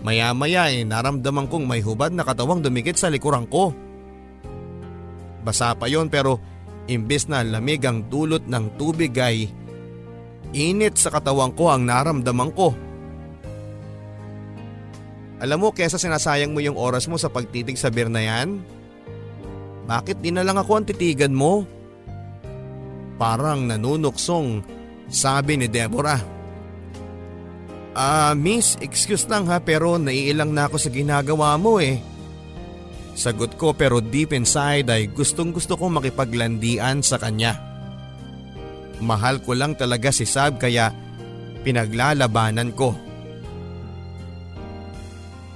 Maya-maya 0.02 0.74
ay 0.74 0.90
naramdaman 0.90 1.46
kong 1.46 1.70
may 1.70 1.86
hubad 1.86 2.10
na 2.10 2.26
katawang 2.26 2.66
dumikit 2.66 2.98
sa 2.98 3.14
likuran 3.14 3.46
ko. 3.46 3.70
Basa 5.46 5.78
pa 5.78 5.86
yon 5.86 6.10
pero 6.10 6.42
imbes 6.90 7.30
na 7.30 7.46
lamig 7.46 7.86
ang 7.86 8.10
dulot 8.10 8.50
ng 8.50 8.66
tubig 8.76 9.14
ay 9.22 9.46
init 10.58 10.98
sa 10.98 11.14
katawan 11.14 11.54
ko 11.54 11.70
ang 11.70 11.86
naramdaman 11.86 12.50
ko. 12.58 12.74
Alam 15.40 15.64
mo 15.64 15.70
kesa 15.72 16.02
sinasayang 16.02 16.52
mo 16.52 16.60
yung 16.60 16.76
oras 16.76 17.08
mo 17.08 17.16
sa 17.16 17.32
pagtitig 17.32 17.80
sa 17.80 17.88
beer 17.88 18.12
na 18.12 18.20
yan, 18.26 18.60
bakit 19.90 20.22
di 20.22 20.30
na 20.30 20.46
lang 20.46 20.62
ako 20.62 20.72
ang 20.78 20.86
titigan 20.86 21.34
mo? 21.34 21.66
Parang 23.18 23.66
nanunuksong 23.66 24.62
sabi 25.10 25.58
ni 25.58 25.66
Deborah. 25.66 26.22
Ah, 27.98 28.32
uh, 28.32 28.34
miss, 28.38 28.78
excuse 28.86 29.26
lang 29.26 29.50
ha 29.50 29.58
pero 29.58 29.98
naiilang 29.98 30.54
na 30.54 30.70
ako 30.70 30.78
sa 30.78 30.94
ginagawa 30.94 31.58
mo 31.58 31.82
eh. 31.82 31.98
Sagot 33.18 33.58
ko 33.58 33.74
pero 33.74 33.98
deep 33.98 34.32
inside 34.32 34.94
ay 34.94 35.10
gustong 35.10 35.50
gusto 35.50 35.74
kong 35.74 35.98
makipaglandian 35.98 37.02
sa 37.02 37.18
kanya. 37.18 37.58
Mahal 39.02 39.42
ko 39.42 39.58
lang 39.58 39.74
talaga 39.74 40.14
si 40.14 40.24
Sab 40.24 40.62
kaya 40.62 40.94
pinaglalabanan 41.66 42.78
ko. 42.78 42.94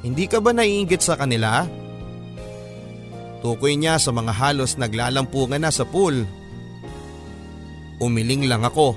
Hindi 0.04 0.26
ka 0.28 0.42
ba 0.42 0.52
naiingit 0.52 1.00
sa 1.00 1.16
kanila? 1.16 1.83
Tukoy 3.44 3.76
niya 3.76 4.00
sa 4.00 4.16
mga 4.16 4.32
halos 4.32 4.80
naglalampungan 4.80 5.60
na 5.60 5.68
sa 5.68 5.84
pool. 5.84 6.24
Umiling 8.00 8.48
lang 8.48 8.64
ako. 8.64 8.96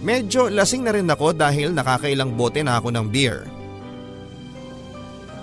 Medyo 0.00 0.48
lasing 0.48 0.88
na 0.88 0.96
rin 0.96 1.12
ako 1.12 1.36
dahil 1.36 1.76
nakakailang 1.76 2.32
bote 2.32 2.64
na 2.64 2.80
ako 2.80 2.88
ng 2.88 3.06
beer. 3.12 3.44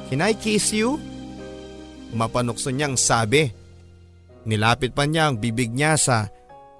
Can 0.10 0.26
I 0.26 0.34
kiss 0.34 0.74
you? 0.74 0.98
Mapanukso 2.18 2.74
niyang 2.74 2.98
sabi. 2.98 3.46
Nilapit 4.50 4.98
pa 4.98 5.06
niya 5.06 5.30
ang 5.30 5.38
bibig 5.38 5.70
niya 5.70 5.98
sa, 6.02 6.26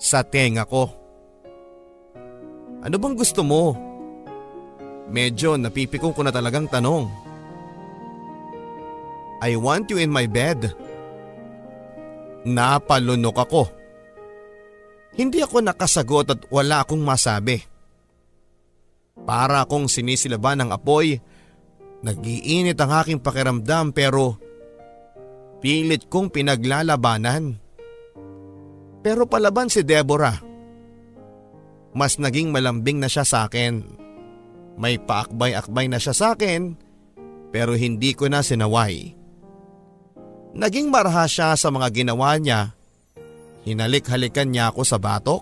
sa 0.02 0.26
tenga 0.26 0.66
ko. 0.66 0.90
Ano 2.86 2.96
bang 3.02 3.16
gusto 3.18 3.42
mo? 3.42 3.74
Medyo 5.10 5.58
napipikong 5.58 6.14
ko 6.14 6.22
na 6.26 6.34
talagang 6.34 6.70
tanong. 6.70 7.25
I 9.44 9.60
want 9.60 9.92
you 9.92 10.00
in 10.00 10.12
my 10.12 10.28
bed. 10.30 10.72
Napalunok 12.46 13.38
ako. 13.42 13.64
Hindi 15.16 15.40
ako 15.42 15.64
nakasagot 15.64 16.28
at 16.32 16.42
wala 16.52 16.84
akong 16.84 17.02
masabi. 17.02 17.64
Para 19.26 19.64
akong 19.64 19.88
sinisilaban 19.88 20.60
ng 20.62 20.70
apoy, 20.76 21.18
nagiinit 22.04 22.78
ang 22.78 22.92
aking 23.02 23.20
pakiramdam 23.24 23.96
pero 23.96 24.38
pilit 25.64 26.12
kong 26.12 26.30
pinaglalabanan. 26.30 27.58
Pero 29.02 29.26
palaban 29.26 29.72
si 29.72 29.82
Deborah. 29.82 30.38
Mas 31.96 32.20
naging 32.20 32.52
malambing 32.52 33.00
na 33.00 33.08
siya 33.08 33.24
sa 33.24 33.48
akin. 33.48 33.82
May 34.76 35.00
paakbay-akbay 35.00 35.88
na 35.88 35.96
siya 35.96 36.12
sa 36.12 36.28
akin 36.36 36.76
pero 37.56 37.72
hindi 37.72 38.12
ko 38.12 38.28
na 38.28 38.44
sinaway. 38.44 39.16
Naging 40.56 40.88
marha 40.88 41.28
siya 41.28 41.54
sa 41.60 41.68
mga 41.68 41.92
ginawa 41.92 42.40
niya 42.40 42.76
Hinalik-halikan 43.66 44.54
niya 44.54 44.70
ako 44.70 44.86
sa 44.86 45.02
batok 45.02 45.42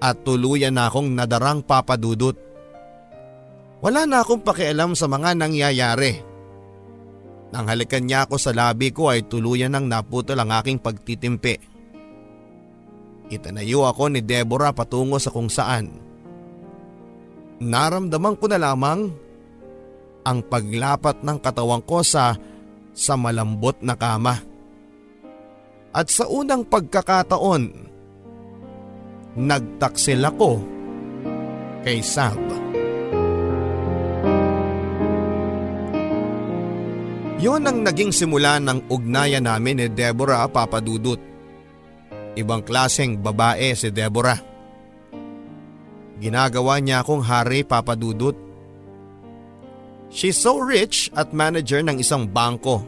at 0.00 0.24
tuluyan 0.24 0.72
na 0.72 0.88
akong 0.88 1.12
nadarang 1.12 1.60
papadudot. 1.60 2.32
Wala 3.84 4.08
na 4.08 4.24
akong 4.24 4.40
pakialam 4.40 4.96
sa 4.96 5.04
mga 5.12 5.36
nangyayari. 5.36 6.24
Nang 7.52 7.68
halikan 7.68 8.08
niya 8.08 8.24
ako 8.24 8.40
sa 8.40 8.56
labi 8.56 8.96
ko 8.96 9.12
ay 9.12 9.28
tuluyan 9.28 9.76
nang 9.76 9.92
naputol 9.92 10.40
ang 10.40 10.56
aking 10.56 10.80
pagtitimpi. 10.80 11.54
Itanayo 13.28 13.84
ako 13.84 14.08
ni 14.08 14.24
Deborah 14.24 14.72
patungo 14.72 15.20
sa 15.20 15.28
kung 15.28 15.52
saan. 15.52 15.92
Naramdaman 17.60 18.40
ko 18.40 18.48
na 18.48 18.56
lamang 18.56 19.12
ang 20.24 20.38
paglapat 20.48 21.20
ng 21.20 21.38
katawan 21.44 21.84
ko 21.84 22.00
sa 22.00 22.40
sa 22.94 23.14
malambot 23.14 23.78
na 23.80 23.94
kama. 23.96 24.38
At 25.90 26.06
sa 26.06 26.30
unang 26.30 26.66
pagkakataon, 26.70 27.62
nagtaksil 29.34 30.22
ako 30.22 30.62
kay 31.82 31.98
Sab. 32.02 32.38
Yon 37.40 37.64
ang 37.64 37.80
naging 37.80 38.12
simula 38.12 38.60
ng 38.60 38.92
ugnayan 38.92 39.48
namin 39.48 39.80
ni 39.80 39.86
Deborah 39.88 40.44
Papadudut. 40.44 41.16
Ibang 42.36 42.60
klaseng 42.68 43.16
babae 43.16 43.72
si 43.72 43.88
Deborah. 43.88 44.36
Ginagawa 46.20 46.84
niya 46.84 47.00
akong 47.00 47.24
hari 47.24 47.64
Papadudut. 47.64 48.49
She's 50.10 50.34
so 50.34 50.58
rich 50.58 51.06
at 51.14 51.30
manager 51.30 51.78
ng 51.86 52.02
isang 52.02 52.26
bangko. 52.26 52.82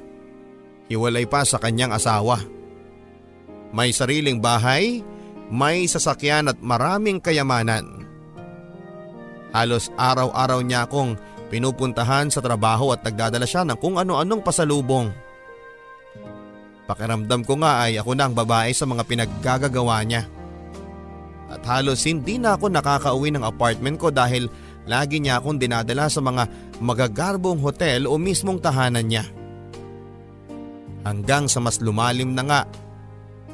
Hiwalay 0.90 1.24
pa 1.30 1.46
sa 1.46 1.62
kanyang 1.62 1.94
asawa. 1.94 2.42
May 3.70 3.94
sariling 3.94 4.42
bahay, 4.42 5.00
may 5.48 5.86
sasakyan 5.86 6.50
at 6.50 6.58
maraming 6.58 7.22
kayamanan. 7.22 8.04
Halos 9.54 9.88
araw-araw 9.94 10.60
niya 10.66 10.84
akong 10.84 11.14
pinupuntahan 11.48 12.26
sa 12.32 12.42
trabaho 12.42 12.90
at 12.90 13.06
nagdadala 13.06 13.46
siya 13.46 13.62
ng 13.68 13.78
kung 13.78 14.02
ano-anong 14.02 14.42
pasalubong. 14.42 15.14
Pakiramdam 16.90 17.46
ko 17.46 17.54
nga 17.62 17.86
ay 17.86 18.02
ako 18.02 18.18
na 18.18 18.26
ang 18.26 18.34
babae 18.34 18.74
sa 18.74 18.84
mga 18.84 19.06
pinaggagagawa 19.06 20.02
niya. 20.02 20.26
At 21.52 21.62
halos 21.68 22.02
hindi 22.08 22.40
na 22.40 22.56
ako 22.56 22.72
nakakauwi 22.72 23.30
ng 23.30 23.44
apartment 23.44 24.00
ko 24.00 24.08
dahil 24.08 24.48
lagi 24.86 25.22
niya 25.22 25.38
akong 25.38 25.58
dinadala 25.62 26.10
sa 26.10 26.18
mga 26.18 26.48
magagarbong 26.82 27.62
hotel 27.62 28.10
o 28.10 28.18
mismong 28.18 28.58
tahanan 28.58 29.06
niya. 29.06 29.24
Hanggang 31.02 31.50
sa 31.50 31.58
mas 31.58 31.82
lumalim 31.82 32.34
na 32.34 32.42
nga 32.46 32.60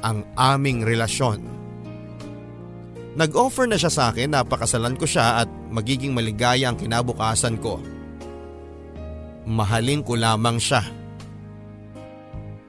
ang 0.05 0.25
aming 0.37 0.85
relasyon. 0.85 1.41
Nag-offer 3.17 3.65
na 3.65 3.75
siya 3.75 3.91
sa 3.91 4.03
akin 4.13 4.31
na 4.31 4.45
pakasalan 4.45 4.95
ko 4.95 5.03
siya 5.03 5.43
at 5.43 5.49
magiging 5.73 6.13
maligaya 6.13 6.69
ang 6.69 6.77
kinabukasan 6.77 7.57
ko. 7.57 7.81
Mahalin 9.49 10.05
ko 10.05 10.13
lamang 10.13 10.61
siya. 10.61 10.85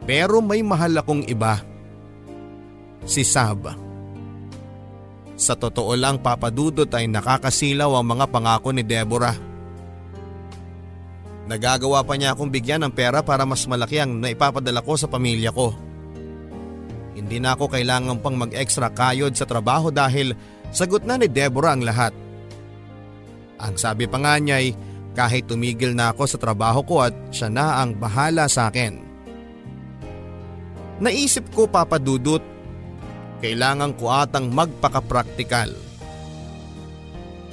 Pero 0.08 0.40
may 0.40 0.64
mahal 0.64 0.96
akong 0.96 1.28
iba. 1.28 1.60
Si 3.04 3.20
Sab. 3.20 3.89
Sa 5.40 5.56
totoo 5.56 5.96
lang 5.96 6.20
papadudot 6.20 6.92
ay 6.92 7.08
nakakasilaw 7.08 7.96
ang 7.96 8.12
mga 8.12 8.28
pangako 8.28 8.76
ni 8.76 8.84
Deborah. 8.84 9.32
Nagagawa 11.48 12.04
pa 12.04 12.14
niya 12.20 12.36
akong 12.36 12.52
bigyan 12.52 12.84
ng 12.84 12.92
pera 12.92 13.24
para 13.24 13.48
mas 13.48 13.64
malaki 13.64 14.04
ang 14.04 14.20
naipapadala 14.20 14.84
ko 14.84 15.00
sa 15.00 15.08
pamilya 15.08 15.48
ko. 15.48 15.72
Hindi 17.16 17.40
na 17.40 17.56
ako 17.56 17.72
kailangan 17.72 18.20
pang 18.20 18.36
mag-extra 18.36 18.92
kayod 18.92 19.32
sa 19.32 19.48
trabaho 19.48 19.88
dahil 19.88 20.36
sagot 20.70 21.08
na 21.08 21.16
ni 21.16 21.26
Deborah 21.26 21.72
ang 21.72 21.88
lahat. 21.88 22.12
Ang 23.64 23.80
sabi 23.80 24.04
pa 24.04 24.20
nga 24.20 24.36
niya 24.36 24.60
ay 24.60 24.76
kahit 25.16 25.48
tumigil 25.48 25.96
na 25.96 26.12
ako 26.12 26.28
sa 26.28 26.38
trabaho 26.38 26.84
ko 26.84 27.00
at 27.00 27.16
siya 27.32 27.48
na 27.48 27.80
ang 27.80 27.96
bahala 27.96 28.44
sa 28.44 28.68
akin. 28.68 29.08
Naisip 31.00 31.48
ko 31.56 31.64
papadudot, 31.64 32.44
kailangan 33.40 33.96
ko 33.96 34.12
atang 34.12 34.52
magpaka-praktikal. 34.52 35.72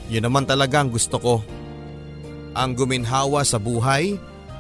Yun 0.07 0.23
naman 0.23 0.47
talaga 0.47 0.83
ang 0.83 0.91
gusto 0.91 1.19
ko. 1.19 1.35
Ang 2.55 2.75
guminhawa 2.75 3.43
sa 3.43 3.59
buhay 3.59 4.15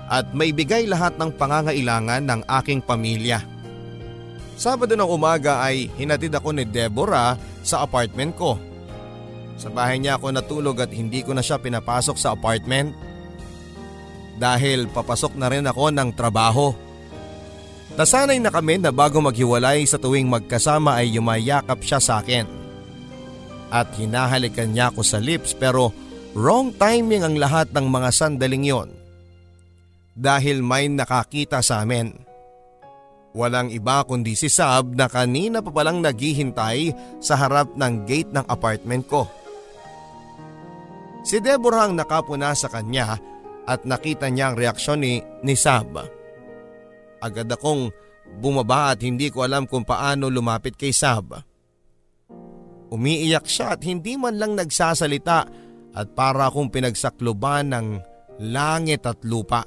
at 0.07 0.31
may 0.31 0.55
bigay 0.55 0.87
lahat 0.87 1.19
ng 1.19 1.35
pangangailangan 1.35 2.23
ng 2.23 2.41
aking 2.63 2.79
pamilya. 2.83 3.43
Sabado 4.57 4.97
ng 4.97 5.05
umaga 5.05 5.61
ay 5.61 5.91
hinatid 5.99 6.33
ako 6.33 6.49
ni 6.55 6.65
Deborah 6.65 7.37
sa 7.61 7.83
apartment 7.83 8.33
ko. 8.33 8.57
Sa 9.57 9.69
bahay 9.69 10.01
niya 10.01 10.17
ako 10.17 10.33
natulog 10.33 10.77
at 10.81 10.91
hindi 10.93 11.21
ko 11.21 11.35
na 11.35 11.45
siya 11.45 11.61
pinapasok 11.61 12.17
sa 12.17 12.33
apartment. 12.33 12.93
Dahil 14.37 14.85
papasok 14.89 15.33
na 15.33 15.49
rin 15.49 15.65
ako 15.65 15.93
ng 15.93 16.09
trabaho. 16.13 16.73
Nasanay 17.97 18.37
na 18.37 18.53
kami 18.53 18.77
na 18.77 18.93
bago 18.93 19.17
maghiwalay 19.17 19.81
sa 19.89 19.97
tuwing 19.97 20.29
magkasama 20.29 21.01
ay 21.01 21.17
yumayakap 21.17 21.81
siya 21.81 21.97
sa 21.97 22.21
akin. 22.21 22.45
At 23.73 23.89
hinahalikan 23.97 24.69
niya 24.69 24.93
ako 24.93 25.01
sa 25.01 25.17
lips 25.17 25.57
pero 25.57 25.89
wrong 26.37 26.77
timing 26.77 27.25
ang 27.25 27.35
lahat 27.41 27.73
ng 27.73 27.89
mga 27.89 28.09
sandaling 28.13 28.69
yon. 28.69 28.89
Dahil 30.13 30.61
may 30.61 30.93
nakakita 30.93 31.65
sa 31.65 31.81
amin. 31.81 32.13
Walang 33.33 33.73
iba 33.73 34.05
kundi 34.05 34.37
si 34.37 34.45
Sab 34.45 34.93
na 34.93 35.09
kanina 35.09 35.65
pa 35.65 35.73
palang 35.73 35.97
naghihintay 35.97 36.93
sa 37.17 37.33
harap 37.33 37.73
ng 37.73 38.05
gate 38.05 38.29
ng 38.29 38.45
apartment 38.45 39.09
ko. 39.09 39.25
Si 41.25 41.41
Deborah 41.41 41.89
ang 41.89 41.97
nakapuna 41.97 42.53
sa 42.53 42.69
kanya 42.69 43.17
at 43.65 43.83
nakita 43.89 44.29
niya 44.29 44.53
ang 44.53 44.55
reaksyon 44.55 45.01
ni, 45.01 45.19
ni 45.41 45.57
Sab. 45.57 46.16
Agad 47.17 47.49
akong 47.49 47.89
bumaba 48.37 48.93
at 48.93 49.01
hindi 49.01 49.31
ko 49.31 49.47
alam 49.47 49.65
kung 49.65 49.87
paano 49.87 50.27
lumapit 50.27 50.75
kay 50.75 50.93
Sab. 50.93 51.33
Umiiyak 52.87 53.45
siya 53.47 53.75
at 53.75 53.81
hindi 53.83 54.15
man 54.15 54.39
lang 54.39 54.55
nagsasalita 54.55 55.39
at 55.97 56.07
para 56.13 56.47
akong 56.47 56.71
pinagsakloban 56.71 57.73
ng 57.73 57.87
langit 58.47 59.03
at 59.03 59.19
lupa. 59.25 59.65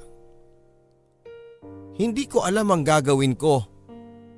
Hindi 2.01 2.25
ko 2.25 2.47
alam 2.47 2.71
ang 2.71 2.81
gagawin 2.81 3.35
ko 3.35 3.61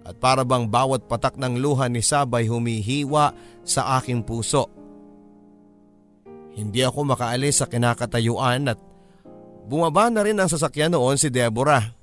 at 0.04 0.20
para 0.20 0.44
bang 0.44 0.68
bawat 0.68 1.08
patak 1.08 1.40
ng 1.40 1.64
luha 1.64 1.88
ni 1.88 2.04
Sabay 2.04 2.50
humihiwa 2.50 3.32
sa 3.64 4.02
aking 4.02 4.28
puso. 4.28 4.68
Hindi 6.54 6.84
ako 6.84 7.16
makaalis 7.16 7.64
sa 7.64 7.72
kinakatayuan 7.72 8.68
at 8.68 8.80
bumaba 9.66 10.12
na 10.12 10.22
rin 10.22 10.38
ang 10.38 10.52
sasakyan 10.52 10.92
noon 10.92 11.16
si 11.16 11.32
Deborah. 11.32 12.03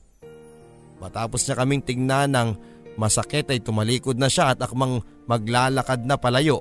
Matapos 1.01 1.49
niya 1.49 1.57
kaming 1.57 1.81
tingnan 1.81 2.31
ng 2.37 2.49
masakit 3.01 3.49
ay 3.49 3.65
tumalikod 3.65 4.21
na 4.21 4.29
siya 4.29 4.53
at 4.53 4.61
akmang 4.61 5.01
maglalakad 5.25 6.05
na 6.05 6.21
palayo. 6.21 6.61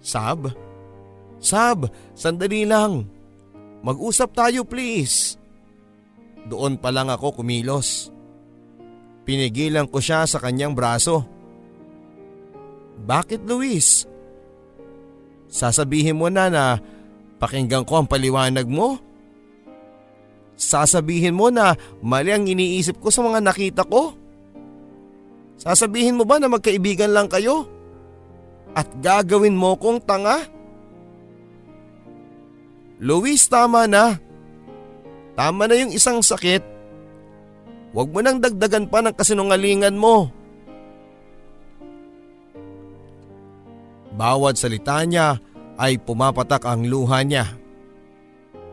Sab? 0.00 0.48
Sab, 1.38 1.92
sandali 2.16 2.64
lang. 2.64 3.04
Mag-usap 3.84 4.32
tayo 4.32 4.64
please. 4.64 5.36
Doon 6.48 6.80
pa 6.80 6.88
lang 6.88 7.12
ako 7.12 7.44
kumilos. 7.44 8.08
Pinigilan 9.22 9.86
ko 9.86 10.02
siya 10.02 10.26
sa 10.26 10.42
kanyang 10.42 10.74
braso. 10.74 11.22
Bakit 13.02 13.46
Luis? 13.46 14.06
Sasabihin 15.52 16.18
mo 16.18 16.32
na 16.32 16.48
na 16.48 16.64
pakinggan 17.38 17.84
ko 17.84 18.02
ang 18.02 18.08
paliwanag 18.08 18.66
mo? 18.66 19.11
Sasabihin 20.62 21.34
mo 21.34 21.50
na 21.50 21.74
mali 21.98 22.30
ang 22.30 22.46
iniisip 22.46 23.02
ko 23.02 23.10
sa 23.10 23.26
mga 23.26 23.42
nakita 23.42 23.82
ko? 23.82 24.14
Sasabihin 25.58 26.14
mo 26.14 26.22
ba 26.22 26.38
na 26.38 26.46
magkaibigan 26.46 27.10
lang 27.10 27.26
kayo? 27.26 27.66
At 28.70 28.86
gagawin 29.02 29.58
mo 29.58 29.74
kong 29.74 30.06
tanga? 30.06 30.38
Luis, 33.02 33.50
tama 33.50 33.90
na. 33.90 34.22
Tama 35.34 35.66
na 35.66 35.74
yung 35.74 35.90
isang 35.90 36.22
sakit. 36.22 36.62
Huwag 37.90 38.08
mo 38.14 38.22
nang 38.22 38.38
dagdagan 38.38 38.86
pa 38.86 39.02
ng 39.02 39.18
kasinungalingan 39.18 39.98
mo. 39.98 40.30
Bawat 44.14 44.54
salita 44.54 45.02
niya 45.02 45.42
ay 45.74 45.98
pumapatak 45.98 46.62
ang 46.62 46.86
luha 46.86 47.26
niya. 47.26 47.61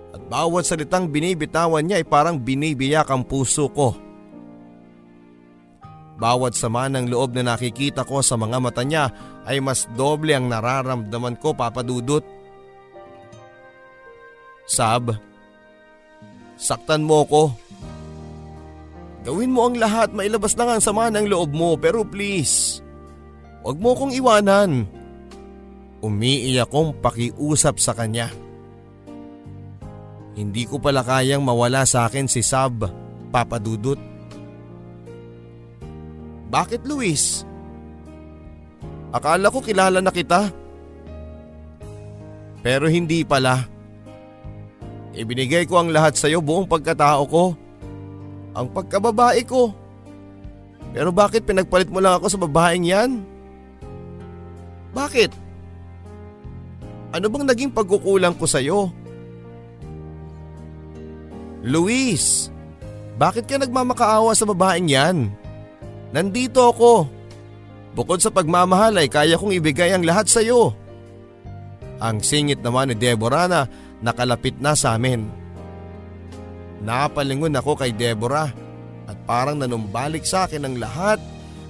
At 0.09 0.21
bawat 0.25 0.65
salitang 0.65 1.09
binibitawan 1.13 1.85
niya 1.85 2.01
ay 2.01 2.05
parang 2.07 2.41
binibiyak 2.41 3.09
ang 3.09 3.21
puso 3.21 3.69
ko. 3.69 3.93
Bawat 6.19 6.51
sama 6.57 6.91
ng 6.91 7.07
loob 7.07 7.31
na 7.31 7.55
nakikita 7.55 8.03
ko 8.03 8.19
sa 8.19 8.35
mga 8.35 8.57
mata 8.59 8.83
niya 8.83 9.07
ay 9.47 9.63
mas 9.63 9.87
doble 9.95 10.35
ang 10.35 10.51
nararamdaman 10.51 11.39
ko 11.39 11.55
papadudot. 11.55 12.25
Sab, 14.67 15.15
saktan 16.59 17.07
mo 17.07 17.23
ko. 17.23 17.43
Gawin 19.23 19.51
mo 19.55 19.71
ang 19.71 19.79
lahat, 19.79 20.11
mailabas 20.11 20.59
na 20.59 20.75
ang 20.75 20.83
sama 20.83 21.07
ng 21.07 21.29
loob 21.29 21.55
mo 21.55 21.79
pero 21.79 22.03
please, 22.03 22.83
huwag 23.63 23.79
mo 23.79 23.95
kong 23.95 24.11
iwanan. 24.11 24.89
Umiiyak 26.03 26.71
kong 26.71 26.99
pakiusap 26.99 27.79
sa 27.79 27.95
kanya. 27.95 28.31
Hindi 30.39 30.63
ko 30.63 30.79
pala 30.79 31.03
kayang 31.03 31.43
mawala 31.43 31.83
sa 31.83 32.07
akin 32.07 32.31
si 32.31 32.39
Sab, 32.39 32.87
papadudot. 33.27 33.99
Bakit 36.47 36.87
Luis? 36.87 37.43
Akala 39.11 39.51
ko 39.51 39.59
kilala 39.59 39.99
na 39.99 40.15
kita. 40.15 40.47
Pero 42.63 42.87
hindi 42.87 43.27
pala. 43.27 43.67
Ibinigay 45.11 45.67
ko 45.67 45.83
ang 45.83 45.91
lahat 45.91 46.15
sa 46.15 46.31
iyo 46.31 46.39
buong 46.39 46.71
pagkatao 46.71 47.23
ko. 47.27 47.51
Ang 48.55 48.71
pagkababae 48.71 49.43
ko. 49.43 49.75
Pero 50.95 51.11
bakit 51.11 51.43
pinagpalit 51.43 51.91
mo 51.91 51.99
lang 51.99 52.15
ako 52.15 52.31
sa 52.31 52.39
babaeng 52.39 52.87
yan? 52.87 53.11
Bakit? 54.95 55.35
Ano 57.11 57.27
bang 57.27 57.43
naging 57.43 57.75
pagkukulang 57.75 58.39
ko 58.39 58.47
sa 58.47 58.63
iyo? 58.63 58.95
Luis, 61.59 62.47
bakit 63.19 63.43
ka 63.43 63.59
nagmamakaawa 63.59 64.31
sa 64.31 64.47
babaeng 64.47 64.87
yan? 64.87 65.27
Nandito 66.15 66.71
ako. 66.71 67.05
Bukod 67.93 68.23
sa 68.23 68.31
pagmamahal 68.31 68.95
ay 68.95 69.11
kaya 69.11 69.35
kong 69.35 69.51
ibigay 69.51 69.91
ang 69.91 70.07
lahat 70.07 70.31
sa 70.31 70.39
iyo. 70.39 70.71
Ang 71.99 72.23
singit 72.23 72.63
naman 72.63 72.93
ni 72.93 72.95
Deborah 72.95 73.51
na 73.51 73.67
nakalapit 73.99 74.55
na 74.63 74.71
sa 74.71 74.95
amin. 74.95 75.27
Napalingon 76.79 77.59
ako 77.59 77.75
kay 77.75 77.91
Deborah 77.91 78.47
at 79.03 79.17
parang 79.27 79.59
nanumbalik 79.59 80.23
sa 80.23 80.47
akin 80.47 80.63
ang 80.63 80.75
lahat 80.79 81.19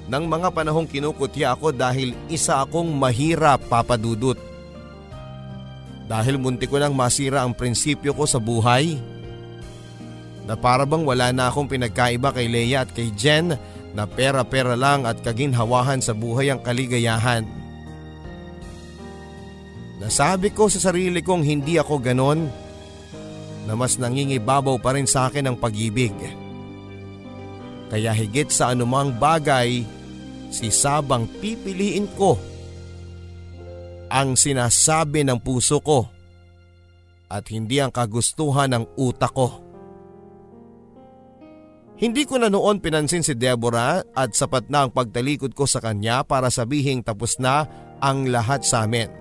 ng 0.06 0.24
mga 0.30 0.54
panahong 0.54 0.86
kinukutya 0.86 1.58
ako 1.58 1.74
dahil 1.74 2.14
isa 2.30 2.62
akong 2.62 2.94
mahirap 2.94 3.66
papadudot. 3.66 4.38
Dahil 6.06 6.38
munti 6.38 6.70
ko 6.70 6.78
nang 6.78 6.94
masira 6.94 7.42
ang 7.42 7.58
prinsipyo 7.58 8.14
ko 8.14 8.30
sa 8.30 8.38
buhay. 8.38 8.98
Na 10.50 10.58
para 10.58 10.82
bang 10.82 11.06
wala 11.06 11.30
na 11.30 11.54
akong 11.54 11.70
pinagkaiba 11.70 12.34
kay 12.34 12.50
Leia 12.50 12.82
at 12.82 12.90
kay 12.90 13.14
Jen 13.14 13.54
na 13.94 14.10
pera-pera 14.10 14.74
lang 14.74 15.06
at 15.06 15.22
kaginhawahan 15.22 16.02
sa 16.02 16.18
buhay 16.18 16.50
ang 16.50 16.66
kaligayahan. 16.66 17.46
Nasabi 20.02 20.50
ko 20.50 20.66
sa 20.66 20.90
sarili 20.90 21.22
kong 21.22 21.46
hindi 21.46 21.78
ako 21.78 22.02
ganon 22.02 22.50
na 23.70 23.78
mas 23.78 24.02
nangingibabaw 24.02 24.82
pa 24.82 24.98
rin 24.98 25.06
sa 25.06 25.30
akin 25.30 25.54
ang 25.54 25.58
pag-ibig. 25.60 26.16
Kaya 27.94 28.10
higit 28.18 28.50
sa 28.50 28.74
anumang 28.74 29.14
bagay, 29.22 29.86
si 30.50 30.74
Sabang 30.74 31.30
pipiliin 31.30 32.10
ko 32.18 32.38
ang 34.10 34.34
sinasabi 34.34 35.22
ng 35.22 35.38
puso 35.38 35.78
ko 35.78 36.10
at 37.30 37.46
hindi 37.54 37.78
ang 37.78 37.94
kagustuhan 37.94 38.74
ng 38.74 38.98
utak 38.98 39.38
ko. 39.38 39.69
Hindi 42.00 42.24
ko 42.24 42.40
na 42.40 42.48
noon 42.48 42.80
pinansin 42.80 43.28
si 43.28 43.36
Deborah 43.36 44.00
at 44.16 44.32
sapat 44.32 44.72
na 44.72 44.88
ang 44.88 44.92
pagtalikod 44.96 45.52
ko 45.52 45.68
sa 45.68 45.84
kanya 45.84 46.24
para 46.24 46.48
sabihing 46.48 47.04
tapos 47.04 47.36
na 47.44 47.68
ang 48.00 48.32
lahat 48.32 48.64
sa 48.64 48.88
amin. 48.88 49.12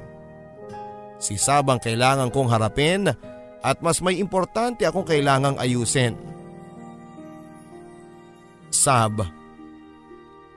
Si 1.18 1.35
Sabang 1.35 1.83
kailangan 1.83 2.31
kong 2.31 2.47
harapin 2.47 3.11
at 3.66 3.83
mas 3.83 3.99
may 3.99 4.22
importante 4.22 4.87
akong 4.87 5.03
kailangang 5.03 5.59
ayusin. 5.59 6.14
Sab, 8.70 9.26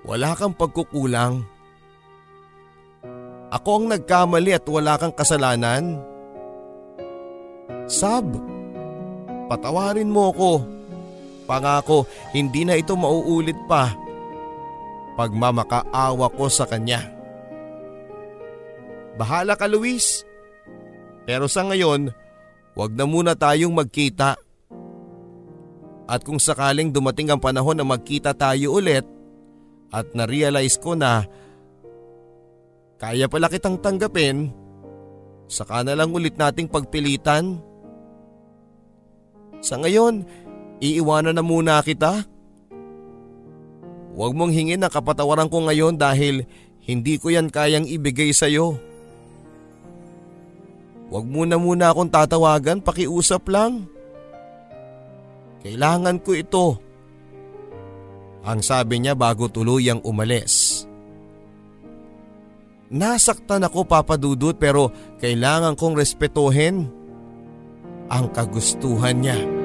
wala 0.05 0.37
kang 0.37 0.53
pagkukulang. 0.53 1.41
Ako 3.49 3.69
ang 3.81 3.85
nagkamali 3.89 4.53
at 4.53 4.65
wala 4.69 4.93
kang 5.01 5.17
kasalanan. 5.17 5.97
Sab, 7.89 8.29
patawarin 9.49 10.13
mo 10.13 10.29
ko. 10.37 10.80
Pangako, 11.51 12.07
hindi 12.31 12.63
na 12.63 12.79
ito 12.79 12.95
mauulit 12.95 13.59
pa. 13.67 13.91
Pagmamakaawa 15.19 16.31
ko 16.31 16.47
sa 16.47 16.63
kanya. 16.63 17.03
Bahala 19.19 19.59
ka 19.59 19.67
Luis. 19.67 20.23
Pero 21.27 21.51
sa 21.51 21.67
ngayon, 21.67 22.07
wag 22.71 22.95
na 22.95 23.03
muna 23.03 23.35
tayong 23.35 23.75
magkita. 23.75 24.39
At 26.07 26.23
kung 26.23 26.39
sakaling 26.39 26.95
dumating 26.95 27.27
ang 27.27 27.43
panahon 27.43 27.75
na 27.75 27.83
magkita 27.83 28.31
tayo 28.31 28.79
ulit 28.79 29.03
at 29.91 30.07
na-realize 30.15 30.79
ko 30.79 30.95
na 30.95 31.27
kaya 32.95 33.27
pala 33.27 33.51
kitang 33.51 33.75
tanggapin, 33.83 34.55
saka 35.51 35.83
na 35.83 35.99
lang 35.99 36.15
ulit 36.15 36.39
nating 36.39 36.71
pagpilitan. 36.71 37.59
Sa 39.59 39.77
ngayon, 39.77 40.23
Iiwanan 40.81 41.37
na 41.37 41.45
muna 41.45 41.77
kita. 41.85 42.25
Huwag 44.17 44.33
mong 44.33 44.51
hingin 44.51 44.81
ang 44.81 44.91
kapatawaran 44.91 45.47
ko 45.47 45.63
ngayon 45.69 45.95
dahil 45.95 46.43
hindi 46.81 47.21
ko 47.21 47.29
yan 47.29 47.53
kayang 47.53 47.85
ibigay 47.85 48.33
sa 48.33 48.49
iyo. 48.49 48.81
Huwag 51.13 51.27
mo 51.29 51.45
na 51.45 51.61
muna 51.61 51.93
akong 51.93 52.09
tatawagan, 52.09 52.81
pakiusap 52.81 53.45
lang. 53.51 53.85
Kailangan 55.61 56.17
ko 56.25 56.31
ito. 56.33 56.67
Ang 58.41 58.65
sabi 58.65 58.97
niya 58.97 59.13
bago 59.13 59.45
tuluyang 59.45 60.01
umalis. 60.01 60.83
Nasaktan 62.91 63.63
ako 63.63 63.85
papadudot 63.85 64.57
pero 64.57 64.89
kailangan 65.21 65.77
kong 65.77 65.95
respetuhin 65.95 66.89
ang 68.11 68.25
kagustuhan 68.33 69.21
niya. 69.21 69.60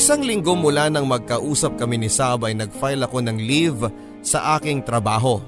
Isang 0.00 0.24
linggo 0.24 0.56
mula 0.56 0.88
nang 0.88 1.04
magkausap 1.04 1.76
kami 1.76 2.00
ni 2.00 2.08
Sab 2.08 2.48
ay 2.48 2.56
nag-file 2.56 3.04
ako 3.04 3.20
ng 3.20 3.36
leave 3.36 3.84
sa 4.24 4.56
aking 4.56 4.80
trabaho. 4.80 5.44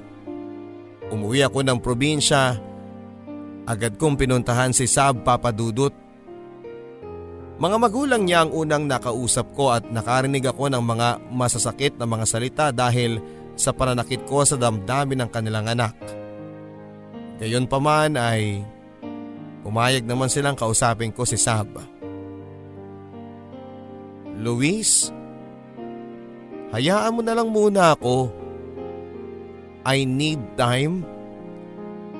Umuwi 1.09 1.41
ako 1.49 1.65
ng 1.65 1.81
probinsya. 1.81 2.61
Agad 3.65 3.97
kong 3.97 4.21
pinuntahan 4.21 4.77
si 4.77 4.85
Sab 4.85 5.25
papadudot. 5.25 5.97
Mga 7.57 7.77
magulang 7.81 8.29
niya 8.29 8.45
ang 8.45 8.53
unang 8.53 8.85
nakausap 8.85 9.57
ko 9.57 9.73
at 9.73 9.89
nakarinig 9.89 10.45
ako 10.45 10.69
ng 10.69 10.85
mga 10.85 11.33
masasakit 11.33 11.97
na 11.97 12.05
mga 12.05 12.29
salita 12.29 12.67
dahil 12.77 13.25
sa 13.57 13.73
pananakit 13.73 14.21
ko 14.29 14.45
sa 14.45 14.61
damdamin 14.61 15.25
ng 15.25 15.31
kanilang 15.33 15.65
anak. 15.65 15.97
Gayon 17.41 17.65
pa 17.65 17.81
man 17.81 18.21
ay 18.21 18.61
pumayag 19.65 20.05
naman 20.05 20.29
silang 20.29 20.61
kausapin 20.61 21.09
ko 21.09 21.25
si 21.25 21.41
Sab. 21.41 21.92
Luis, 24.41 25.13
hayaan 26.73 27.13
mo 27.13 27.21
na 27.21 27.37
lang 27.37 27.53
muna 27.53 27.93
ako. 27.93 28.33
I 29.83 30.07
need 30.07 30.41
time, 30.55 31.05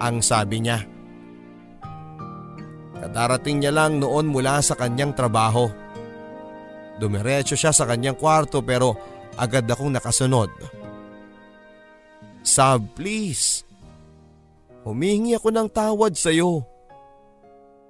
ang 0.03 0.19
sabi 0.21 0.61
niya. 0.61 0.83
Kadarating 3.03 3.63
niya 3.63 3.73
lang 3.75 3.99
noon 3.99 4.31
mula 4.31 4.59
sa 4.63 4.75
kanyang 4.79 5.15
trabaho. 5.15 5.71
Dumiretso 6.99 7.59
siya 7.59 7.75
sa 7.75 7.87
kanyang 7.87 8.19
kwarto 8.19 8.63
pero 8.63 8.95
agad 9.35 9.67
akong 9.67 9.91
nakasunod. 9.91 10.51
Sab, 12.43 12.95
please. 12.99 13.63
Humingi 14.83 15.39
ako 15.39 15.55
ng 15.55 15.69
tawad 15.71 16.19
sa 16.19 16.35
iyo. 16.35 16.67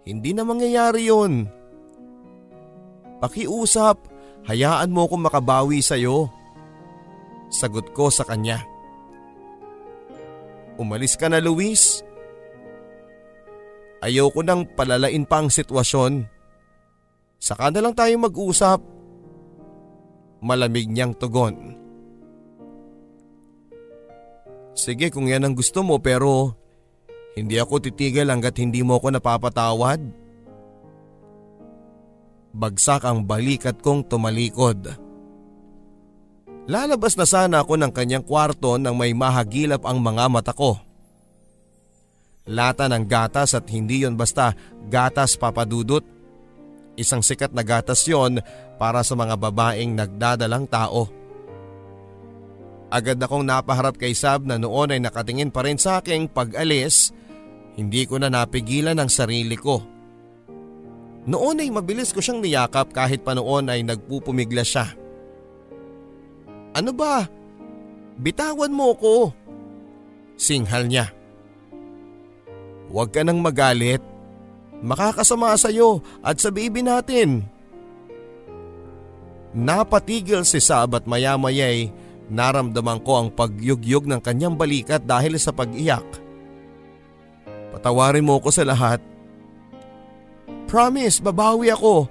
Hindi 0.05 0.37
na 0.37 0.45
mangyayari 0.45 1.09
yon. 1.09 1.49
Pakiusap 3.21 4.12
Hayaan 4.51 4.91
mo 4.91 5.07
akong 5.07 5.23
makabawi 5.23 5.79
sa 5.79 5.95
iyo. 5.95 6.27
Sagot 7.53 7.95
ko 7.95 8.11
sa 8.11 8.27
kanya. 8.27 8.65
Umalis 10.81 11.15
ka 11.15 11.29
na 11.31 11.39
Luis. 11.39 12.03
Ayaw 14.03 14.35
ko 14.35 14.43
nang 14.43 14.67
palalain 14.75 15.23
pa 15.29 15.45
ang 15.45 15.53
sitwasyon. 15.53 16.27
Saka 17.39 17.71
na 17.71 17.83
lang 17.83 17.95
tayo 17.95 18.15
mag-usap. 18.19 18.83
malamig 20.43 20.91
niyang 20.91 21.15
tugon. 21.15 21.79
Sige 24.75 25.15
kung 25.15 25.31
yan 25.31 25.47
ang 25.47 25.55
gusto 25.55 25.87
mo 25.87 26.03
pero 26.03 26.59
hindi 27.39 27.57
ako 27.63 27.79
titigil 27.79 28.27
hanggat 28.27 28.59
hindi 28.59 28.83
mo 28.83 28.99
ako 28.99 29.15
napapatawad. 29.15 30.03
Bagsak 32.53 33.09
ang 33.09 33.25
balikat 33.25 33.81
kong 33.81 34.05
tumalikod. 34.13 34.93
Lalabas 36.69 37.19
na 37.19 37.27
sana 37.27 37.65
ako 37.65 37.81
ng 37.81 37.91
kanyang 37.91 38.23
kwarto 38.23 38.79
nang 38.79 38.95
may 38.95 39.17
mahagilap 39.17 39.83
ang 39.83 39.99
mga 39.99 40.25
mata 40.31 40.53
ko. 40.55 40.79
Lata 42.47 42.87
ng 42.87 43.05
gatas 43.07 43.55
at 43.55 43.67
hindi 43.73 44.05
yon 44.05 44.15
basta 44.15 44.55
gatas 44.87 45.35
papadudot. 45.35 46.05
Isang 46.95 47.25
sikat 47.25 47.57
na 47.57 47.65
gatas 47.65 48.05
yon 48.05 48.39
para 48.77 49.01
sa 49.03 49.17
mga 49.17 49.35
babaeng 49.39 49.97
nagdadalang 49.97 50.69
tao. 50.69 51.09
Agad 52.93 53.17
akong 53.17 53.49
napaharap 53.49 53.97
kay 53.97 54.13
Sab 54.13 54.45
na 54.45 54.61
noon 54.61 54.93
ay 54.93 55.01
nakatingin 55.01 55.49
pa 55.49 55.65
rin 55.65 55.81
sa 55.81 56.05
aking 56.05 56.29
pag-alis, 56.29 57.09
hindi 57.81 58.05
ko 58.05 58.21
na 58.21 58.29
napigilan 58.29 59.01
ang 59.01 59.09
sarili 59.09 59.57
ko. 59.57 59.92
Noon 61.23 61.63
ay 61.63 61.71
mabilis 61.71 62.11
ko 62.11 62.19
siyang 62.19 62.43
niyakap 62.43 62.91
kahit 62.91 63.23
pa 63.23 63.39
noon 63.39 63.71
ay 63.71 63.87
nagpupumigla 63.87 64.67
siya. 64.67 64.91
Ano 66.75 66.91
ba? 66.91 67.29
Bitawan 68.19 68.75
mo 68.75 68.91
ko. 68.99 69.31
Singhal 70.35 70.91
niya. 70.91 71.15
Huwag 72.91 73.15
ka 73.15 73.23
nang 73.23 73.39
magalit. 73.39 74.03
Makakasama 74.83 75.55
sa 75.55 75.71
iyo 75.71 76.03
at 76.27 76.43
sa 76.43 76.51
baby 76.51 76.83
natin. 76.83 77.47
Napatigil 79.55 80.43
si 80.43 80.59
Sab 80.59 80.99
at 80.99 81.07
maya-maya'y 81.07 81.93
naramdaman 82.33 82.99
ko 83.05 83.21
ang 83.21 83.29
pagyugyug 83.31 84.09
ng 84.09 84.19
kanyang 84.19 84.57
balikat 84.57 85.05
dahil 85.05 85.37
sa 85.39 85.55
pag-iyak. 85.55 86.05
Patawarin 87.71 88.27
mo 88.27 88.41
ko 88.41 88.49
sa 88.49 88.65
lahat. 88.65 89.12
Promise, 90.73 91.21
babawi 91.21 91.69
ako. 91.69 92.09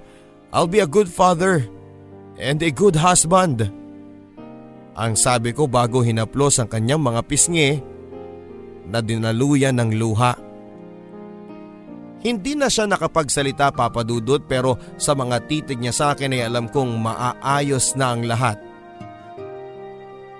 I'll 0.54 0.70
be 0.70 0.78
a 0.78 0.86
good 0.86 1.10
father 1.10 1.66
and 2.38 2.62
a 2.62 2.70
good 2.70 2.94
husband. 2.94 3.66
Ang 4.94 5.18
sabi 5.18 5.50
ko 5.50 5.66
bago 5.66 5.98
hinaplos 5.98 6.62
ang 6.62 6.70
kanyang 6.70 7.02
mga 7.02 7.26
pisngi 7.26 7.82
na 8.86 9.02
dinaluyan 9.02 9.74
ng 9.82 9.90
luha. 9.98 10.38
Hindi 12.22 12.54
na 12.54 12.70
siya 12.70 12.86
nakapagsalita 12.86 13.74
papadudot 13.74 14.46
pero 14.46 14.78
sa 14.94 15.18
mga 15.18 15.42
titig 15.50 15.82
niya 15.82 15.90
sa 15.90 16.06
akin 16.14 16.30
ay 16.30 16.46
alam 16.46 16.70
kong 16.70 17.02
maaayos 17.02 17.98
na 17.98 18.14
ang 18.14 18.22
lahat. 18.30 18.62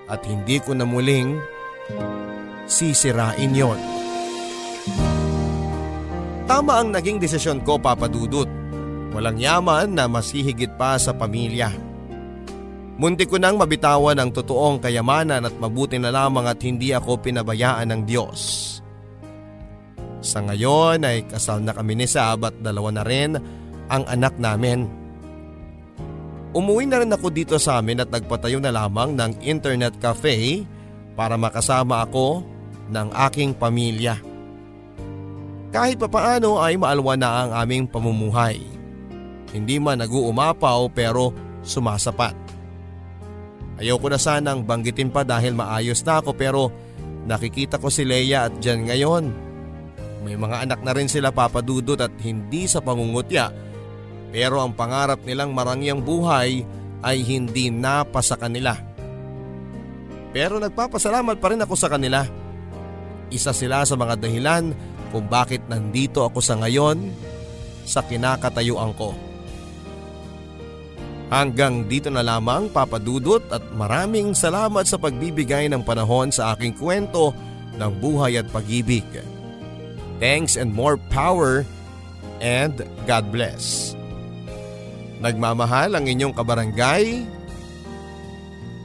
At 0.07 0.23
hindi 0.23 0.63
ko 0.63 0.71
na 0.71 0.87
muling 0.87 1.43
sisirain 2.71 3.51
yon. 3.51 3.79
Tama 6.43 6.83
ang 6.83 6.91
naging 6.91 7.23
desisyon 7.23 7.63
ko 7.63 7.79
papadudot. 7.79 8.47
Walang 9.15 9.39
yaman 9.39 9.95
na 9.95 10.11
masihigit 10.11 10.75
pa 10.75 10.99
sa 10.99 11.15
pamilya. 11.15 11.71
Munti 12.93 13.25
ko 13.25 13.41
nang 13.41 13.57
mabitawan 13.57 14.19
ang 14.19 14.29
totoong 14.29 14.83
kayamanan 14.83 15.49
at 15.49 15.55
mabuti 15.57 15.97
na 15.97 16.13
lamang 16.13 16.45
at 16.45 16.61
hindi 16.61 16.93
ako 16.93 17.21
pinabayaan 17.25 17.89
ng 17.89 18.01
Diyos. 18.05 18.41
Sa 20.23 20.39
ngayon 20.39 21.03
ay 21.03 21.25
kasal 21.25 21.63
na 21.65 21.73
kami 21.73 21.97
ni 21.97 22.07
Sab 22.07 22.45
at 22.47 22.55
dalawa 22.61 22.93
na 22.93 23.03
rin 23.03 23.35
ang 23.89 24.03
anak 24.07 24.37
namin. 24.37 24.87
Umuwi 26.53 26.85
na 26.85 27.01
rin 27.01 27.11
ako 27.11 27.33
dito 27.33 27.55
sa 27.57 27.81
amin 27.81 28.05
at 28.05 28.13
nagpatayo 28.13 28.61
na 28.61 28.69
lamang 28.69 29.17
ng 29.17 29.41
internet 29.41 29.97
cafe 29.97 30.61
para 31.17 31.33
makasama 31.33 32.05
ako 32.05 32.45
ng 32.93 33.09
aking 33.29 33.57
pamilya. 33.57 34.32
Kahit 35.73 35.97
papaano 35.97 36.61
ay 36.61 36.77
maalwa 36.77 37.17
na 37.17 37.29
ang 37.43 37.51
aming 37.65 37.89
pamumuhay. 37.89 38.61
Hindi 39.49 39.81
man 39.81 40.05
nag-uumapaw 40.05 40.93
pero 40.93 41.33
sumasapat. 41.65 42.37
Ayaw 43.81 43.97
ko 43.97 44.07
na 44.13 44.21
sanang 44.21 44.61
banggitin 44.61 45.09
pa 45.09 45.25
dahil 45.25 45.57
maayos 45.57 46.05
na 46.05 46.21
ako 46.21 46.37
pero 46.37 46.69
nakikita 47.25 47.81
ko 47.81 47.89
si 47.89 48.05
Leia 48.05 48.45
at 48.45 48.53
Jan 48.61 48.85
ngayon 48.85 49.53
may 50.23 50.39
mga 50.39 50.63
anak 50.63 50.79
na 50.81 50.95
rin 50.95 51.11
sila 51.11 51.35
papadudot 51.35 51.99
at 51.99 52.15
hindi 52.23 52.63
sa 52.65 52.79
pangungutya. 52.79 53.51
Pero 54.31 54.63
ang 54.63 54.71
pangarap 54.73 55.21
nilang 55.27 55.51
marangyang 55.51 55.99
buhay 55.99 56.63
ay 57.03 57.17
hindi 57.21 57.67
napa 57.69 58.23
sa 58.23 58.39
kanila. 58.39 58.73
Pero 60.31 60.57
nagpapasalamat 60.57 61.37
pa 61.37 61.47
rin 61.53 61.61
ako 61.61 61.75
sa 61.77 61.91
kanila. 61.91 62.25
Isa 63.29 63.51
sila 63.51 63.83
sa 63.83 63.93
mga 63.99 64.17
dahilan 64.17 64.73
kung 65.13 65.29
bakit 65.29 65.61
nandito 65.69 66.25
ako 66.25 66.41
sa 66.41 66.57
ngayon 66.57 67.13
sa 67.85 68.01
kinakatayuan 68.01 68.97
ko. 68.97 69.13
Hanggang 71.29 71.85
dito 71.85 72.09
na 72.09 72.25
lamang 72.25 72.73
papadudot 72.73 73.41
at 73.53 73.61
maraming 73.77 74.33
salamat 74.33 74.85
sa 74.89 74.97
pagbibigay 74.97 75.69
ng 75.69 75.85
panahon 75.85 76.33
sa 76.33 76.57
aking 76.57 76.73
kwento 76.73 77.33
ng 77.77 77.91
buhay 78.01 78.41
at 78.41 78.49
pag-ibig. 78.49 79.05
Thanks 80.17 80.57
and 80.57 80.73
more 80.73 80.97
power 81.09 81.65
and 82.41 82.85
God 83.05 83.29
bless. 83.33 83.93
Nagmamahal 85.23 85.95
ang 85.95 86.05
inyong 86.05 86.35
kabarangay, 86.35 87.23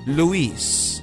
Luis. 0.09 0.99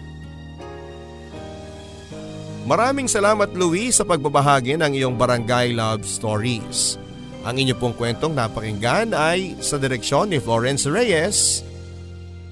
Maraming 2.65 3.05
salamat 3.05 3.53
Luis 3.53 4.01
sa 4.01 4.05
pagbabahagi 4.09 4.81
ng 4.81 4.97
iyong 4.97 5.13
barangay 5.13 5.77
love 5.77 6.01
stories. 6.01 6.97
Ang 7.45 7.61
inyo 7.61 7.77
pong 7.77 7.93
kwentong 7.93 8.33
napakinggan 8.33 9.13
ay 9.13 9.53
sa 9.61 9.77
direksyon 9.77 10.33
ni 10.33 10.41
Florence 10.41 10.89
Reyes. 10.89 11.61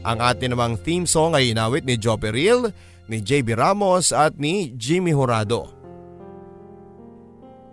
Ang 0.06 0.22
atin 0.22 0.54
namang 0.54 0.78
theme 0.86 1.10
song 1.10 1.34
ay 1.34 1.58
inawit 1.58 1.82
ni 1.82 1.98
Joe 1.98 2.22
Peril, 2.22 2.70
ni 3.10 3.26
JB 3.26 3.58
Ramos 3.58 4.14
at 4.14 4.38
ni 4.38 4.78
Jimmy 4.78 5.18
Horado. 5.18 5.74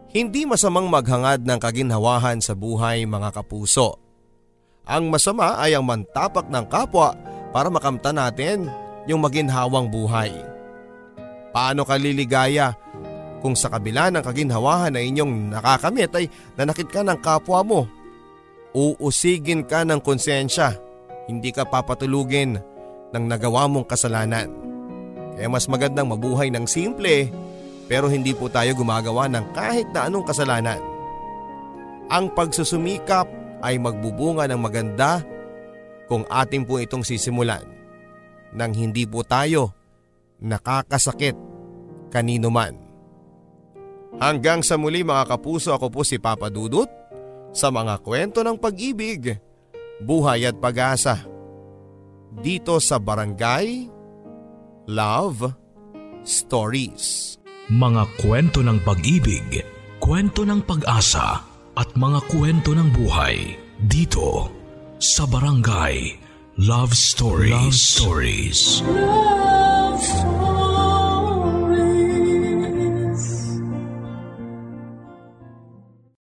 Hindi 0.09 0.49
masamang 0.49 0.89
maghangad 0.89 1.45
ng 1.45 1.61
kaginhawahan 1.61 2.41
sa 2.41 2.57
buhay 2.57 3.05
mga 3.05 3.37
kapuso. 3.37 4.01
Ang 4.89 5.13
masama 5.13 5.61
ay 5.61 5.77
ang 5.77 5.85
mantapak 5.85 6.49
ng 6.49 6.65
kapwa 6.73 7.13
para 7.53 7.69
makamta 7.69 8.17
natin 8.17 8.65
yung 9.05 9.21
maginhawang 9.21 9.93
buhay. 9.93 10.33
Paano 11.51 11.83
ka 11.83 11.99
liligaya 11.99 12.75
kung 13.43 13.59
sa 13.59 13.73
kabila 13.73 14.13
ng 14.15 14.23
kaginhawahan 14.23 14.95
na 14.95 15.03
inyong 15.03 15.51
nakakamit 15.51 16.13
ay 16.15 16.27
nanakit 16.55 16.87
ka 16.87 17.03
ng 17.03 17.19
kapwa 17.19 17.61
mo? 17.67 17.81
Uusigin 18.71 19.67
ka 19.67 19.83
ng 19.83 19.99
konsensya, 19.99 20.79
hindi 21.27 21.51
ka 21.51 21.67
papatulugin 21.67 22.55
ng 23.11 23.25
nagawa 23.27 23.67
mong 23.67 23.91
kasalanan. 23.91 24.47
Kaya 25.35 25.51
mas 25.51 25.67
magandang 25.67 26.07
mabuhay 26.07 26.55
ng 26.55 26.69
simple 26.71 27.33
pero 27.91 28.07
hindi 28.07 28.31
po 28.31 28.47
tayo 28.47 28.71
gumagawa 28.79 29.27
ng 29.27 29.51
kahit 29.51 29.91
na 29.91 30.07
anong 30.07 30.23
kasalanan. 30.23 30.79
Ang 32.07 32.31
pagsusumikap 32.31 33.27
ay 33.59 33.83
magbubunga 33.83 34.47
ng 34.47 34.61
maganda 34.63 35.27
kung 36.07 36.23
atin 36.31 36.63
po 36.63 36.79
itong 36.79 37.03
sisimulan 37.03 37.63
nang 38.55 38.75
hindi 38.75 39.07
po 39.07 39.23
tayo 39.27 39.80
nakakasakit 40.43 41.37
kanino 42.13 42.53
man. 42.53 42.77
Hanggang 44.19 44.61
sa 44.67 44.75
muli 44.75 45.07
mga 45.07 45.37
kapuso 45.37 45.71
ako 45.73 45.87
po 45.89 46.01
si 46.03 46.19
Papa 46.19 46.51
Dudut 46.51 46.91
sa 47.55 47.71
mga 47.71 48.03
kwento 48.03 48.43
ng 48.43 48.59
pag-ibig, 48.59 49.39
buhay 50.03 50.51
at 50.51 50.59
pag-asa. 50.59 51.23
Dito 52.31 52.79
sa 52.83 52.99
Barangay 52.99 53.91
Love 54.91 55.51
Stories 56.23 57.31
mga 57.71 58.03
kwento 58.19 58.67
ng 58.67 58.83
pag-ibig, 58.83 59.63
kwento 60.03 60.43
ng 60.43 60.67
pag-asa 60.67 61.39
at 61.79 61.89
mga 61.95 62.19
kwento 62.27 62.75
ng 62.75 62.91
buhay 62.91 63.55
dito 63.79 64.51
sa 64.99 65.23
Barangay 65.31 66.19
Love 66.59 66.91
Stories. 66.91 67.55
Love 67.55 67.79
Stories. 67.79 68.61
Love 68.83 70.03
Stories. 70.03 70.30